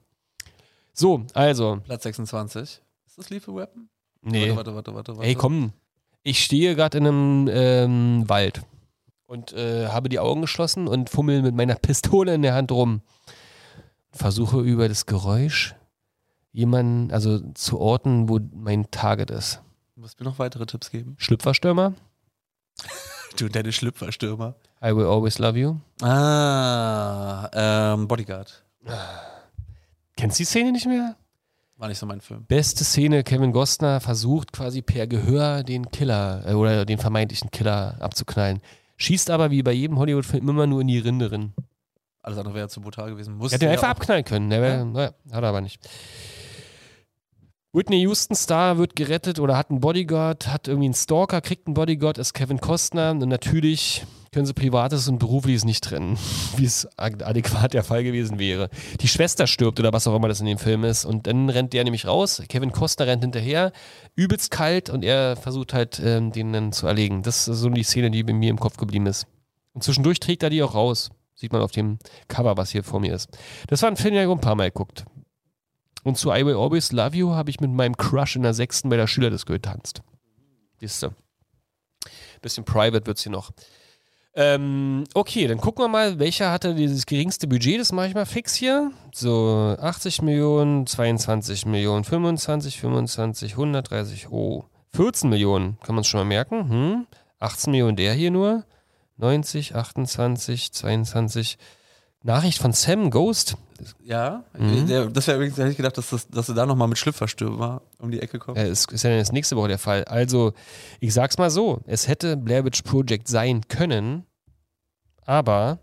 So, 0.91 1.25
also, 1.35 1.79
Platz 1.83 2.03
26. 2.03 2.61
Ist 2.61 2.81
das 3.17 3.29
Lethal 3.29 3.55
Weapon? 3.55 3.89
nee. 4.23 4.55
Warte, 4.55 4.73
warte, 4.73 4.73
warte, 4.75 4.95
warte. 4.95 5.17
warte. 5.17 5.29
Ey, 5.29 5.35
komm. 5.35 5.73
Ich 6.23 6.43
stehe 6.43 6.75
gerade 6.75 6.97
in 6.97 7.05
einem 7.05 7.49
ähm, 7.51 8.23
Wald 8.27 8.63
und 9.27 9.53
äh, 9.53 9.87
habe 9.89 10.09
die 10.09 10.19
Augen 10.19 10.41
geschlossen 10.41 10.87
und 10.87 11.11
fummel 11.11 11.43
mit 11.43 11.53
meiner 11.53 11.75
Pistole 11.75 12.33
in 12.33 12.41
der 12.41 12.55
Hand 12.55 12.71
rum. 12.71 13.01
Versuche 14.13 14.61
über 14.61 14.87
das 14.87 15.05
Geräusch 15.05 15.75
jemanden, 16.51 17.11
also 17.11 17.39
zu 17.53 17.79
orten, 17.79 18.29
wo 18.29 18.39
mein 18.53 18.89
Target 18.91 19.31
ist. 19.31 19.61
Du 19.95 20.01
musst 20.01 20.19
mir 20.19 20.25
noch 20.25 20.39
weitere 20.39 20.65
Tipps 20.65 20.91
geben. 20.91 21.15
Schlüpferstürmer, 21.17 21.93
Du 23.37 23.45
und 23.45 23.55
deine 23.55 23.71
Schlüpferstürmer. 23.71 24.55
I 24.83 24.95
will 24.95 25.05
always 25.05 25.39
love 25.39 25.57
you. 25.57 25.77
Ah, 26.01 27.49
ähm, 27.53 28.07
Bodyguard. 28.07 28.63
Kennst 30.15 30.37
du 30.37 30.41
die 30.41 30.45
Szene 30.45 30.71
nicht 30.71 30.85
mehr? 30.85 31.15
War 31.77 31.87
nicht 31.87 31.97
so 31.97 32.05
mein 32.05 32.21
Film. 32.21 32.45
Beste 32.45 32.83
Szene, 32.83 33.23
Kevin 33.23 33.51
Costner 33.51 33.99
versucht 33.99 34.53
quasi 34.53 34.81
per 34.81 35.07
Gehör 35.07 35.63
den 35.63 35.89
Killer 35.89 36.43
äh, 36.45 36.53
oder 36.53 36.85
den 36.85 36.99
vermeintlichen 36.99 37.49
Killer 37.49 37.97
abzuknallen. 37.99 38.61
Schießt 38.97 39.31
aber 39.31 39.49
wie 39.49 39.63
bei 39.63 39.71
jedem 39.71 39.97
Hollywood-Film 39.97 40.47
immer 40.47 40.67
nur 40.67 40.81
in 40.81 40.87
die 40.87 40.99
Rinde 40.99 41.29
drin. 41.29 41.53
Alles 42.23 42.37
andere 42.39 42.55
wäre 42.55 42.69
zu 42.69 42.81
brutal 42.81 43.11
gewesen. 43.11 43.33
Er 43.33 43.37
Musste 43.37 43.55
hätte 43.55 43.65
ja 43.65 43.71
einfach 43.73 43.89
abknallen 43.89 44.23
können. 44.23 44.49
Der 44.49 44.61
wär, 44.61 44.69
Ja. 44.77 44.85
naja, 44.85 45.07
hat 45.31 45.43
er 45.43 45.49
aber 45.49 45.61
nicht. 45.61 45.79
Whitney 47.75 48.01
Houston 48.01 48.35
Star 48.35 48.77
wird 48.77 48.95
gerettet 48.95 49.39
oder 49.39 49.57
hat 49.57 49.71
einen 49.71 49.79
Bodyguard, 49.79 50.47
hat 50.47 50.67
irgendwie 50.67 50.85
einen 50.85 50.93
Stalker, 50.93 51.41
kriegt 51.41 51.65
einen 51.65 51.73
Bodyguard, 51.73 52.19
ist 52.19 52.33
Kevin 52.33 52.59
Costner 52.59 53.11
und 53.11 53.27
natürlich 53.27 54.05
können 54.31 54.45
sie 54.45 54.53
Privates 54.53 55.07
und 55.07 55.17
Berufliches 55.17 55.65
nicht 55.65 55.83
trennen, 55.83 56.17
wie 56.57 56.65
es 56.65 56.87
ad- 56.97 57.23
adäquat 57.25 57.73
der 57.73 57.83
Fall 57.83 58.03
gewesen 58.03 58.37
wäre. 58.37 58.69
Die 59.01 59.07
Schwester 59.07 59.47
stirbt 59.47 59.79
oder 59.79 59.91
was 59.91 60.05
auch 60.07 60.15
immer 60.15 60.27
das 60.27 60.39
in 60.39 60.45
dem 60.45 60.59
Film 60.59 60.83
ist 60.83 61.03
und 61.03 61.25
dann 61.25 61.49
rennt 61.49 61.73
der 61.73 61.83
nämlich 61.83 62.05
raus, 62.05 62.43
Kevin 62.47 62.71
Costner 62.71 63.07
rennt 63.07 63.23
hinterher, 63.23 63.71
übelst 64.15 64.51
kalt 64.51 64.91
und 64.91 65.03
er 65.03 65.35
versucht 65.35 65.73
halt, 65.73 65.99
ähm, 66.03 66.31
den 66.31 66.53
dann 66.53 66.71
zu 66.73 66.85
erlegen. 66.85 67.23
Das 67.23 67.47
ist 67.47 67.57
so 67.59 67.69
die 67.69 67.83
Szene, 67.83 68.11
die 68.11 68.21
bei 68.23 68.33
mir 68.33 68.51
im 68.51 68.59
Kopf 68.59 68.77
geblieben 68.77 69.07
ist. 69.07 69.25
Und 69.73 69.83
zwischendurch 69.83 70.19
trägt 70.19 70.43
er 70.43 70.51
die 70.51 70.61
auch 70.61 70.75
raus. 70.75 71.09
Sieht 71.35 71.51
man 71.51 71.61
auf 71.61 71.71
dem 71.71 71.97
Cover, 72.27 72.57
was 72.57 72.71
hier 72.71 72.83
vor 72.83 72.99
mir 72.99 73.13
ist. 73.13 73.29
Das 73.67 73.81
war 73.81 73.89
ein 73.89 73.97
Film, 73.97 74.13
den 74.13 74.23
ich 74.23 74.31
ein 74.31 74.39
paar 74.39 74.55
Mal 74.55 74.69
geguckt. 74.69 75.05
Und 76.03 76.17
zu 76.17 76.31
I 76.31 76.45
Will 76.45 76.55
Always 76.55 76.91
Love 76.91 77.15
You 77.15 77.31
habe 77.31 77.49
ich 77.49 77.59
mit 77.59 77.71
meinem 77.71 77.97
Crush 77.97 78.35
in 78.35 78.43
der 78.43 78.53
sechsten 78.53 78.89
bei 78.89 78.97
der 78.97 79.07
Schülerdisco 79.07 79.53
getanzt. 79.53 80.01
Siehste. 80.79 81.15
Bisschen 82.41 82.65
private 82.65 83.07
wird's 83.07 83.23
hier 83.23 83.31
noch. 83.31 83.51
Ähm, 84.35 85.03
okay, 85.13 85.47
dann 85.47 85.59
gucken 85.59 85.83
wir 85.83 85.87
mal, 85.87 86.17
welcher 86.17 86.51
hatte 86.51 86.73
dieses 86.73 87.05
geringste 87.05 87.47
Budget. 87.47 87.79
Das 87.79 87.91
mache 87.91 88.07
ich 88.07 88.15
mal 88.15 88.25
fix 88.25 88.55
hier. 88.55 88.91
So, 89.13 89.77
80 89.79 90.23
Millionen, 90.23 90.87
22 90.87 91.65
Millionen, 91.67 92.03
25, 92.03 92.79
25, 92.79 93.51
130, 93.53 94.29
oh, 94.29 94.65
14 94.95 95.29
Millionen, 95.29 95.77
kann 95.83 95.95
man 95.95 96.01
es 96.01 96.07
schon 96.07 96.19
mal 96.19 96.25
merken. 96.25 96.69
Hm? 96.69 97.07
18 97.39 97.71
Millionen 97.71 97.95
der 97.95 98.13
hier 98.13 98.31
nur. 98.31 98.65
90, 99.23 99.75
28, 99.75 100.71
22. 100.73 101.57
Nachricht 102.25 102.59
von 102.61 102.71
Sam 102.73 103.09
Ghost. 103.09 103.55
Ja, 104.01 104.43
Mhm. 104.57 104.87
der, 104.87 105.05
das 105.07 105.27
wäre 105.27 105.37
übrigens, 105.37 105.57
hätte 105.57 105.69
ich 105.71 105.77
gedacht, 105.77 105.97
dass, 105.97 106.09
das, 106.09 106.27
dass 106.29 106.45
du 106.45 106.53
da 106.53 106.65
nochmal 106.65 106.87
mit 106.87 106.97
Schlüpferstürmer 106.97 107.81
um 107.99 108.11
die 108.11 108.21
Ecke 108.21 108.39
kommst. 108.39 108.61
Äh, 108.61 108.69
ist, 108.69 108.91
ist 108.91 109.03
ja 109.03 109.09
dann 109.09 109.19
jetzt 109.19 109.33
nächste 109.33 109.57
Woche 109.57 109.67
der 109.69 109.77
Fall. 109.79 110.05
Also, 110.05 110.53
ich 111.01 111.13
sag's 111.13 111.37
mal 111.37 111.49
so: 111.49 111.81
Es 111.85 112.07
hätte 112.07 112.37
Blair 112.37 112.63
Witch 112.63 112.81
Project 112.83 113.27
sein 113.27 113.67
können, 113.67 114.25
aber 115.25 115.79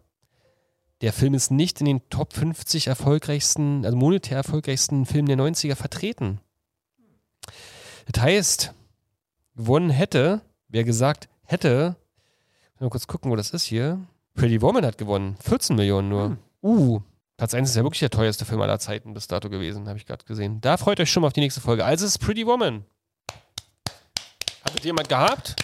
der 1.02 1.12
Film 1.12 1.34
ist 1.34 1.50
nicht 1.50 1.80
in 1.80 1.86
den 1.86 2.08
Top 2.10 2.32
50 2.32 2.86
erfolgreichsten, 2.86 3.84
also 3.84 3.96
monetär 3.96 4.36
erfolgreichsten 4.38 5.04
Filmen 5.06 5.28
der 5.28 5.38
90er 5.38 5.74
vertreten. 5.74 6.40
Das 8.10 8.22
heißt, 8.22 8.74
gewonnen 9.56 9.90
hätte, 9.90 10.40
wer 10.68 10.84
gesagt 10.84 11.28
hätte, 11.44 11.96
mal 12.80 12.90
kurz 12.90 13.06
gucken, 13.06 13.30
wo 13.30 13.36
das 13.36 13.50
ist 13.50 13.64
hier. 13.64 14.00
Pretty 14.34 14.60
Woman 14.62 14.84
hat 14.84 14.98
gewonnen. 14.98 15.36
14 15.42 15.76
Millionen 15.76 16.08
nur. 16.08 16.24
Hm. 16.24 16.38
Uh, 16.62 17.00
Platz 17.36 17.54
1 17.54 17.70
ist 17.70 17.76
ja 17.76 17.82
wirklich 17.82 18.00
der 18.00 18.10
teuerste 18.10 18.44
Film 18.44 18.60
aller 18.60 18.78
Zeiten 18.78 19.14
bis 19.14 19.26
dato 19.26 19.48
gewesen, 19.48 19.88
habe 19.88 19.98
ich 19.98 20.06
gerade 20.06 20.24
gesehen. 20.24 20.60
Da 20.60 20.76
freut 20.76 21.00
euch 21.00 21.10
schon 21.10 21.22
mal 21.22 21.28
auf 21.28 21.32
die 21.32 21.40
nächste 21.40 21.60
Folge. 21.60 21.84
Also 21.84 22.04
es 22.04 22.12
ist 22.12 22.18
Pretty 22.18 22.46
Woman. 22.46 22.84
Hat 24.64 24.76
das 24.76 24.84
jemand 24.84 25.08
gehabt? 25.08 25.56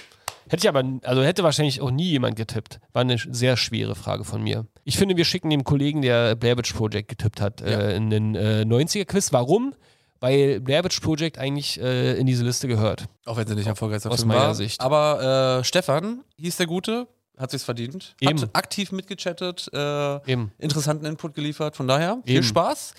Hätte 0.48 0.64
ich 0.64 0.68
aber, 0.68 0.84
also 1.02 1.22
hätte 1.22 1.42
wahrscheinlich 1.42 1.80
auch 1.80 1.90
nie 1.90 2.08
jemand 2.10 2.36
getippt. 2.36 2.80
War 2.92 3.02
eine 3.02 3.18
sehr 3.18 3.56
schwere 3.56 3.94
Frage 3.96 4.24
von 4.24 4.42
mir. 4.42 4.66
Ich 4.84 4.96
finde, 4.96 5.16
wir 5.16 5.24
schicken 5.24 5.50
dem 5.50 5.64
Kollegen, 5.64 6.02
der 6.02 6.36
Blair 6.36 6.56
Witch 6.56 6.72
Project 6.72 7.08
getippt 7.08 7.40
hat, 7.40 7.60
Ja. 7.60 7.66
äh, 7.66 7.96
in 7.96 8.10
den 8.10 8.34
äh, 8.36 8.64
90er-Quiz. 8.64 9.32
Warum? 9.32 9.74
Weil 10.20 10.60
Blair 10.60 10.82
Witch 10.84 11.00
Project 11.00 11.38
eigentlich 11.38 11.80
äh, 11.80 12.14
in 12.18 12.26
diese 12.26 12.44
Liste 12.44 12.68
gehört. 12.68 13.04
Auch 13.26 13.36
wenn 13.36 13.46
sie 13.46 13.54
nicht 13.54 13.66
erfolgreichster 13.66 14.10
Aus 14.10 14.20
Film 14.20 14.28
meiner 14.28 14.48
war. 14.48 14.54
Sicht. 14.54 14.80
Aber 14.80 15.58
äh, 15.60 15.64
Stefan 15.64 16.24
hieß 16.38 16.56
der 16.56 16.66
Gute, 16.66 17.06
hat 17.36 17.50
sich's 17.50 17.64
verdient. 17.64 18.14
Eben. 18.20 18.40
Hat 18.40 18.50
aktiv 18.54 18.92
mitgechattet, 18.92 19.68
äh, 19.72 20.30
Eben. 20.32 20.52
interessanten 20.58 21.04
Input 21.04 21.34
geliefert. 21.34 21.76
Von 21.76 21.86
daher, 21.86 22.18
viel 22.24 22.36
Eben. 22.36 22.44
Spaß. 22.44 22.94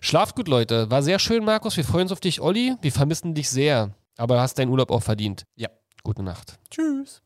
Schlaft 0.00 0.36
gut, 0.36 0.48
Leute. 0.48 0.90
War 0.90 1.02
sehr 1.02 1.18
schön, 1.18 1.44
Markus. 1.44 1.76
Wir 1.76 1.84
freuen 1.84 2.04
uns 2.04 2.12
auf 2.12 2.20
dich, 2.20 2.40
Olli. 2.40 2.76
Wir 2.80 2.92
vermissen 2.92 3.34
dich 3.34 3.50
sehr. 3.50 3.94
Aber 4.16 4.40
hast 4.40 4.58
deinen 4.58 4.70
Urlaub 4.70 4.90
auch 4.90 5.02
verdient. 5.02 5.44
Ja. 5.56 5.68
Gute 6.02 6.22
Nacht. 6.22 6.58
Tschüss. 6.70 7.20